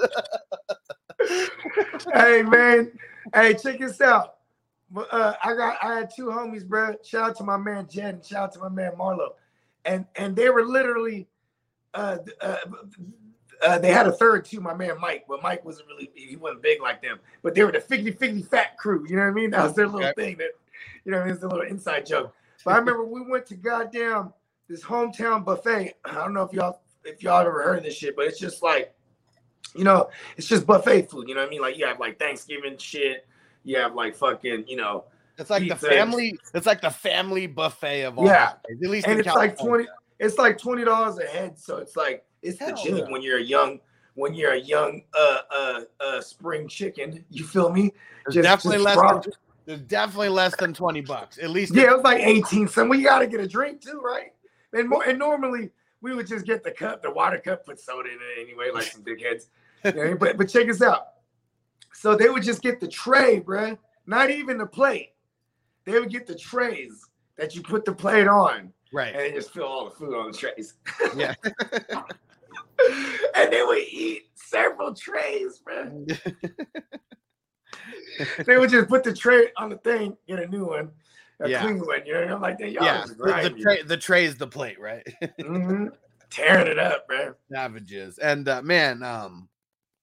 hey 2.14 2.42
man, 2.42 2.90
hey, 3.34 3.54
check 3.54 3.78
this 3.78 4.00
out. 4.00 4.34
Uh, 5.10 5.34
I 5.42 5.54
got 5.54 5.78
I 5.82 5.94
had 5.94 6.10
two 6.14 6.26
homies, 6.26 6.66
bro. 6.66 6.94
Shout 7.04 7.30
out 7.30 7.36
to 7.36 7.44
my 7.44 7.56
man 7.56 7.86
Jed 7.90 8.14
and 8.14 8.24
shout 8.24 8.44
out 8.44 8.52
to 8.52 8.58
my 8.58 8.68
man 8.68 8.92
Marlo, 8.98 9.30
and 9.84 10.06
and 10.16 10.36
they 10.36 10.50
were 10.50 10.64
literally, 10.64 11.26
uh, 11.94 12.18
uh, 12.40 12.56
uh, 13.62 13.78
they 13.78 13.92
had 13.92 14.06
a 14.06 14.12
third 14.12 14.44
too, 14.44 14.60
my 14.60 14.74
man 14.74 15.00
Mike, 15.00 15.24
but 15.28 15.42
Mike 15.42 15.64
wasn't 15.64 15.88
really 15.88 16.10
he 16.14 16.36
wasn't 16.36 16.62
big 16.62 16.80
like 16.80 17.02
them, 17.02 17.18
but 17.42 17.54
they 17.54 17.64
were 17.64 17.72
the 17.72 17.78
figgity 17.78 18.16
figgity 18.16 18.46
fat 18.46 18.76
crew. 18.76 19.06
You 19.08 19.16
know 19.16 19.22
what 19.22 19.28
I 19.28 19.32
mean? 19.32 19.50
That 19.50 19.62
was 19.62 19.74
their 19.74 19.86
little 19.86 20.08
Okay. 20.08 20.24
thing. 20.24 20.36
That 20.38 20.50
you 21.04 21.12
know, 21.12 21.18
what 21.18 21.24
I 21.24 21.26
mean? 21.26 21.34
it's 21.34 21.44
a 21.44 21.48
little 21.48 21.66
inside 21.66 22.06
joke. 22.06 22.34
But 22.64 22.74
I 22.74 22.78
remember 22.78 23.04
we 23.04 23.22
went 23.22 23.46
to 23.46 23.56
goddamn 23.56 24.32
this 24.68 24.82
hometown 24.82 25.44
buffet. 25.44 25.94
I 26.04 26.14
don't 26.14 26.34
know 26.34 26.42
if 26.42 26.52
y'all 26.52 26.80
if 27.04 27.22
y'all 27.22 27.40
ever 27.40 27.62
heard 27.62 27.78
of 27.78 27.84
this 27.84 27.96
shit, 27.96 28.16
but 28.16 28.26
it's 28.26 28.38
just 28.38 28.62
like 28.62 28.94
you 29.74 29.84
know, 29.84 30.10
it's 30.36 30.46
just 30.46 30.66
buffet 30.66 31.10
food. 31.10 31.28
You 31.28 31.34
know 31.34 31.40
what 31.40 31.48
I 31.48 31.50
mean? 31.50 31.60
Like 31.60 31.78
you 31.78 31.86
have 31.86 31.98
like 31.98 32.18
Thanksgiving 32.18 32.76
shit. 32.76 33.26
You 33.64 33.78
have 33.78 33.94
like 33.94 34.16
fucking, 34.16 34.64
you 34.66 34.76
know, 34.76 35.04
It's 35.38 35.50
like 35.50 35.62
the 35.62 35.74
Pizza. 35.74 35.88
family. 35.88 36.38
It's 36.54 36.66
like 36.66 36.80
the 36.80 36.90
family 36.90 37.46
buffet 37.46 38.02
of 38.02 38.18
all. 38.18 38.26
Yeah. 38.26 38.52
buffets, 38.52 38.82
At 38.84 38.90
least 38.90 39.06
and 39.06 39.20
in 39.20 39.26
it's 39.26 39.34
like 39.34 39.58
twenty. 39.58 39.86
It's 40.18 40.38
like 40.38 40.58
twenty 40.58 40.84
dollars 40.84 41.18
a 41.18 41.26
head. 41.26 41.58
So 41.58 41.78
it's 41.78 41.96
like 41.96 42.24
it's 42.42 42.58
the 42.58 42.66
Hell 42.66 42.76
jig 42.76 42.96
yeah. 42.98 43.04
when 43.10 43.22
you're 43.22 43.38
a 43.38 43.42
young 43.42 43.80
when 44.14 44.34
you're 44.34 44.52
a 44.52 44.60
young 44.60 45.02
uh 45.14 45.38
uh 45.50 45.80
uh 46.00 46.20
spring 46.20 46.68
chicken. 46.68 47.24
You 47.30 47.44
feel 47.44 47.70
me? 47.70 47.92
Just- 48.30 48.42
definitely 48.44 48.84
just 48.84 48.96
less. 48.98 49.24
Than, 49.24 49.32
there's 49.64 49.80
definitely 49.82 50.28
less 50.28 50.54
than 50.56 50.74
twenty 50.74 51.00
bucks. 51.00 51.38
At 51.38 51.50
least. 51.50 51.74
Yeah, 51.74 51.90
it 51.90 51.94
was 51.96 52.02
like 52.04 52.20
eighteen. 52.22 52.68
So 52.68 52.84
we 52.86 53.02
gotta 53.02 53.26
get 53.26 53.40
a 53.40 53.48
drink 53.48 53.80
too, 53.80 54.00
right? 54.04 54.32
And 54.72 54.88
more 54.88 55.02
and 55.04 55.18
normally 55.18 55.70
we 56.02 56.14
would 56.14 56.26
just 56.26 56.44
get 56.46 56.62
the 56.64 56.72
cup, 56.72 57.02
the 57.02 57.10
water 57.10 57.38
cup, 57.38 57.64
put 57.64 57.80
soda 57.80 58.08
in 58.10 58.14
it 58.16 58.40
anyway, 58.42 58.70
like 58.72 58.84
some 58.84 59.02
dickheads. 59.04 59.46
You 59.84 59.92
know, 59.92 60.16
but 60.16 60.36
but 60.36 60.48
check 60.48 60.66
this 60.66 60.82
out. 60.82 61.08
So 61.94 62.16
they 62.16 62.28
would 62.28 62.42
just 62.42 62.62
get 62.62 62.80
the 62.80 62.88
tray, 62.88 63.40
bruh. 63.40 63.78
Not 64.06 64.30
even 64.30 64.58
the 64.58 64.66
plate. 64.66 65.10
They 65.84 65.98
would 65.98 66.10
get 66.10 66.26
the 66.26 66.34
trays 66.34 67.06
that 67.36 67.54
you 67.54 67.62
put 67.62 67.84
the 67.84 67.92
plate 67.92 68.28
on, 68.28 68.72
Right. 68.92 69.14
and 69.14 69.20
they 69.20 69.32
just 69.32 69.52
fill 69.52 69.64
all 69.64 69.84
the 69.86 69.90
food 69.92 70.14
on 70.14 70.30
the 70.32 70.36
trays. 70.38 70.74
Yeah. 71.16 71.34
and 73.34 73.52
they 73.52 73.62
would 73.62 73.84
eat 73.90 74.30
several 74.34 74.94
trays, 74.94 75.60
bruh. 75.66 76.18
they 78.46 78.58
would 78.58 78.70
just 78.70 78.88
put 78.88 79.04
the 79.04 79.12
tray 79.12 79.48
on 79.56 79.70
the 79.70 79.78
thing, 79.78 80.16
get 80.28 80.38
a 80.40 80.46
new 80.46 80.66
one, 80.66 80.90
a 81.40 81.48
Yeah. 81.48 81.62
clean 81.62 81.78
one. 81.78 82.04
You 82.06 82.26
know, 82.26 82.38
like. 82.38 82.60
Y'all 82.60 82.70
yeah. 82.70 83.04
The, 83.06 83.14
the 83.50 83.62
tray. 83.62 83.82
The 83.82 83.96
tray 83.96 84.24
is 84.24 84.36
the 84.36 84.46
plate, 84.46 84.80
right? 84.80 85.06
Mhm. 85.40 85.90
Tearing 86.30 86.66
it 86.66 86.78
up, 86.78 87.06
man. 87.10 87.34
Savages. 87.50 88.18
And 88.18 88.48
uh, 88.48 88.62
man, 88.62 89.02
um, 89.02 89.48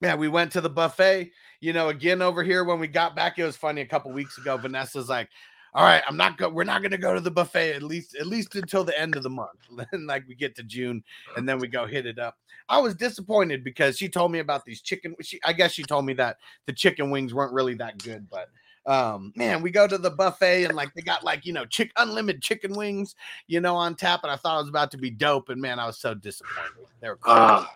man, 0.01 0.19
we 0.19 0.27
went 0.27 0.51
to 0.53 0.61
the 0.61 0.69
buffet. 0.69 1.31
You 1.59 1.73
know, 1.73 1.89
again 1.89 2.21
over 2.21 2.43
here 2.43 2.63
when 2.63 2.79
we 2.79 2.87
got 2.87 3.15
back, 3.15 3.39
it 3.39 3.43
was 3.43 3.57
funny. 3.57 3.81
A 3.81 3.85
couple 3.85 4.11
weeks 4.11 4.37
ago, 4.37 4.55
Vanessa's 4.57 5.09
like, 5.09 5.29
"All 5.73 5.83
right, 5.83 6.03
I'm 6.07 6.17
not 6.17 6.37
go. 6.37 6.49
We're 6.49 6.63
not 6.63 6.81
going 6.81 6.91
to 6.91 6.97
go 6.97 7.13
to 7.13 7.19
the 7.19 7.31
buffet 7.31 7.73
at 7.73 7.83
least 7.83 8.15
at 8.15 8.27
least 8.27 8.55
until 8.55 8.83
the 8.83 8.99
end 8.99 9.15
of 9.15 9.23
the 9.23 9.29
month. 9.29 9.59
Then 9.91 10.07
like 10.07 10.27
we 10.27 10.35
get 10.35 10.55
to 10.55 10.63
June, 10.63 11.03
and 11.35 11.47
then 11.47 11.59
we 11.59 11.67
go 11.67 11.85
hit 11.85 12.05
it 12.05 12.19
up." 12.19 12.37
I 12.67 12.79
was 12.79 12.95
disappointed 12.95 13.63
because 13.63 13.97
she 13.97 14.09
told 14.09 14.31
me 14.31 14.39
about 14.39 14.65
these 14.65 14.81
chicken. 14.81 15.15
She, 15.21 15.39
I 15.43 15.53
guess 15.53 15.71
she 15.71 15.83
told 15.83 16.05
me 16.05 16.13
that 16.13 16.37
the 16.65 16.73
chicken 16.73 17.09
wings 17.09 17.33
weren't 17.33 17.53
really 17.53 17.75
that 17.75 18.01
good, 18.03 18.29
but 18.29 18.49
um 18.85 19.33
man 19.35 19.61
we 19.61 19.69
go 19.69 19.85
to 19.85 19.97
the 19.97 20.09
buffet 20.09 20.63
and 20.63 20.73
like 20.73 20.93
they 20.93 21.01
got 21.01 21.21
like 21.21 21.45
you 21.45 21.51
know 21.51 21.65
chick 21.65 21.91
unlimited 21.97 22.41
chicken 22.41 22.73
wings 22.73 23.13
you 23.45 23.59
know 23.59 23.75
on 23.75 23.93
tap 23.93 24.21
and 24.23 24.31
i 24.31 24.37
thought 24.37 24.55
it 24.55 24.61
was 24.61 24.69
about 24.69 24.89
to 24.89 24.97
be 24.97 25.09
dope 25.09 25.49
and 25.49 25.61
man 25.61 25.79
i 25.79 25.85
was 25.85 25.99
so 25.99 26.13
disappointed 26.13 26.87
they 27.01 27.09
were 27.09 27.17
crazy. 27.17 27.37
Ah. 27.37 27.73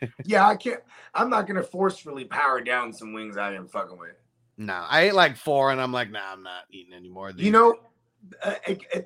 yeah, 0.24 0.46
I 0.46 0.56
can't. 0.56 0.80
I'm 1.14 1.30
not 1.30 1.46
gonna 1.46 1.62
forcefully 1.62 2.24
power 2.24 2.60
down 2.60 2.92
some 2.92 3.12
wings 3.12 3.36
I 3.36 3.54
am 3.54 3.68
fucking 3.68 3.98
with. 3.98 4.16
No, 4.66 4.86
I 4.88 5.02
ate 5.02 5.14
like 5.14 5.36
four, 5.36 5.72
and 5.72 5.80
I'm 5.80 5.92
like, 5.92 6.10
nah, 6.10 6.32
I'm 6.32 6.42
not 6.42 6.64
eating 6.70 6.94
any 6.94 7.08
more. 7.08 7.30
Of 7.30 7.36
these. 7.36 7.46
You 7.46 7.52
know, 7.52 7.76
uh, 8.42 8.54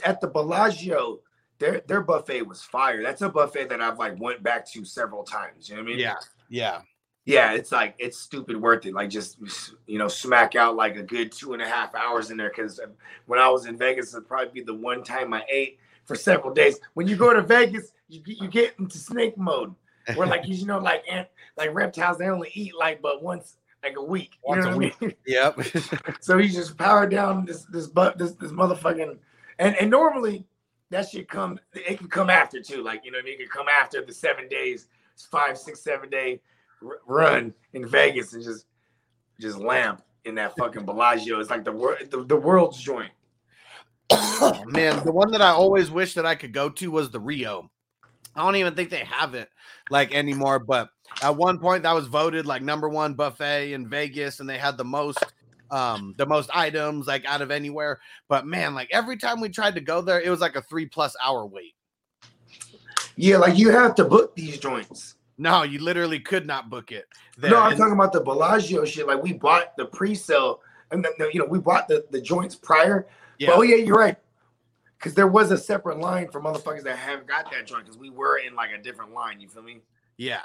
at, 0.05 0.21
the 0.21 0.29
Bellagio, 0.29 1.21
their 1.59 1.81
their 1.87 2.03
buffet 2.03 2.43
was 2.43 2.63
fire. 2.63 3.03
That's 3.03 3.23
a 3.23 3.29
buffet 3.29 3.71
that 3.71 3.81
I've 3.81 3.99
like 3.99 4.21
went 4.21 4.43
back 4.43 4.67
to 4.73 4.85
several 4.85 5.25
times. 5.25 5.69
You 5.69 5.77
know 5.77 5.83
what 5.83 5.89
I 5.89 5.91
mean? 5.91 5.99
yeah, 6.01 6.15
yeah, 6.51 6.81
yeah. 7.25 7.53
It's 7.53 7.73
like 7.73 7.95
it's 7.99 8.19
stupid 8.19 8.61
worth 8.61 8.85
it. 8.85 8.93
Like 8.93 9.09
just 9.09 9.39
you 9.87 9.99
know, 9.99 10.09
smack 10.09 10.57
out 10.57 10.77
like 10.77 10.97
a 10.97 11.03
good 11.03 11.33
two 11.33 11.55
and 11.55 11.63
a 11.63 11.69
half 11.69 11.95
hours 11.95 12.31
in 12.31 12.37
there. 12.37 12.53
Because 12.55 12.79
when 13.25 13.39
I 13.39 13.49
was 13.49 13.67
in 13.67 13.79
Vegas, 13.79 14.13
it'd 14.13 14.29
probably 14.29 14.53
be 14.53 14.63
the 14.63 14.75
one 14.75 15.03
time 15.03 15.33
I 15.33 15.43
ate 15.51 15.79
for 16.05 16.15
several 16.17 16.53
days. 16.53 16.79
When 16.95 17.09
you 17.09 17.17
go 17.17 17.33
to 17.33 17.43
Vegas, 17.43 17.93
you 18.09 18.21
get- 18.21 18.41
you 18.43 18.49
get 18.49 18.75
into 18.79 18.99
snake 18.99 19.39
mode. 19.39 19.75
Where 20.15 20.29
like 20.29 20.47
you 20.47 20.67
know, 20.67 20.79
like 20.79 21.03
ant, 21.11 21.29
like 21.57 21.75
reptiles, 21.75 22.19
they 22.19 22.29
only 22.29 22.51
eat 22.55 22.77
like 22.77 23.03
but 23.03 23.23
once 23.23 23.57
like 23.87 23.97
a 23.97 24.03
week. 24.03 24.33
You 24.45 24.51
Once 24.51 24.65
know 24.65 24.73
a 24.73 24.77
what 24.77 24.93
I 25.01 25.05
mean? 25.05 25.15
yep. 25.27 25.59
So 26.21 26.39
he 26.39 26.49
just 26.49 26.77
powered 26.77 27.11
down 27.11 27.45
this 27.45 27.65
this 27.65 27.87
butt 27.87 28.19
this 28.19 28.33
this 28.33 28.53
motherfucking 28.53 29.17
and 29.59 29.77
and 29.77 29.91
normally 29.91 30.45
that 30.91 31.09
shit 31.09 31.29
come 31.29 31.59
it 31.75 31.99
can 31.99 32.09
come 32.09 32.31
after 32.31 32.61
too. 32.61 32.83
Like 32.83 33.05
you 33.05 33.11
know 33.13 33.19
what 33.19 33.23
I 33.23 33.27
mean? 33.27 33.35
It 33.35 33.39
can 33.45 33.49
come 33.49 33.69
after 33.69 34.05
the 34.05 34.13
seven 34.13 34.49
days, 34.49 34.89
five, 35.31 35.57
six, 35.59 35.83
seven 35.83 36.11
day 36.11 36.41
r- 36.85 37.01
run 37.07 37.55
in 37.75 37.87
Vegas 37.87 38.33
and 38.33 38.43
just 38.43 38.67
just 39.41 39.59
lamp 39.59 40.03
in 40.25 40.35
that 40.37 40.57
fucking 40.57 40.85
Bellagio. 40.85 41.41
It's 41.41 41.51
like 41.51 41.65
the 41.65 41.73
world 41.73 41.99
the, 42.11 42.25
the 42.25 42.37
world's 42.37 42.79
joint. 42.79 43.13
Oh, 44.39 44.63
man, 44.67 45.03
the 45.03 45.13
one 45.13 45.31
that 45.33 45.41
I 45.41 45.49
always 45.49 45.91
wish 45.91 46.13
that 46.15 46.27
I 46.27 46.35
could 46.35 46.53
go 46.53 46.69
to 46.69 46.91
was 46.91 47.11
the 47.11 47.19
Rio. 47.19 47.71
I 48.37 48.43
don't 48.45 48.57
even 48.57 48.75
think 48.75 48.91
they 48.91 49.05
have 49.05 49.35
it 49.35 49.49
like 49.91 50.15
anymore, 50.15 50.59
but 50.59 50.89
at 51.23 51.35
one 51.37 51.59
point 51.59 51.83
that 51.85 51.95
was 51.95 52.07
voted 52.07 52.45
like 52.47 52.63
number 52.63 52.89
one 52.89 53.15
buffet 53.15 53.73
in 53.73 53.89
Vegas, 53.89 54.41
and 54.41 54.49
they 54.49 54.59
had 54.59 54.77
the 54.77 54.85
most 54.85 55.19
um 55.71 56.15
the 56.17 56.27
most 56.27 56.49
items 56.55 57.07
like 57.07 57.25
out 57.25 57.43
of 57.43 57.51
anywhere. 57.51 57.99
But 58.29 58.47
man, 58.47 58.75
like 58.75 58.89
every 58.93 59.17
time 59.17 59.41
we 59.41 59.49
tried 59.49 59.75
to 59.77 59.81
go 59.81 60.01
there, 60.03 60.21
it 60.21 60.31
was 60.31 60.41
like 60.41 60.55
a 60.57 60.63
three 60.63 60.87
plus 60.87 61.17
hour 61.25 61.47
wait. 61.47 61.75
Yeah, 63.17 63.39
like 63.39 63.57
you 63.57 63.71
have 63.71 63.95
to 63.97 64.05
book 64.05 64.35
these 64.37 64.59
joints. 64.59 65.15
No, 65.39 65.63
you 65.63 65.79
literally 65.81 66.21
could 66.21 66.47
not 66.47 66.71
book 66.71 66.93
it. 66.93 67.07
There. 67.39 67.51
No, 67.51 67.59
I'm 67.61 67.71
And- 67.73 67.79
talking 67.79 67.95
about 67.95 68.13
the 68.13 68.21
Bellagio 68.21 68.85
shit. 68.85 69.07
Like 69.07 69.23
we 69.23 69.33
bought 69.33 69.77
the 69.77 69.87
pre-sale 69.87 70.61
and 70.91 71.05
then 71.05 71.13
you 71.33 71.41
know 71.41 71.47
we 71.47 71.59
bought 71.59 71.89
the, 71.89 72.05
the 72.11 72.21
joints 72.21 72.55
prior. 72.55 73.07
yeah. 73.39 73.51
Oh 73.53 73.63
yeah, 73.63 73.77
you're 73.77 73.97
right. 73.99 74.17
Because 74.99 75.15
there 75.15 75.27
was 75.27 75.51
a 75.51 75.59
separate 75.59 75.99
line 75.99 76.29
for 76.29 76.41
motherfuckers 76.41 76.83
that 76.85 76.97
haven't 76.97 77.27
got 77.27 77.51
that 77.51 77.67
joint. 77.67 77.85
Because 77.85 77.99
we 77.99 78.11
were 78.11 78.39
in 78.39 78.55
like 78.55 78.71
a 78.73 78.79
different 78.83 79.13
line. 79.13 79.41
You 79.41 79.49
feel 79.49 79.63
me? 79.63 79.81
Yeah. 80.17 80.41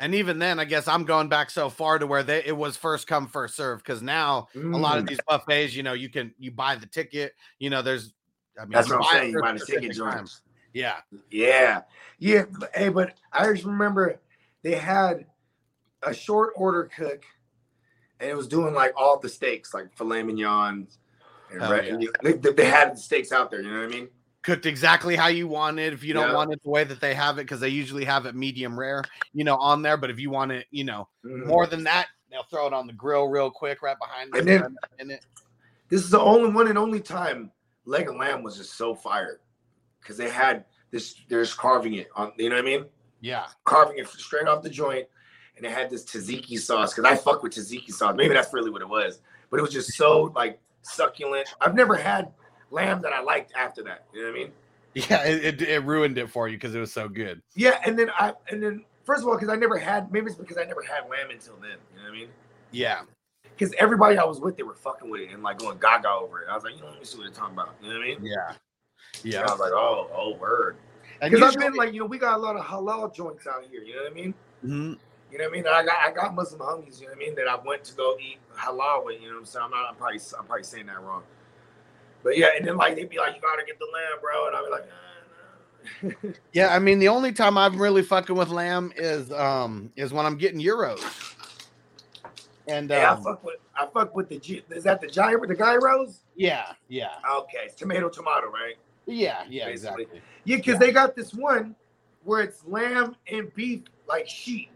And 0.00 0.14
even 0.14 0.38
then, 0.38 0.58
I 0.58 0.64
guess 0.64 0.88
I'm 0.88 1.04
going 1.04 1.28
back 1.28 1.50
so 1.50 1.68
far 1.70 1.98
to 1.98 2.06
where 2.06 2.22
they 2.22 2.44
it 2.44 2.56
was 2.56 2.76
first 2.76 3.06
come, 3.06 3.28
first 3.28 3.54
serve. 3.56 3.78
Because 3.78 4.02
now 4.02 4.48
a 4.54 4.58
lot 4.58 4.98
of 4.98 5.04
Mm. 5.04 5.08
these 5.08 5.20
buffets, 5.26 5.74
you 5.74 5.82
know, 5.82 5.92
you 5.94 6.08
can 6.10 6.34
you 6.38 6.50
buy 6.50 6.74
the 6.76 6.86
ticket, 6.86 7.34
you 7.58 7.70
know, 7.70 7.80
there's 7.80 8.12
I 8.58 8.64
mean 8.64 8.72
That's 8.72 8.88
what 8.90 8.98
I'm 8.98 9.04
saying. 9.18 9.32
You 9.32 9.40
buy 9.40 9.52
the 9.52 9.64
ticket 9.64 9.92
joints. 9.92 10.42
Yeah. 10.72 10.96
Yeah, 11.30 11.82
yeah. 12.18 12.44
but- 12.58 12.70
Hey, 12.74 12.88
but 12.88 13.14
I 13.32 13.50
just 13.52 13.64
remember 13.64 14.20
they 14.62 14.74
had 14.74 15.26
a 16.02 16.12
short 16.12 16.52
order 16.56 16.90
cook, 16.94 17.24
and 18.20 18.28
it 18.28 18.36
was 18.36 18.48
doing 18.48 18.74
like 18.74 18.92
all 18.96 19.18
the 19.18 19.28
steaks, 19.28 19.72
like 19.72 19.96
filet 19.96 20.22
mignon. 20.24 20.88
And 21.54 21.62
Hell 21.62 21.72
red, 21.72 21.86
yeah. 21.86 21.92
and 21.94 22.02
you- 22.02 22.12
they, 22.22 22.32
they- 22.32 22.52
they 22.52 22.64
had 22.66 22.94
the 22.94 22.98
steaks 22.98 23.32
out 23.32 23.50
there. 23.50 23.62
You 23.62 23.70
know 23.70 23.80
what 23.80 23.94
I 23.94 23.98
mean? 23.98 24.08
Cooked 24.42 24.66
exactly 24.66 25.16
how 25.16 25.28
you 25.28 25.48
want 25.48 25.78
it. 25.78 25.92
If 25.94 26.04
you 26.04 26.12
don't 26.12 26.28
Yeah. 26.28 26.34
want 26.34 26.52
it 26.52 26.62
the 26.62 26.68
way 26.70 26.84
that 26.84 27.00
they 27.00 27.14
have 27.14 27.38
it, 27.38 27.42
because 27.42 27.60
they 27.60 27.68
usually 27.70 28.04
have 28.04 28.26
it 28.26 28.34
medium 28.34 28.78
rare, 28.78 29.02
you 29.32 29.42
know, 29.44 29.56
on 29.56 29.80
there. 29.82 29.96
But 29.96 30.10
if 30.10 30.18
you 30.20 30.28
want 30.30 30.52
it, 30.52 30.66
you 30.70 30.84
know, 30.84 31.08
Mhm. 31.24 31.46
more 31.46 31.66
than 31.66 31.84
that, 31.84 32.08
they'll 32.30 32.42
throw 32.44 32.66
it 32.66 32.72
on 32.74 32.86
the 32.86 32.92
grill 32.92 33.26
real 33.28 33.50
quick 33.50 33.80
right 33.80 33.98
behind 33.98 34.34
And 34.34 34.48
it. 34.48 34.60
then- 34.62 34.76
in 34.98 35.10
it. 35.12 35.24
This 35.88 36.02
is 36.02 36.10
the 36.10 36.20
only 36.20 36.50
one 36.50 36.68
and 36.68 36.76
only 36.76 37.00
time 37.00 37.52
leg 37.86 38.08
of 38.08 38.16
lamb 38.16 38.42
was 38.42 38.56
just 38.56 38.74
so 38.74 38.94
fired 38.94 39.40
because 40.00 40.16
they 40.16 40.28
had 40.28 40.64
this. 40.90 41.14
They're 41.28 41.42
just 41.44 41.56
carving 41.56 41.94
it 41.94 42.08
on. 42.16 42.32
You 42.36 42.48
know 42.50 42.56
what 42.56 42.62
I 42.62 42.66
mean? 42.66 42.86
Yeah. 43.20 43.46
carving 43.64 43.96
it 43.98 44.06
straight 44.08 44.46
off 44.46 44.62
the 44.62 44.68
joint, 44.68 45.06
and 45.56 45.64
it 45.64 45.70
had 45.72 45.88
this 45.88 46.04
tzatziki 46.04 46.58
sauce. 46.58 46.92
Because 46.94 47.10
I 47.10 47.16
fuck 47.16 47.42
with 47.42 47.52
tzatziki 47.54 47.90
sauce. 47.90 48.14
Maybe 48.16 48.34
that's 48.34 48.52
really 48.52 48.70
what 48.70 48.82
it 48.82 48.88
was, 48.88 49.20
but 49.50 49.58
it 49.58 49.62
was 49.62 49.72
just 49.72 49.94
so 49.94 50.24
like 50.36 50.60
succulent. 50.84 51.48
I've 51.60 51.74
never 51.74 51.96
had 51.96 52.32
lamb 52.70 53.00
that 53.02 53.12
I 53.12 53.20
liked 53.20 53.52
after 53.56 53.82
that. 53.84 54.06
You 54.12 54.22
know 54.22 54.30
what 54.30 54.36
I 54.36 54.42
mean? 54.44 54.52
Yeah, 54.94 55.24
it, 55.24 55.44
it, 55.44 55.62
it 55.62 55.84
ruined 55.84 56.18
it 56.18 56.30
for 56.30 56.48
you 56.48 56.56
because 56.56 56.74
it 56.74 56.78
was 56.78 56.92
so 56.92 57.08
good. 57.08 57.42
Yeah, 57.54 57.80
and 57.84 57.98
then 57.98 58.10
I 58.16 58.32
and 58.50 58.62
then 58.62 58.84
first 59.02 59.22
of 59.22 59.28
all, 59.28 59.34
because 59.34 59.48
I 59.48 59.56
never 59.56 59.76
had 59.76 60.12
maybe 60.12 60.26
it's 60.26 60.36
because 60.36 60.56
I 60.56 60.64
never 60.64 60.82
had 60.82 61.08
lamb 61.10 61.30
until 61.30 61.56
then. 61.56 61.78
You 61.92 62.02
know 62.02 62.10
what 62.10 62.16
I 62.16 62.20
mean? 62.20 62.28
Yeah. 62.70 63.02
Because 63.42 63.74
everybody 63.78 64.18
I 64.18 64.24
was 64.24 64.40
with, 64.40 64.56
they 64.56 64.62
were 64.62 64.74
fucking 64.74 65.08
with 65.08 65.20
it 65.20 65.30
and 65.30 65.42
like 65.42 65.58
going 65.58 65.78
gaga 65.78 66.10
over 66.10 66.42
it. 66.42 66.48
I 66.50 66.54
was 66.54 66.64
like, 66.64 66.74
you 66.74 66.80
know, 66.82 66.88
let 66.88 66.98
me 66.98 67.04
see 67.04 67.18
what 67.18 67.24
they're 67.24 67.32
talking 67.32 67.54
about. 67.54 67.74
You 67.82 67.88
know 67.88 67.98
what 67.98 68.04
I 68.04 68.08
mean? 68.08 68.18
Yeah. 68.24 68.48
And 69.22 69.32
Yeah. 69.32 69.40
I 69.40 69.50
was 69.50 69.60
like, 69.60 69.72
oh, 69.72 70.10
oh, 70.14 70.34
word. 70.36 70.76
Because 71.22 71.42
I've 71.42 71.60
been 71.60 71.74
like, 71.74 71.92
you 71.92 72.00
know, 72.00 72.06
we 72.06 72.18
got 72.18 72.36
a 72.36 72.42
lot 72.42 72.56
of 72.56 72.64
halal 72.64 73.14
joints 73.14 73.46
out 73.46 73.64
here. 73.70 73.82
You 73.82 73.94
know 73.94 74.02
what 74.02 74.10
I 74.10 74.14
mean? 74.14 74.34
Mhm. 74.64 74.98
You 75.34 75.40
know 75.40 75.46
what 75.46 75.54
I 75.54 75.56
mean? 75.56 75.66
I 75.66 75.84
got 75.84 75.96
I 75.98 76.12
got 76.12 76.34
Muslim 76.36 76.60
homies. 76.60 77.00
You 77.00 77.08
know 77.08 77.14
what 77.14 77.16
I 77.16 77.18
mean? 77.18 77.34
That 77.34 77.48
I 77.48 77.56
went 77.66 77.82
to 77.86 77.94
go 77.94 78.16
eat 78.20 78.38
halal 78.56 79.04
with. 79.04 79.20
You 79.20 79.26
know 79.30 79.34
what 79.34 79.40
I'm 79.40 79.46
saying? 79.46 79.64
I'm 79.64 79.70
not. 79.72 79.88
I'm 79.90 79.96
probably 79.96 80.20
I'm 80.38 80.44
probably 80.46 80.62
saying 80.62 80.86
that 80.86 81.02
wrong. 81.02 81.24
But 82.22 82.38
yeah, 82.38 82.50
and 82.56 82.64
then 82.64 82.76
like 82.76 82.94
they'd 82.94 83.10
be 83.10 83.18
like, 83.18 83.34
you 83.34 83.40
gotta 83.40 83.64
get 83.66 83.76
the 83.80 83.86
lamb, 83.92 84.20
bro, 84.22 84.46
and 84.46 84.56
I'd 84.56 84.64
be 84.64 84.70
like, 84.70 84.86
nah. 84.88 86.32
Yeah, 86.52 86.72
I 86.72 86.78
mean 86.78 87.00
the 87.00 87.08
only 87.08 87.32
time 87.32 87.58
I'm 87.58 87.80
really 87.82 88.02
fucking 88.02 88.36
with 88.36 88.48
lamb 88.50 88.92
is 88.96 89.32
um 89.32 89.90
is 89.96 90.12
when 90.12 90.24
I'm 90.24 90.38
getting 90.38 90.60
euros. 90.60 91.02
And 92.68 92.92
yeah, 92.92 93.12
I 93.12 93.16
um, 93.16 93.24
fuck 93.24 93.42
with 93.42 93.56
I 93.76 93.86
fuck 93.92 94.14
with 94.14 94.28
the 94.28 94.38
G- 94.38 94.62
is 94.70 94.84
that 94.84 95.00
the 95.00 95.08
gyro 95.08 95.46
the 95.48 95.56
gyros? 95.56 96.20
yeah, 96.36 96.74
yeah, 96.88 97.16
Okay, 97.40 97.58
it's 97.64 97.74
tomato 97.74 98.08
tomato, 98.08 98.46
right? 98.46 98.76
yeah, 99.06 99.42
yeah, 99.48 99.66
Basically. 99.66 100.04
exactly. 100.04 100.22
Yeah, 100.44 100.56
because 100.56 100.78
they 100.78 100.92
got 100.92 101.16
this 101.16 101.34
one 101.34 101.74
where 102.22 102.42
it's 102.42 102.64
lamb 102.66 103.16
and 103.30 103.52
beef 103.54 103.82
like 104.08 104.28
sheet. 104.28 104.70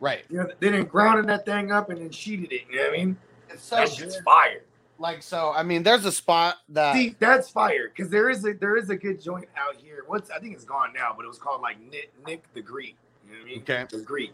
Right. 0.00 0.24
You 0.30 0.38
know, 0.38 0.50
they 0.60 0.70
didn't 0.70 0.88
grounding 0.88 1.26
that 1.26 1.44
thing 1.44 1.72
up 1.72 1.90
and 1.90 2.00
then 2.00 2.10
sheeted 2.10 2.52
it. 2.52 2.62
You 2.70 2.76
know 2.76 2.82
what 2.84 2.94
I 2.94 2.96
mean? 2.96 3.16
It's 3.50 3.64
so 3.64 3.76
that 3.76 3.90
shit's 3.90 4.16
good. 4.16 4.24
fire. 4.24 4.62
Like 5.00 5.22
so, 5.22 5.52
I 5.54 5.62
mean, 5.62 5.82
there's 5.82 6.04
a 6.04 6.12
spot 6.12 6.56
that 6.70 6.94
See, 6.94 7.14
that's 7.20 7.48
fire 7.48 7.88
because 7.94 8.10
there 8.10 8.30
is 8.30 8.44
a 8.44 8.52
there 8.54 8.76
is 8.76 8.90
a 8.90 8.96
good 8.96 9.22
joint 9.22 9.48
out 9.56 9.76
here. 9.80 10.02
What's 10.06 10.30
I 10.30 10.40
think 10.40 10.54
it's 10.54 10.64
gone 10.64 10.92
now, 10.92 11.12
but 11.16 11.24
it 11.24 11.28
was 11.28 11.38
called 11.38 11.60
like 11.60 11.80
Nick 11.80 12.12
Nick 12.26 12.52
the 12.52 12.62
Greek. 12.62 12.96
You 13.24 13.32
know 13.32 13.38
what 13.38 13.46
I 13.46 13.50
mean? 13.50 13.60
Okay. 13.60 13.86
the 13.90 14.02
Greek. 14.02 14.32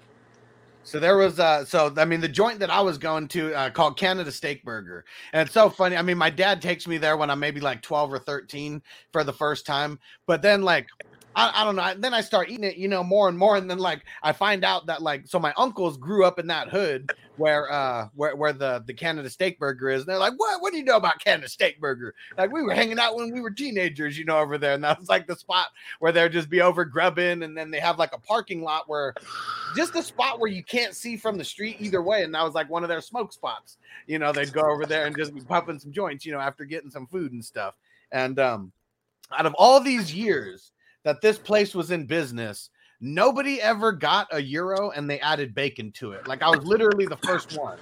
So 0.85 0.99
there 1.01 1.17
was 1.19 1.39
uh 1.39 1.67
so 1.67 1.93
I 1.97 2.07
mean 2.07 2.21
the 2.21 2.29
joint 2.29 2.61
that 2.61 2.71
I 2.71 2.81
was 2.81 2.97
going 2.97 3.29
to 3.29 3.55
uh, 3.55 3.71
called 3.71 3.99
Canada 3.99 4.33
Steak 4.33 4.65
Burger. 4.65 5.05
And 5.35 5.47
it's 5.47 5.53
so 5.53 5.69
funny. 5.69 5.97
I 5.97 6.03
mean 6.03 6.19
my 6.19 6.31
dad 6.31 6.63
takes 6.63 6.87
me 6.87 6.97
there 6.97 7.19
when 7.19 7.31
I'm 7.31 7.41
maybe 7.41 7.61
like 7.61 7.83
12 7.83 8.13
or 8.13 8.19
13 8.19 8.83
for 9.13 9.23
the 9.23 9.33
first 9.33 9.67
time. 9.67 9.99
But 10.27 10.41
then 10.41 10.63
like 10.63 10.87
I, 11.37 11.63
I 11.63 11.65
don't 11.65 11.77
know. 11.77 11.95
Then 11.97 12.15
I 12.15 12.21
start 12.21 12.51
eating 12.51 12.65
it, 12.65 12.77
you 12.77 12.89
know, 12.89 13.03
more 13.03 13.29
and 13.29 13.37
more, 13.37 13.57
and 13.57 13.69
then 13.69 13.79
like 13.79 14.03
I 14.23 14.33
find 14.33 14.65
out 14.65 14.87
that 14.87 15.03
like 15.03 15.27
so 15.27 15.39
my 15.39 15.53
uncles 15.57 15.97
grew 15.97 16.25
up 16.25 16.39
in 16.39 16.47
that 16.49 16.69
hood 16.69 17.13
where 17.37 17.71
uh 17.73 18.09
where, 18.15 18.37
where 18.37 18.53
the 18.53 18.85
the 18.87 18.95
Canada 18.95 19.29
Steak 19.29 19.59
Burger 19.59 19.91
is. 19.91 20.03
And 20.03 20.09
they're 20.09 20.19
like, 20.19 20.35
"What? 20.37 20.63
What 20.63 20.73
do 20.73 20.79
you 20.79 20.85
know 20.85 20.97
about 20.97 21.19
Canada 21.19 21.49
Steak 21.49 21.81
Burger?" 21.81 22.15
Like 22.39 22.53
we 22.53 22.63
were 22.63 22.75
hanging 22.75 22.99
out 22.99 23.17
when 23.17 23.33
we 23.33 23.41
were 23.41 23.51
teenagers, 23.51 24.19
you 24.19 24.25
know, 24.25 24.39
over 24.39 24.59
there, 24.59 24.75
and 24.75 24.85
that 24.85 24.99
was 24.99 25.09
like 25.09 25.27
the 25.27 25.37
spot 25.37 25.69
where 25.99 26.13
they'd 26.13 26.33
just 26.33 26.51
be 26.51 26.61
over 26.61 26.85
grubbing, 26.85 27.43
and 27.43 27.57
then 27.57 27.71
they 27.71 27.81
have 27.81 27.99
like 27.99 28.15
a 28.15 28.21
parking 28.21 28.63
lot 28.63 28.89
where 28.89 29.15
just 29.77 29.97
a 29.97 30.03
spot 30.03 30.39
where 30.39 30.51
you 30.51 30.63
can't 30.63 30.95
see 30.95 31.17
from 31.17 31.37
the 31.37 31.45
street 31.45 31.77
either 31.81 32.03
way, 32.03 32.23
and 32.23 32.35
that 32.35 32.45
was 32.45 32.55
like 32.55 32.71
one 32.71 32.83
of 32.83 32.89
their 32.89 33.01
smoke 33.01 33.33
spots. 33.33 33.79
You 34.07 34.19
know, 34.19 34.33
they'd 34.33 34.53
go 34.53 34.63
over 34.63 34.87
there 34.87 35.07
and 35.07 35.17
just 35.17 35.35
be 35.35 35.41
pumping 35.41 35.79
some 35.79 35.93
joints, 35.93 36.25
you 36.25 36.33
know, 36.33 36.41
after 36.41 36.65
getting 36.65 36.91
some 36.91 37.07
food 37.07 37.33
and 37.33 37.45
stuff. 37.45 37.75
And 38.13 38.39
um, 38.39 38.73
out 39.33 39.47
of 39.47 39.55
all 39.55 39.81
these 39.81 40.15
years 40.15 40.73
that 41.05 41.21
this 41.21 41.39
place 41.39 41.75
was 41.75 41.91
in 41.91 42.07
business, 42.07 42.71
nobody 43.01 43.61
ever 43.61 43.93
got 43.93 44.27
a 44.33 44.41
euro 44.43 44.91
and 44.91 45.09
they 45.09 45.21
added 45.21 45.55
bacon 45.55 45.93
to 45.93 46.13
it. 46.13 46.27
Like 46.27 46.43
I 46.43 46.51
was 46.51 46.65
literally 46.65 47.07
the 47.07 47.19
first 47.19 47.57
one 47.59 47.79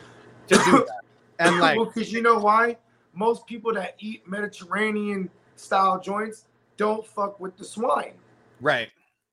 to 0.49 0.55
do 0.57 0.71
that. 0.73 1.01
And 1.39 1.59
like, 1.59 1.77
well, 1.77 1.87
because 1.87 2.13
you 2.13 2.23
know 2.23 2.39
why? 2.39 2.77
Most 3.15 3.47
people 3.47 3.73
that 3.75 3.97
eat 3.99 4.27
Mediterranean 4.29 5.31
style 5.57 6.01
joints 6.01 6.45
don't 6.77 7.07
fuck 7.07 7.41
with 7.41 7.57
the 7.57 7.65
swine. 7.65 8.15
right. 8.61 8.89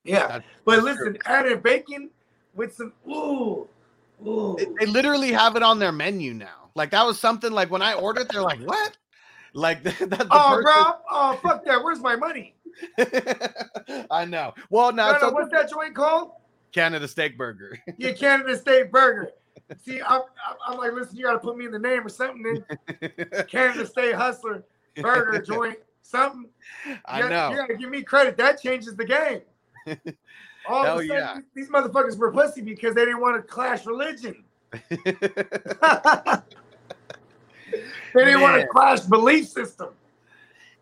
Yeah, 0.05 0.27
That's- 0.27 0.43
but 0.63 0.81
listen, 0.83 1.17
adding 1.25 1.59
bacon 1.59 2.09
with 2.55 2.73
some 2.73 2.93
ooh, 3.07 3.67
ooh. 4.25 4.55
They, 4.57 4.65
they 4.79 4.85
literally 4.85 5.31
have 5.33 5.57
it 5.57 5.61
on 5.61 5.77
their 5.77 5.91
menu 5.91 6.33
now. 6.33 6.69
Like 6.73 6.91
that 6.91 7.05
was 7.05 7.19
something 7.19 7.51
like 7.51 7.69
when 7.69 7.81
I 7.81 7.93
ordered, 7.93 8.29
they're 8.29 8.41
like, 8.41 8.61
"What?" 8.61 8.97
Like 9.53 9.83
that's 9.83 9.99
the 9.99 10.27
oh, 10.31 10.49
person- 10.49 10.63
bro, 10.63 10.83
oh 11.11 11.39
fuck 11.43 11.65
that. 11.65 11.83
Where's 11.83 11.99
my 11.99 12.15
money? 12.15 12.55
I 14.11 14.25
know. 14.25 14.53
Well, 14.69 14.91
now 14.91 15.13
No, 15.13 15.19
no, 15.19 15.29
what's 15.31 15.51
that 15.51 15.69
joint 15.69 15.95
called? 15.95 16.31
Canada 16.71 17.07
Steak 17.07 17.37
Burger. 17.37 17.77
Yeah, 17.97 18.13
Canada 18.13 18.57
Steak 18.57 18.91
Burger. 18.91 19.31
See, 19.83 20.01
I'm, 20.01 20.21
I'm, 20.67 20.77
like, 20.77 20.93
listen, 20.93 21.17
you 21.17 21.25
got 21.25 21.33
to 21.33 21.39
put 21.39 21.57
me 21.57 21.65
in 21.65 21.71
the 21.71 21.79
name 21.79 22.05
or 22.05 22.09
something. 22.09 22.63
Then 23.01 23.15
Canada 23.47 23.85
State 23.85 24.15
Hustler 24.15 24.63
Burger 24.95 25.41
joint, 25.41 25.77
something. 26.01 26.49
I 27.05 27.21
gotta- 27.21 27.29
know. 27.33 27.49
You 27.51 27.57
got 27.57 27.67
to 27.67 27.75
give 27.75 27.89
me 27.89 28.01
credit. 28.01 28.37
That 28.37 28.61
changes 28.61 28.95
the 28.95 29.05
game. 29.05 29.41
All 30.67 30.83
Hell 30.83 30.99
of 30.99 31.05
a 31.05 31.07
sudden, 31.07 31.23
yeah. 31.23 31.39
these 31.55 31.69
motherfuckers 31.69 32.17
were 32.17 32.31
pussy 32.31 32.61
because 32.61 32.93
they 32.95 33.05
didn't 33.05 33.21
want 33.21 33.35
to 33.35 33.41
clash 33.41 33.85
religion. 33.85 34.43
They 38.13 38.25
didn't 38.25 38.41
want 38.41 38.61
to 38.61 38.67
clash 38.67 39.01
belief 39.01 39.47
system. 39.47 39.89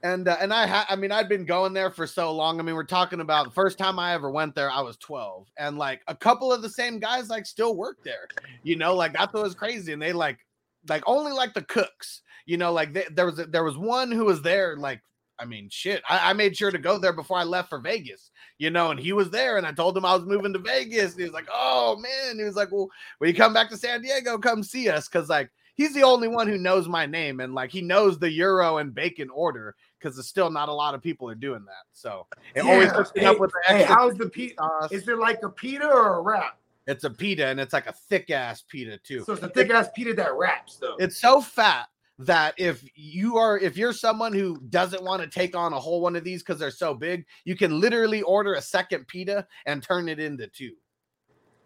And 0.03 0.27
uh, 0.27 0.37
and 0.39 0.53
I 0.53 0.67
ha- 0.67 0.85
I 0.89 0.95
mean 0.95 1.11
I'd 1.11 1.29
been 1.29 1.45
going 1.45 1.73
there 1.73 1.89
for 1.89 2.05
so 2.05 2.31
long. 2.31 2.59
I 2.59 2.63
mean 2.63 2.75
we're 2.75 2.83
talking 2.83 3.19
about 3.19 3.45
the 3.45 3.51
first 3.51 3.77
time 3.77 3.97
I 3.99 4.13
ever 4.13 4.29
went 4.29 4.55
there 4.55 4.69
I 4.69 4.81
was 4.81 4.97
12 4.97 5.47
and 5.57 5.77
like 5.77 6.01
a 6.07 6.15
couple 6.15 6.51
of 6.51 6.61
the 6.61 6.69
same 6.69 6.99
guys 6.99 7.29
like 7.29 7.45
still 7.45 7.75
work 7.75 7.97
there. 8.03 8.27
You 8.63 8.75
know 8.75 8.95
like 8.95 9.17
what 9.17 9.33
was 9.33 9.55
crazy 9.55 9.93
and 9.93 10.01
they 10.01 10.13
like 10.13 10.39
like 10.87 11.03
only 11.07 11.31
like 11.31 11.53
the 11.53 11.63
cooks. 11.63 12.21
You 12.45 12.57
know 12.57 12.71
like 12.71 12.93
they, 12.93 13.05
there 13.11 13.25
was 13.25 13.39
a, 13.39 13.45
there 13.45 13.63
was 13.63 13.77
one 13.77 14.11
who 14.11 14.25
was 14.25 14.41
there 14.41 14.77
like 14.77 15.01
I 15.39 15.45
mean 15.45 15.67
shit 15.69 16.01
I, 16.07 16.31
I 16.31 16.33
made 16.33 16.55
sure 16.55 16.71
to 16.71 16.77
go 16.77 16.97
there 16.97 17.13
before 17.13 17.37
I 17.37 17.43
left 17.43 17.69
for 17.69 17.79
Vegas. 17.79 18.29
You 18.59 18.69
know 18.69 18.91
and 18.91 18.99
he 18.99 19.13
was 19.13 19.31
there 19.31 19.57
and 19.57 19.65
I 19.65 19.71
told 19.71 19.97
him 19.97 20.05
I 20.05 20.15
was 20.15 20.25
moving 20.25 20.53
to 20.53 20.59
Vegas. 20.59 21.13
And 21.13 21.19
he 21.19 21.25
was 21.25 21.33
like 21.33 21.49
oh 21.51 21.97
man 21.97 22.37
he 22.37 22.43
was 22.43 22.55
like 22.55 22.71
well 22.71 22.89
when 23.17 23.29
you 23.29 23.35
come 23.35 23.53
back 23.53 23.69
to 23.69 23.77
San 23.77 24.01
Diego 24.03 24.37
come 24.37 24.61
see 24.61 24.89
us 24.89 25.07
because 25.07 25.27
like 25.27 25.49
he's 25.77 25.93
the 25.93 26.03
only 26.03 26.27
one 26.27 26.47
who 26.47 26.57
knows 26.57 26.87
my 26.87 27.05
name 27.05 27.39
and 27.39 27.55
like 27.55 27.71
he 27.71 27.81
knows 27.81 28.19
the 28.19 28.31
euro 28.31 28.77
and 28.77 28.93
bacon 28.93 29.29
order 29.29 29.75
because 29.99 30.15
there's 30.15 30.27
still 30.27 30.49
not 30.49 30.69
a 30.69 30.73
lot 30.73 30.95
of 30.95 31.01
people 31.01 31.29
are 31.29 31.35
doing 31.35 31.65
that. 31.65 31.85
So 31.93 32.27
it 32.55 32.61
always 32.61 32.87
Yeah. 32.87 32.93
hooks 32.93 33.13
me 33.15 33.21
Hey, 33.21 33.27
up 33.27 33.39
with 33.39 33.51
the 33.51 33.73
hey, 33.73 33.83
how's 33.83 34.15
the 34.17 34.29
pita? 34.29 34.55
sauce. 34.57 34.91
Is 34.91 35.07
it 35.07 35.17
like 35.17 35.41
a 35.43 35.49
pita 35.49 35.87
or 35.87 36.17
a 36.17 36.21
wrap? 36.21 36.59
It's 36.85 37.03
a 37.03 37.09
pita 37.09 37.47
and 37.47 37.59
it's 37.59 37.73
like 37.73 37.87
a 37.87 37.93
thick 37.93 38.29
ass 38.29 38.61
pita 38.61 38.97
too. 38.99 39.23
So 39.23 39.33
it's 39.33 39.43
a 39.43 39.49
thick 39.49 39.69
ass 39.69 39.89
pita 39.95 40.13
that 40.13 40.33
wraps 40.35 40.77
though. 40.77 40.95
It's 40.99 41.17
so 41.17 41.41
fat 41.41 41.87
that 42.19 42.55
if 42.57 42.83
you 42.95 43.37
are 43.37 43.57
if 43.59 43.77
you're 43.77 43.93
someone 43.93 44.33
who 44.33 44.59
doesn't 44.69 45.03
want 45.03 45.21
to 45.21 45.27
take 45.27 45.55
on 45.55 45.73
a 45.73 45.79
whole 45.79 46.01
one 46.01 46.15
of 46.15 46.23
these 46.23 46.41
because 46.41 46.59
they're 46.59 46.71
so 46.71 46.93
big, 46.93 47.25
you 47.43 47.55
can 47.55 47.79
literally 47.79 48.21
order 48.21 48.53
a 48.53 48.61
second 48.61 49.07
pita 49.07 49.45
and 49.65 49.83
turn 49.83 50.07
it 50.09 50.19
into 50.19 50.47
two. 50.47 50.75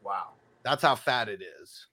wow. 0.04 0.30
That's 0.64 0.82
how 0.84 0.96
fat 0.96 1.28
it 1.30 1.42
is. 1.62 1.88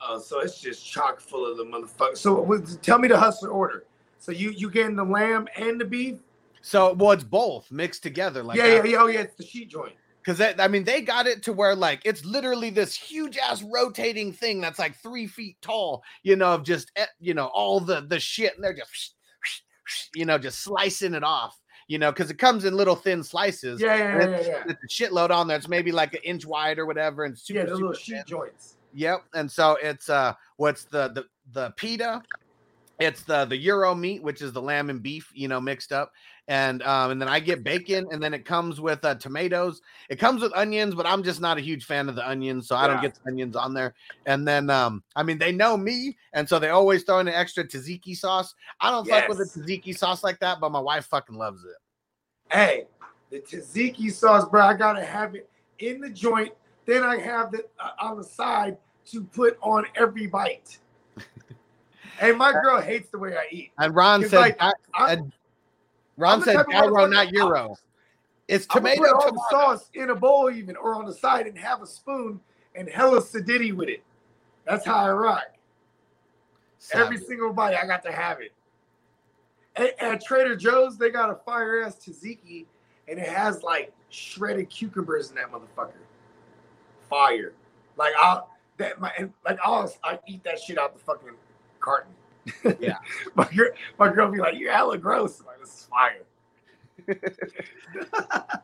Oh, 0.00 0.18
so 0.18 0.40
it's 0.40 0.60
just 0.60 0.84
chock 0.84 1.20
full 1.20 1.50
of 1.50 1.56
the 1.56 1.64
motherfucker. 1.64 2.16
So 2.16 2.58
tell 2.82 2.98
me 2.98 3.06
the 3.08 3.18
hustler 3.18 3.50
order. 3.50 3.84
So 4.22 4.30
you 4.30 4.50
you 4.52 4.70
getting 4.70 4.94
the 4.94 5.04
lamb 5.04 5.48
and 5.56 5.80
the 5.80 5.84
beef? 5.84 6.20
So 6.60 6.92
well, 6.92 7.10
it's 7.10 7.24
both 7.24 7.68
mixed 7.72 8.04
together. 8.04 8.44
Like 8.44 8.56
yeah, 8.56 8.68
that. 8.68 8.84
yeah, 8.86 8.92
yeah. 8.92 8.98
Oh 9.00 9.06
yeah, 9.08 9.20
it's 9.22 9.34
the 9.34 9.44
sheet 9.44 9.68
joint. 9.68 9.94
Because 10.20 10.38
that 10.38 10.60
I 10.60 10.68
mean, 10.68 10.84
they 10.84 11.00
got 11.00 11.26
it 11.26 11.42
to 11.42 11.52
where 11.52 11.74
like 11.74 12.02
it's 12.04 12.24
literally 12.24 12.70
this 12.70 12.94
huge 12.94 13.36
ass 13.36 13.64
rotating 13.64 14.32
thing 14.32 14.60
that's 14.60 14.78
like 14.78 14.94
three 14.94 15.26
feet 15.26 15.56
tall, 15.60 16.04
you 16.22 16.36
know, 16.36 16.54
of 16.54 16.62
just 16.62 16.92
eh, 16.94 17.06
you 17.18 17.34
know 17.34 17.46
all 17.46 17.80
the 17.80 18.02
the 18.02 18.20
shit, 18.20 18.54
and 18.54 18.62
they're 18.62 18.72
just 18.72 19.16
you 20.14 20.24
know 20.24 20.38
just 20.38 20.60
slicing 20.60 21.14
it 21.14 21.24
off, 21.24 21.58
you 21.88 21.98
know, 21.98 22.12
because 22.12 22.30
it 22.30 22.38
comes 22.38 22.64
in 22.64 22.76
little 22.76 22.94
thin 22.94 23.24
slices. 23.24 23.80
Yeah, 23.80 23.96
yeah, 23.96 24.02
yeah, 24.04 24.24
it's, 24.24 24.46
yeah, 24.46 24.54
yeah. 24.54 24.72
it's 24.72 24.84
a 24.84 25.04
shitload 25.04 25.30
on 25.30 25.48
there. 25.48 25.56
It's 25.56 25.66
maybe 25.66 25.90
like 25.90 26.14
an 26.14 26.20
inch 26.22 26.46
wide 26.46 26.78
or 26.78 26.86
whatever, 26.86 27.24
and 27.24 27.36
super, 27.36 27.58
Yeah, 27.58 27.66
the 27.66 27.74
little 27.74 27.92
sheet 27.92 28.18
thin. 28.18 28.24
joints. 28.24 28.76
Yep. 28.94 29.24
And 29.34 29.50
so 29.50 29.78
it's 29.82 30.08
uh 30.08 30.34
what's 30.58 30.84
the 30.84 31.08
the 31.08 31.24
the 31.52 31.70
pita, 31.76 32.22
it's 32.98 33.22
the 33.22 33.44
the 33.46 33.56
euro 33.56 33.94
meat, 33.94 34.22
which 34.22 34.42
is 34.42 34.52
the 34.52 34.62
lamb 34.62 34.90
and 34.90 35.02
beef, 35.02 35.30
you 35.34 35.48
know, 35.48 35.60
mixed 35.60 35.92
up. 35.92 36.12
And 36.48 36.82
um, 36.82 37.12
and 37.12 37.20
then 37.20 37.28
I 37.28 37.40
get 37.40 37.62
bacon, 37.62 38.06
and 38.10 38.22
then 38.22 38.34
it 38.34 38.44
comes 38.44 38.80
with 38.80 39.04
uh, 39.04 39.14
tomatoes. 39.14 39.80
It 40.08 40.16
comes 40.16 40.42
with 40.42 40.52
onions, 40.54 40.94
but 40.94 41.06
I'm 41.06 41.22
just 41.22 41.40
not 41.40 41.56
a 41.56 41.60
huge 41.60 41.84
fan 41.84 42.08
of 42.08 42.16
the 42.16 42.28
onions, 42.28 42.66
so 42.68 42.76
I 42.76 42.86
don't 42.86 43.00
get 43.00 43.14
the 43.14 43.30
onions 43.30 43.56
on 43.56 43.74
there. 43.74 43.94
And 44.26 44.46
then 44.46 44.68
um, 44.68 45.02
I 45.14 45.22
mean, 45.22 45.38
they 45.38 45.52
know 45.52 45.76
me, 45.76 46.16
and 46.32 46.48
so 46.48 46.58
they 46.58 46.70
always 46.70 47.04
throw 47.04 47.20
in 47.20 47.28
an 47.28 47.34
extra 47.34 47.64
tzatziki 47.64 48.16
sauce. 48.16 48.54
I 48.80 48.90
don't 48.90 49.06
fuck 49.08 49.28
with 49.28 49.38
Yes. 49.38 49.56
a 49.56 49.60
tzatziki 49.60 49.96
sauce 49.96 50.24
like 50.24 50.40
that, 50.40 50.60
but 50.60 50.72
my 50.72 50.80
wife 50.80 51.06
fucking 51.06 51.36
loves 51.36 51.64
it. 51.64 51.76
Hey, 52.52 52.86
the 53.30 53.38
tzatziki 53.40 54.10
sauce, 54.12 54.48
bro. 54.48 54.62
I 54.62 54.74
gotta 54.74 55.04
have 55.04 55.34
it 55.34 55.48
in 55.78 56.00
the 56.00 56.10
joint. 56.10 56.52
Then 56.86 57.04
I 57.04 57.18
have 57.18 57.54
it 57.54 57.70
uh, 57.78 57.90
on 58.00 58.16
the 58.16 58.24
side 58.24 58.76
to 59.06 59.22
put 59.22 59.56
on 59.62 59.86
every 59.94 60.26
bite. 60.26 60.78
hey, 62.18 62.32
my 62.32 62.52
girl 62.52 62.80
hates 62.80 63.08
the 63.10 63.18
way 63.18 63.36
I 63.36 63.46
eat. 63.50 63.72
And 63.78 63.94
Ron 63.94 64.28
said, 64.28 64.38
like, 64.38 64.56
I- 64.60 64.72
I- 64.94 65.12
and 65.14 65.32
Ron 66.16 66.42
said 66.42 66.64
gyro, 66.70 67.06
not 67.06 67.32
euro. 67.32 67.76
It's 68.48 68.66
I'm 68.70 68.78
tomato, 68.78 69.00
put 69.02 69.12
all 69.12 69.20
tomato. 69.20 69.34
the 69.34 69.46
sauce 69.50 69.90
in 69.94 70.10
a 70.10 70.14
bowl, 70.14 70.50
even 70.50 70.76
or 70.76 70.94
on 70.94 71.06
the 71.06 71.14
side, 71.14 71.46
and 71.46 71.56
have 71.56 71.80
a 71.80 71.86
spoon 71.86 72.40
and 72.74 72.88
hella 72.88 73.18
acidity 73.18 73.72
with 73.72 73.88
it. 73.88 74.02
That's 74.64 74.84
how 74.84 74.96
I 74.96 75.10
rock. 75.12 75.44
Every 76.92 77.18
single 77.18 77.52
bite, 77.52 77.76
I 77.76 77.86
got 77.86 78.02
to 78.04 78.12
have 78.12 78.40
it. 78.40 78.52
At, 79.76 80.02
at 80.02 80.24
Trader 80.24 80.56
Joe's, 80.56 80.98
they 80.98 81.10
got 81.10 81.30
a 81.30 81.34
fire 81.34 81.82
ass 81.82 81.96
tzatziki, 81.96 82.66
and 83.08 83.18
it 83.18 83.28
has 83.28 83.62
like 83.62 83.92
shredded 84.10 84.68
cucumbers 84.68 85.30
in 85.30 85.36
that 85.36 85.50
motherfucker. 85.50 85.92
Fire. 87.08 87.52
Like 87.96 88.12
I'll 88.20 88.50
that 88.78 89.00
my 89.00 89.12
and, 89.18 89.32
like 89.44 89.58
I'll 89.64 89.92
I 90.02 90.18
eat 90.26 90.44
that 90.44 90.58
shit 90.60 90.78
out 90.78 90.92
the 90.92 91.00
fucking 91.00 91.28
carton. 91.82 92.12
Yeah. 92.80 92.96
my 93.34 93.48
girl, 93.54 93.68
my 93.98 94.12
girl 94.12 94.30
be 94.30 94.38
like, 94.38 94.58
"You're 94.58 94.72
hella 94.72 94.98
gross." 94.98 95.40
I'm 95.40 95.46
like 95.46 95.60
this 95.60 95.68
is 95.68 95.88
fire. 95.90 96.22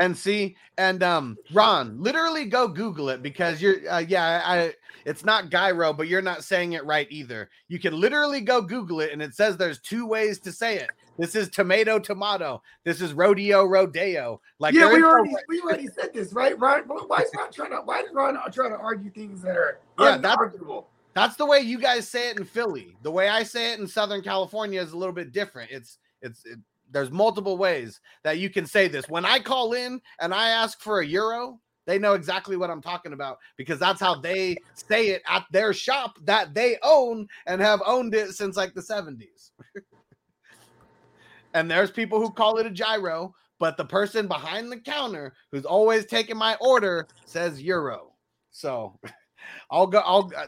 and 0.00 0.16
see 0.16 0.56
and 0.76 1.02
um 1.02 1.36
ron 1.52 2.02
literally 2.02 2.44
go 2.44 2.68
google 2.68 3.08
it 3.08 3.22
because 3.22 3.62
you're 3.62 3.88
uh, 3.90 3.98
yeah 4.00 4.42
i 4.44 4.74
it's 5.06 5.24
not 5.24 5.48
gyro 5.48 5.92
but 5.92 6.08
you're 6.08 6.20
not 6.20 6.44
saying 6.44 6.72
it 6.72 6.84
right 6.84 7.06
either 7.10 7.48
you 7.68 7.78
can 7.78 7.98
literally 7.98 8.40
go 8.42 8.60
google 8.60 9.00
it 9.00 9.12
and 9.12 9.22
it 9.22 9.34
says 9.34 9.56
there's 9.56 9.78
two 9.80 10.04
ways 10.06 10.38
to 10.38 10.52
say 10.52 10.76
it 10.76 10.90
this 11.16 11.34
is 11.34 11.48
tomato 11.48 11.98
tomato 11.98 12.60
this 12.84 13.00
is 13.00 13.14
rodeo 13.14 13.64
rodeo 13.64 14.40
like 14.58 14.74
yeah, 14.74 14.92
we 14.92 14.98
no 14.98 15.08
already 15.08 15.34
we 15.48 15.60
already 15.60 15.86
said 15.86 16.12
this, 16.12 16.32
right? 16.32 16.58
Ron, 16.58 16.82
why 16.82 17.18
is 17.18 17.30
Ron 17.36 17.52
trying 17.52 17.70
to 17.70 17.76
why 17.76 18.00
is 18.00 18.08
Ron 18.12 18.38
trying 18.52 18.70
to 18.70 18.76
argue 18.76 19.10
things 19.10 19.40
that 19.42 19.56
are 19.56 19.78
Yeah, 19.98 20.18
unarguable? 20.18 20.86
That's 21.18 21.36
the 21.36 21.46
way 21.46 21.60
you 21.60 21.78
guys 21.78 22.08
say 22.08 22.30
it 22.30 22.38
in 22.38 22.44
philly. 22.44 22.96
The 23.02 23.10
way 23.10 23.28
i 23.28 23.42
say 23.42 23.72
it 23.72 23.80
in 23.80 23.86
southern 23.86 24.22
california 24.22 24.80
is 24.80 24.92
a 24.92 24.96
little 24.96 25.14
bit 25.14 25.32
different. 25.32 25.70
It's 25.70 25.98
it's 26.22 26.44
it, 26.44 26.58
there's 26.90 27.10
multiple 27.10 27.58
ways 27.58 28.00
that 28.24 28.38
you 28.38 28.48
can 28.50 28.66
say 28.66 28.88
this. 28.88 29.08
When 29.08 29.24
i 29.24 29.38
call 29.38 29.72
in 29.72 30.00
and 30.20 30.34
i 30.34 30.50
ask 30.50 30.80
for 30.80 31.00
a 31.00 31.06
euro 31.06 31.60
they 31.86 31.98
know 31.98 32.12
exactly 32.12 32.56
what 32.56 32.70
i'm 32.70 32.82
talking 32.82 33.14
about 33.14 33.38
because 33.56 33.78
that's 33.78 34.00
how 34.00 34.14
they 34.14 34.56
say 34.74 35.08
it 35.08 35.22
at 35.26 35.44
their 35.50 35.72
shop 35.72 36.18
that 36.24 36.52
they 36.54 36.76
own 36.82 37.26
and 37.46 37.62
have 37.62 37.82
owned 37.86 38.14
it 38.14 38.32
since 38.32 38.56
like 38.56 38.74
the 38.74 38.80
70s 38.80 39.52
and 41.54 41.70
there's 41.70 41.90
people 41.90 42.20
who 42.20 42.30
call 42.30 42.58
it 42.58 42.66
a 42.66 42.70
gyro 42.70 43.34
but 43.58 43.76
the 43.76 43.84
person 43.84 44.28
behind 44.28 44.70
the 44.70 44.78
counter 44.78 45.34
who's 45.50 45.64
always 45.64 46.06
taking 46.06 46.36
my 46.36 46.56
order 46.60 47.08
says 47.24 47.60
euro. 47.60 48.12
So 48.50 48.98
i'll 49.70 49.86
go 49.86 49.98
i'll 50.00 50.30
uh, 50.36 50.46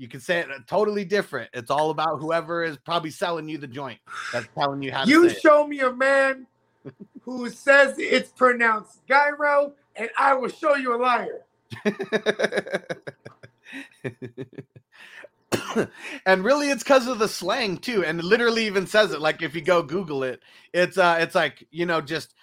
you 0.00 0.08
can 0.08 0.20
say 0.20 0.40
it 0.40 0.48
totally 0.66 1.04
different. 1.04 1.50
It's 1.52 1.70
all 1.70 1.90
about 1.90 2.20
whoever 2.20 2.64
is 2.64 2.78
probably 2.78 3.10
selling 3.10 3.50
you 3.50 3.58
the 3.58 3.66
joint 3.66 3.98
that's 4.32 4.48
telling 4.58 4.80
you 4.80 4.90
how 4.92 5.04
to 5.04 5.10
You 5.10 5.28
show 5.28 5.66
me 5.66 5.80
a 5.80 5.92
man 5.92 6.46
who 7.20 7.50
says 7.50 7.96
it's 7.98 8.30
pronounced 8.30 9.06
gyro, 9.06 9.74
and 9.94 10.08
I 10.18 10.32
will 10.34 10.48
show 10.48 10.74
you 10.74 10.94
a 10.94 10.96
liar. 10.96 11.42
and 16.24 16.44
really 16.44 16.70
it's 16.70 16.82
because 16.82 17.06
of 17.06 17.18
the 17.18 17.28
slang 17.28 17.76
too. 17.76 18.02
And 18.02 18.20
it 18.20 18.24
literally 18.24 18.64
even 18.64 18.86
says 18.86 19.12
it. 19.12 19.20
Like 19.20 19.42
if 19.42 19.54
you 19.54 19.60
go 19.60 19.82
Google 19.82 20.22
it, 20.22 20.40
it's 20.72 20.96
uh 20.96 21.18
it's 21.20 21.34
like, 21.34 21.66
you 21.70 21.84
know, 21.84 22.00
just 22.00 22.34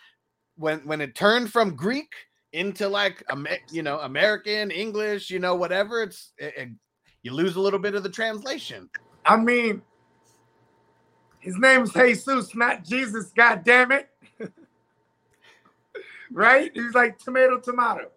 when 0.58 0.82
when 0.82 1.02
it 1.02 1.16
turned 1.16 1.52
from 1.52 1.76
Greek 1.76 2.14
into 2.54 2.88
like 2.88 3.24
you 3.72 3.82
know, 3.82 4.00
American, 4.00 4.70
English, 4.70 5.32
you 5.32 5.40
know, 5.40 5.56
whatever, 5.56 6.04
it's 6.04 6.34
it, 6.38 6.54
it- 6.56 6.70
you 7.28 7.34
lose 7.34 7.58
a 7.58 7.60
little 7.60 7.80
bit 7.80 7.94
of 7.94 8.04
the 8.04 8.10
translation. 8.10 8.90
I 9.26 9.36
mean, 9.36 9.82
his 11.40 11.58
name's 11.58 11.92
Jesus, 11.92 12.56
not 12.56 12.86
Jesus. 12.86 13.34
God 13.36 13.66
damn 13.66 13.92
it! 13.92 14.10
right? 16.32 16.72
He's 16.74 16.94
like 16.94 17.20
tomato, 17.20 17.60
tomato. 17.60 18.12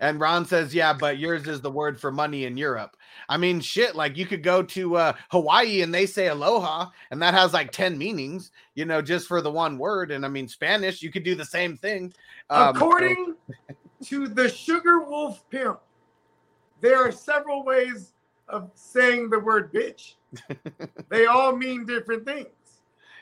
And 0.00 0.18
Ron 0.18 0.46
says, 0.46 0.74
"Yeah, 0.74 0.94
but 0.94 1.18
yours 1.18 1.46
is 1.46 1.60
the 1.60 1.70
word 1.70 2.00
for 2.00 2.10
money 2.10 2.46
in 2.46 2.56
Europe." 2.56 2.96
I 3.28 3.36
mean, 3.36 3.60
shit. 3.60 3.94
Like 3.94 4.16
you 4.16 4.24
could 4.24 4.42
go 4.42 4.62
to 4.62 4.96
uh, 4.96 5.12
Hawaii 5.30 5.82
and 5.82 5.92
they 5.94 6.06
say 6.06 6.28
aloha, 6.28 6.88
and 7.10 7.20
that 7.20 7.34
has 7.34 7.52
like 7.52 7.72
ten 7.72 7.98
meanings, 7.98 8.52
you 8.74 8.86
know, 8.86 9.02
just 9.02 9.28
for 9.28 9.42
the 9.42 9.50
one 9.50 9.76
word. 9.76 10.12
And 10.12 10.24
I 10.24 10.28
mean, 10.28 10.48
Spanish, 10.48 11.02
you 11.02 11.12
could 11.12 11.24
do 11.24 11.34
the 11.34 11.44
same 11.44 11.76
thing. 11.76 12.14
Um, 12.48 12.74
so- 12.74 12.86
According 12.86 13.34
to 14.04 14.28
the 14.28 14.48
Sugar 14.48 15.00
Wolf 15.00 15.44
Pimp, 15.50 15.78
there 16.80 17.06
are 17.06 17.12
several 17.12 17.64
ways 17.64 18.12
of 18.48 18.70
saying 18.74 19.30
the 19.30 19.38
word 19.38 19.72
bitch. 19.72 20.14
they 21.08 21.26
all 21.26 21.54
mean 21.56 21.84
different 21.86 22.24
things. 22.24 22.48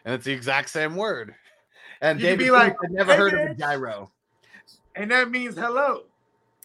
and 0.04 0.14
it's 0.14 0.24
the 0.24 0.32
exact 0.32 0.70
same 0.70 0.96
word. 0.96 1.34
And 2.00 2.20
You 2.20 2.26
could 2.26 2.30
David 2.38 2.44
be 2.44 2.50
like, 2.50 2.76
had 2.80 2.90
never 2.92 3.12
"Hey, 3.12 3.18
heard 3.18 3.34
of 3.34 3.50
a 3.50 3.54
gyro. 3.54 4.10
And 4.94 5.10
that 5.10 5.30
means 5.30 5.56
hello. 5.56 6.04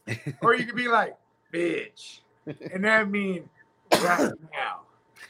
or 0.42 0.56
you 0.56 0.66
could 0.66 0.76
be 0.76 0.88
like, 0.88 1.16
bitch. 1.54 2.20
And 2.72 2.84
that 2.86 3.10
means 3.10 3.48
right 4.02 4.32
now. 4.52 4.82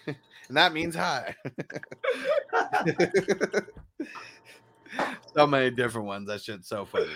and 0.07 0.57
that 0.57 0.73
means 0.73 0.95
hi. 0.95 1.35
so 5.35 5.47
many 5.47 5.71
different 5.71 6.07
ones. 6.07 6.27
That 6.27 6.41
shit's 6.41 6.67
so 6.67 6.85
funny. 6.85 7.07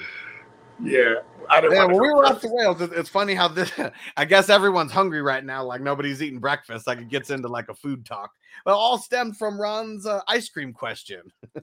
Yeah. 0.82 1.16
I 1.50 1.62
don't 1.62 1.72
Yeah, 1.72 1.86
when 1.86 2.02
we 2.02 2.10
were 2.10 2.26
off 2.26 2.34
first. 2.34 2.42
the 2.44 2.56
rails, 2.60 2.82
it- 2.82 2.92
it's 2.94 3.10
funny 3.10 3.34
how 3.34 3.48
this. 3.48 3.72
I 4.18 4.26
guess 4.26 4.50
everyone's 4.50 4.92
hungry 4.92 5.22
right 5.22 5.44
now, 5.44 5.64
like 5.64 5.82
nobody's 5.82 6.22
eating 6.22 6.40
breakfast. 6.40 6.88
Like 6.88 7.00
it 7.00 7.10
gets 7.10 7.30
into 7.30 7.48
like 7.48 7.70
a 7.70 7.74
food 7.74 8.06
talk. 8.06 8.32
Well, 8.66 8.78
all 8.78 8.98
stemmed 8.98 9.38
from 9.38 9.60
Ron's 9.60 10.06
uh, 10.06 10.22
ice 10.28 10.50
cream 10.50 10.74
question. 10.74 11.22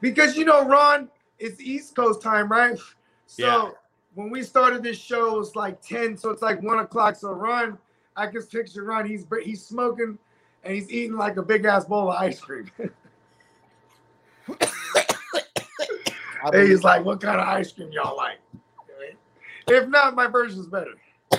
Because 0.00 0.36
you 0.36 0.44
know, 0.44 0.66
Ron, 0.66 1.08
it's 1.38 1.58
East 1.62 1.96
Coast 1.96 2.20
time, 2.20 2.52
right? 2.52 2.76
So 3.26 3.46
Yeah. 3.46 3.70
when 4.14 4.28
we 4.28 4.42
started 4.42 4.82
this 4.82 4.98
show, 4.98 5.40
it's 5.40 5.56
like 5.56 5.80
10, 5.80 6.18
so 6.18 6.28
it's 6.28 6.42
like 6.42 6.60
one 6.62 6.80
o'clock. 6.80 7.16
So 7.16 7.32
Ron, 7.32 7.78
I 8.14 8.26
can 8.26 8.42
picture 8.42 8.84
Ron, 8.84 9.06
he's 9.06 9.24
he's 9.42 9.64
smoking 9.64 10.18
and 10.62 10.74
he's 10.74 10.90
eating 10.90 11.16
like 11.16 11.38
a 11.38 11.42
big 11.42 11.64
ass 11.64 11.86
bowl 11.86 12.10
of 12.10 12.16
ice 12.20 12.38
cream. 12.38 12.70
I 12.78 14.48
and 16.52 16.68
he's 16.68 16.82
like, 16.82 17.02
what 17.02 17.22
kind 17.22 17.40
of 17.40 17.48
ice 17.48 17.72
cream 17.72 17.90
y'all 17.92 18.14
like? 18.16 18.38
If 19.68 19.88
not, 19.88 20.14
my 20.14 20.26
version's 20.26 20.66
better. 20.66 20.94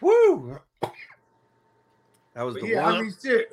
Woo! 0.00 0.58
That 2.34 2.42
was 2.44 2.54
But 2.54 2.62
the 2.62 2.68
yeah, 2.68 2.84
one. 2.84 2.94
I 2.94 3.02
mean 3.02 3.14
shit. 3.22 3.52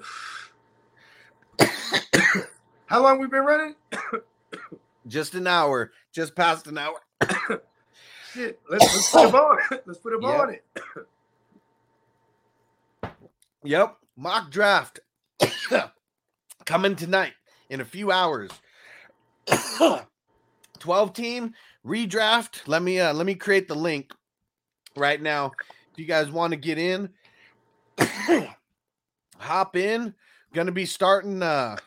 How 2.88 3.02
long 3.02 3.20
we 3.20 3.28
been 3.28 3.46
running? 3.46 3.76
just 5.08 5.36
an 5.36 5.48
hour, 5.48 5.92
just 6.14 6.36
past 6.36 6.68
an 6.68 6.78
hour. 6.78 7.00
Shit. 8.34 8.60
Let's, 8.70 8.84
let's 8.94 9.12
put 9.12 9.30
him 9.30 9.36
on. 9.36 9.58
Let's 9.86 10.00
put 10.00 10.14
him 10.14 10.22
Yep. 10.22 10.26
on 10.26 10.50
it. 10.54 10.64
Yep, 13.64 13.96
mock 14.18 14.52
draft 14.52 15.00
coming 16.66 16.96
tonight 16.96 17.34
in 17.70 17.82
a 17.82 17.86
few 17.86 18.12
hours. 18.12 18.52
12 20.84 21.14
team 21.14 21.54
redraft. 21.88 22.68
Let 22.68 22.84
me 22.84 23.00
uh 23.00 23.14
let 23.14 23.26
me 23.26 23.36
create 23.36 23.70
the 23.70 23.76
link 23.76 24.12
right 24.98 25.22
now. 25.22 25.54
If 25.94 25.98
you 25.98 26.04
guys 26.04 26.30
want 26.30 26.52
to 26.52 26.58
get 26.58 26.78
in, 26.78 27.10
hop 29.38 29.78
in. 29.78 30.14
Gonna 30.54 30.74
be 30.74 30.86
starting 30.86 31.42
uh 31.42 31.78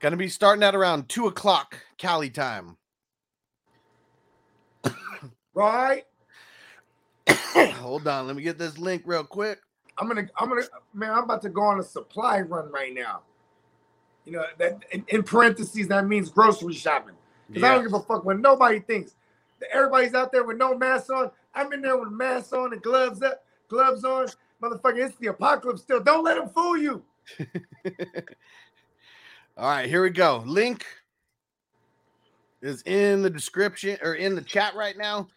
gonna 0.00 0.16
be 0.16 0.28
starting 0.28 0.64
at 0.64 0.74
around 0.74 1.08
two 1.08 1.28
o'clock 1.28 1.78
Cali 1.98 2.30
time. 2.30 2.76
Right? 5.52 6.04
Hold 7.26 8.06
on, 8.06 8.28
let 8.28 8.36
me 8.36 8.42
get 8.42 8.56
this 8.56 8.78
link 8.78 9.02
real 9.04 9.24
quick. 9.24 9.60
I'm 9.98 10.06
gonna, 10.06 10.28
I'm 10.38 10.48
gonna, 10.48 10.62
man, 10.94 11.10
I'm 11.10 11.24
about 11.24 11.42
to 11.42 11.48
go 11.48 11.62
on 11.62 11.80
a 11.80 11.82
supply 11.82 12.40
run 12.40 12.70
right 12.70 12.94
now. 12.94 13.22
You 14.24 14.32
know 14.32 14.44
that 14.58 14.78
in, 14.92 15.04
in 15.08 15.22
parentheses 15.24 15.88
that 15.88 16.06
means 16.06 16.30
grocery 16.30 16.72
shopping 16.72 17.16
because 17.52 17.68
I 17.68 17.74
don't 17.74 17.82
give 17.84 17.94
a 17.94 18.00
fuck 18.00 18.24
what 18.24 18.38
nobody 18.40 18.80
thinks. 18.80 19.14
Everybody's 19.72 20.14
out 20.14 20.32
there 20.32 20.44
with 20.44 20.56
no 20.56 20.76
mask 20.76 21.10
on. 21.12 21.30
I'm 21.54 21.72
in 21.72 21.82
there 21.82 21.96
with 21.96 22.08
a 22.08 22.12
mask 22.12 22.52
on 22.54 22.72
and 22.72 22.82
gloves 22.82 23.22
up, 23.22 23.44
gloves 23.68 24.04
on. 24.04 24.28
Motherfucker, 24.62 25.06
it's 25.06 25.16
the 25.16 25.28
apocalypse 25.28 25.82
still. 25.82 26.00
Don't 26.00 26.24
let 26.24 26.36
them 26.36 26.48
fool 26.48 26.76
you. 26.76 27.02
All 29.56 29.68
right, 29.68 29.88
here 29.88 30.02
we 30.02 30.10
go. 30.10 30.42
Link 30.46 30.86
is 32.62 32.82
in 32.82 33.22
the 33.22 33.30
description 33.30 33.98
or 34.02 34.14
in 34.14 34.34
the 34.34 34.42
chat 34.42 34.74
right 34.74 34.96
now. 34.96 35.28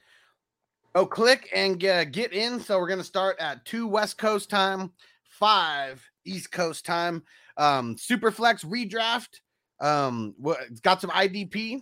Oh, 0.95 1.05
click 1.05 1.49
and 1.55 1.83
uh, 1.83 2.05
get 2.05 2.33
in. 2.33 2.59
So 2.59 2.77
we're 2.79 2.87
gonna 2.87 3.03
start 3.03 3.39
at 3.39 3.65
two 3.65 3.87
West 3.87 4.17
Coast 4.17 4.49
time, 4.49 4.91
five 5.23 6.07
East 6.25 6.51
Coast 6.51 6.85
time. 6.85 7.23
Um, 7.57 7.95
Superflex 7.95 8.65
redraft. 8.65 9.39
Um, 9.79 10.35
wha- 10.37 10.57
it's 10.69 10.79
got 10.79 11.01
some 11.01 11.09
IDP 11.09 11.81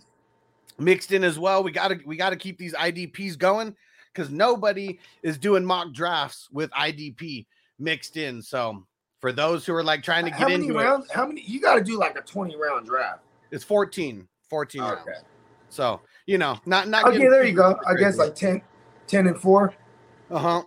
mixed 0.78 1.12
in 1.12 1.24
as 1.24 1.38
well. 1.38 1.62
We 1.62 1.72
gotta 1.72 1.98
we 2.04 2.16
gotta 2.16 2.36
keep 2.36 2.58
these 2.58 2.74
IDPs 2.74 3.38
going 3.38 3.74
because 4.12 4.30
nobody 4.30 4.98
is 5.22 5.38
doing 5.38 5.64
mock 5.64 5.92
drafts 5.92 6.48
with 6.52 6.70
IDP 6.72 7.46
mixed 7.78 8.16
in. 8.16 8.42
So 8.42 8.84
for 9.20 9.32
those 9.32 9.64
who 9.64 9.74
are 9.74 9.84
like 9.84 10.02
trying 10.02 10.24
to 10.24 10.30
get 10.30 10.40
How 10.40 10.48
many 10.48 10.66
into 10.66 10.78
it, 10.78 10.82
rounds? 10.82 11.10
How 11.10 11.26
many? 11.26 11.42
You 11.42 11.60
got 11.60 11.76
to 11.76 11.82
do 11.84 11.98
like 11.98 12.16
a 12.18 12.22
20 12.22 12.56
round 12.56 12.86
draft. 12.86 13.20
it's 13.50 13.64
14, 13.64 14.26
14 14.50 14.80
rounds. 14.82 15.00
Okay. 15.02 15.18
So, 15.68 16.00
you 16.26 16.36
know, 16.38 16.58
not 16.66 16.88
not 16.88 17.06
Okay, 17.06 17.28
there 17.28 17.44
you 17.44 17.54
go. 17.54 17.78
I 17.86 17.94
guess 17.94 18.16
like 18.18 18.28
like 18.28 18.34
10, 18.36 18.60
10 19.06 19.26
and 19.28 19.40
four. 19.40 19.74
uh-huh. 20.30 20.62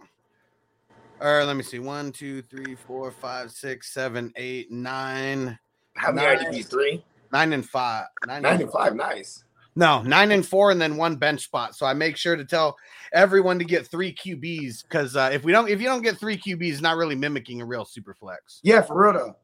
Or 1.21 1.43
let 1.45 1.55
me 1.55 1.63
see. 1.63 1.79
One, 1.79 2.11
two, 2.11 2.41
three, 2.41 2.75
four, 2.75 3.09
five, 3.11 3.51
six, 3.51 3.93
seven, 3.93 4.33
eight, 4.35 4.69
nine. 4.71 5.57
How 5.95 6.11
many 6.11 6.27
Nine. 6.43 6.53
IDPs? 6.53 6.69
Three? 6.69 7.05
Nine 7.31 7.53
and 7.53 7.65
five. 7.67 8.05
Nine, 8.27 8.41
Nine 8.41 8.61
and 8.61 8.71
five. 8.71 8.95
Nice. 8.95 9.43
No, 9.75 10.01
nine 10.01 10.31
and 10.31 10.45
four, 10.45 10.71
and 10.71 10.79
then 10.79 10.95
one 10.95 11.17
bench 11.17 11.43
spot. 11.43 11.75
So 11.75 11.85
I 11.85 11.93
make 11.93 12.15
sure 12.15 12.37
to 12.37 12.45
tell 12.45 12.77
everyone 13.11 13.59
to 13.59 13.65
get 13.65 13.85
three 13.85 14.13
QBs 14.13 14.83
because 14.83 15.15
uh, 15.17 15.29
if 15.33 15.43
we 15.43 15.51
don't, 15.51 15.69
if 15.69 15.81
you 15.81 15.87
don't 15.87 16.01
get 16.01 16.17
three 16.17 16.37
QBs, 16.37 16.71
it's 16.71 16.81
not 16.81 16.95
really 16.95 17.15
mimicking 17.15 17.61
a 17.61 17.65
real 17.65 17.83
super 17.83 18.13
flex. 18.13 18.61
Yeah, 18.63 18.81
for 18.81 19.01
real 19.01 19.13
though. 19.13 19.35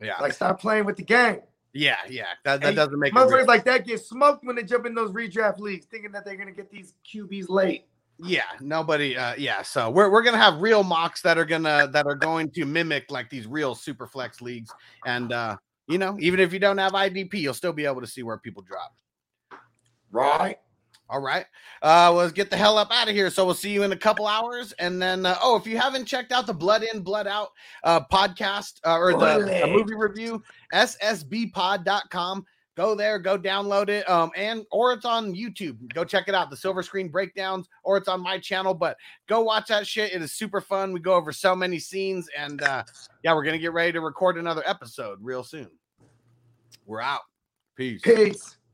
Yeah, 0.00 0.20
Like, 0.20 0.32
stop 0.32 0.60
playing 0.60 0.84
with 0.84 0.96
the 0.96 1.04
game. 1.04 1.40
yeah, 1.72 1.96
yeah. 2.08 2.26
That, 2.44 2.60
that 2.60 2.68
And 2.68 2.76
doesn't 2.76 2.98
make 2.98 3.12
Motherfuckers 3.12 3.46
like 3.46 3.64
that 3.64 3.86
get 3.86 4.00
smoked 4.04 4.44
when 4.44 4.56
they 4.56 4.64
jump 4.64 4.86
in 4.86 4.94
those 4.94 5.10
redraft 5.12 5.58
leagues, 5.58 5.86
thinking 5.86 6.12
that 6.12 6.24
they're 6.24 6.36
gonna 6.36 6.52
get 6.52 6.70
these 6.70 6.94
QBs 7.12 7.48
late. 7.48 7.86
Yeah, 8.24 8.42
nobody. 8.60 9.16
Uh, 9.16 9.34
yeah, 9.36 9.62
so 9.62 9.90
we're 9.90 10.10
we're 10.10 10.22
gonna 10.22 10.38
have 10.38 10.60
real 10.60 10.84
mocks 10.84 11.22
that 11.22 11.38
are 11.38 11.44
gonna 11.44 11.88
that 11.92 12.06
are 12.06 12.14
going 12.14 12.50
to 12.50 12.64
mimic 12.64 13.10
like 13.10 13.30
these 13.30 13.48
real 13.48 13.74
super 13.74 14.06
flex 14.06 14.40
leagues, 14.40 14.70
and 15.06 15.32
uh, 15.32 15.56
you 15.88 15.98
know, 15.98 16.16
even 16.20 16.38
if 16.38 16.52
you 16.52 16.60
don't 16.60 16.78
have 16.78 16.92
IDP, 16.92 17.34
you'll 17.34 17.54
still 17.54 17.72
be 17.72 17.84
able 17.84 18.00
to 18.00 18.06
see 18.06 18.22
where 18.22 18.38
people 18.38 18.62
drop. 18.62 18.94
Right? 20.12 20.58
All 21.12 21.20
right. 21.20 21.44
Uh, 21.82 22.10
let's 22.10 22.32
get 22.32 22.50
the 22.50 22.56
hell 22.56 22.78
up 22.78 22.90
out 22.90 23.06
of 23.06 23.14
here. 23.14 23.28
So 23.28 23.44
we'll 23.44 23.54
see 23.54 23.70
you 23.70 23.82
in 23.82 23.92
a 23.92 23.96
couple 23.96 24.26
hours. 24.26 24.72
And 24.78 25.00
then, 25.00 25.26
uh, 25.26 25.36
oh, 25.42 25.56
if 25.56 25.66
you 25.66 25.76
haven't 25.76 26.06
checked 26.06 26.32
out 26.32 26.46
the 26.46 26.54
Blood 26.54 26.84
In, 26.84 27.02
Blood 27.02 27.26
Out 27.26 27.50
uh, 27.84 28.00
podcast 28.10 28.80
uh, 28.86 28.96
or 28.96 29.12
the, 29.12 29.66
movie 29.66 29.94
review, 29.94 30.42
ssbpod.com. 30.72 32.46
Go 32.74 32.94
there, 32.94 33.18
go 33.18 33.38
download 33.38 33.90
it. 33.90 34.08
Um, 34.08 34.30
and 34.34 34.64
or 34.70 34.94
it's 34.94 35.04
on 35.04 35.34
YouTube. 35.34 35.76
Go 35.92 36.04
check 36.04 36.28
it 36.28 36.34
out, 36.34 36.48
the 36.48 36.56
silver 36.56 36.82
screen 36.82 37.08
breakdowns, 37.08 37.68
or 37.84 37.98
it's 37.98 38.08
on 38.08 38.22
my 38.22 38.38
channel. 38.38 38.72
But 38.72 38.96
go 39.28 39.42
watch 39.42 39.68
that 39.68 39.86
shit. 39.86 40.14
It 40.14 40.22
is 40.22 40.32
super 40.32 40.62
fun. 40.62 40.94
We 40.94 41.00
go 41.00 41.12
over 41.12 41.32
so 41.32 41.54
many 41.54 41.78
scenes, 41.78 42.30
and 42.34 42.62
uh, 42.62 42.84
yeah, 43.22 43.34
we're 43.34 43.44
gonna 43.44 43.58
get 43.58 43.74
ready 43.74 43.92
to 43.92 44.00
record 44.00 44.38
another 44.38 44.62
episode 44.64 45.18
real 45.20 45.44
soon. 45.44 45.68
We're 46.86 47.02
out. 47.02 47.20
Peace. 47.76 48.00
Peace. 48.00 48.56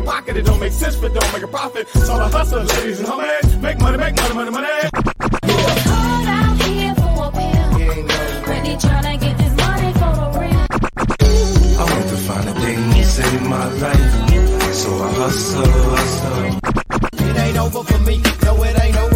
My 0.00 0.12
pocket, 0.12 0.36
it 0.36 0.44
don't 0.44 0.60
make 0.60 0.72
sense, 0.72 0.96
but 0.96 1.14
don't 1.14 1.32
make 1.32 1.42
a 1.42 1.48
profit. 1.48 1.88
It's 1.94 2.08
all 2.08 2.20
a 2.20 2.28
hustle, 2.28 2.62
ladies 2.62 3.00
and 3.00 3.08
homies. 3.08 3.60
Make 3.60 3.78
money, 3.80 3.98
make 3.98 4.16
money, 4.16 4.34
money, 4.34 4.50
money. 4.50 4.68
I 11.78 11.84
want 11.92 12.08
to 12.08 12.16
find 12.16 12.48
a 12.48 12.54
thing 12.54 12.90
to 12.92 13.04
save 13.04 13.42
my 13.42 13.66
life. 13.84 14.74
So 14.74 14.90
I 15.02 15.12
hustle, 15.12 15.64
hustle. 15.64 16.60
It 17.28 17.36
ain't 17.36 17.58
over 17.58 17.84
for 17.84 17.98
me. 18.00 18.22
No, 18.44 18.62
it 18.64 18.82
ain't 18.82 18.96
over 18.96 19.15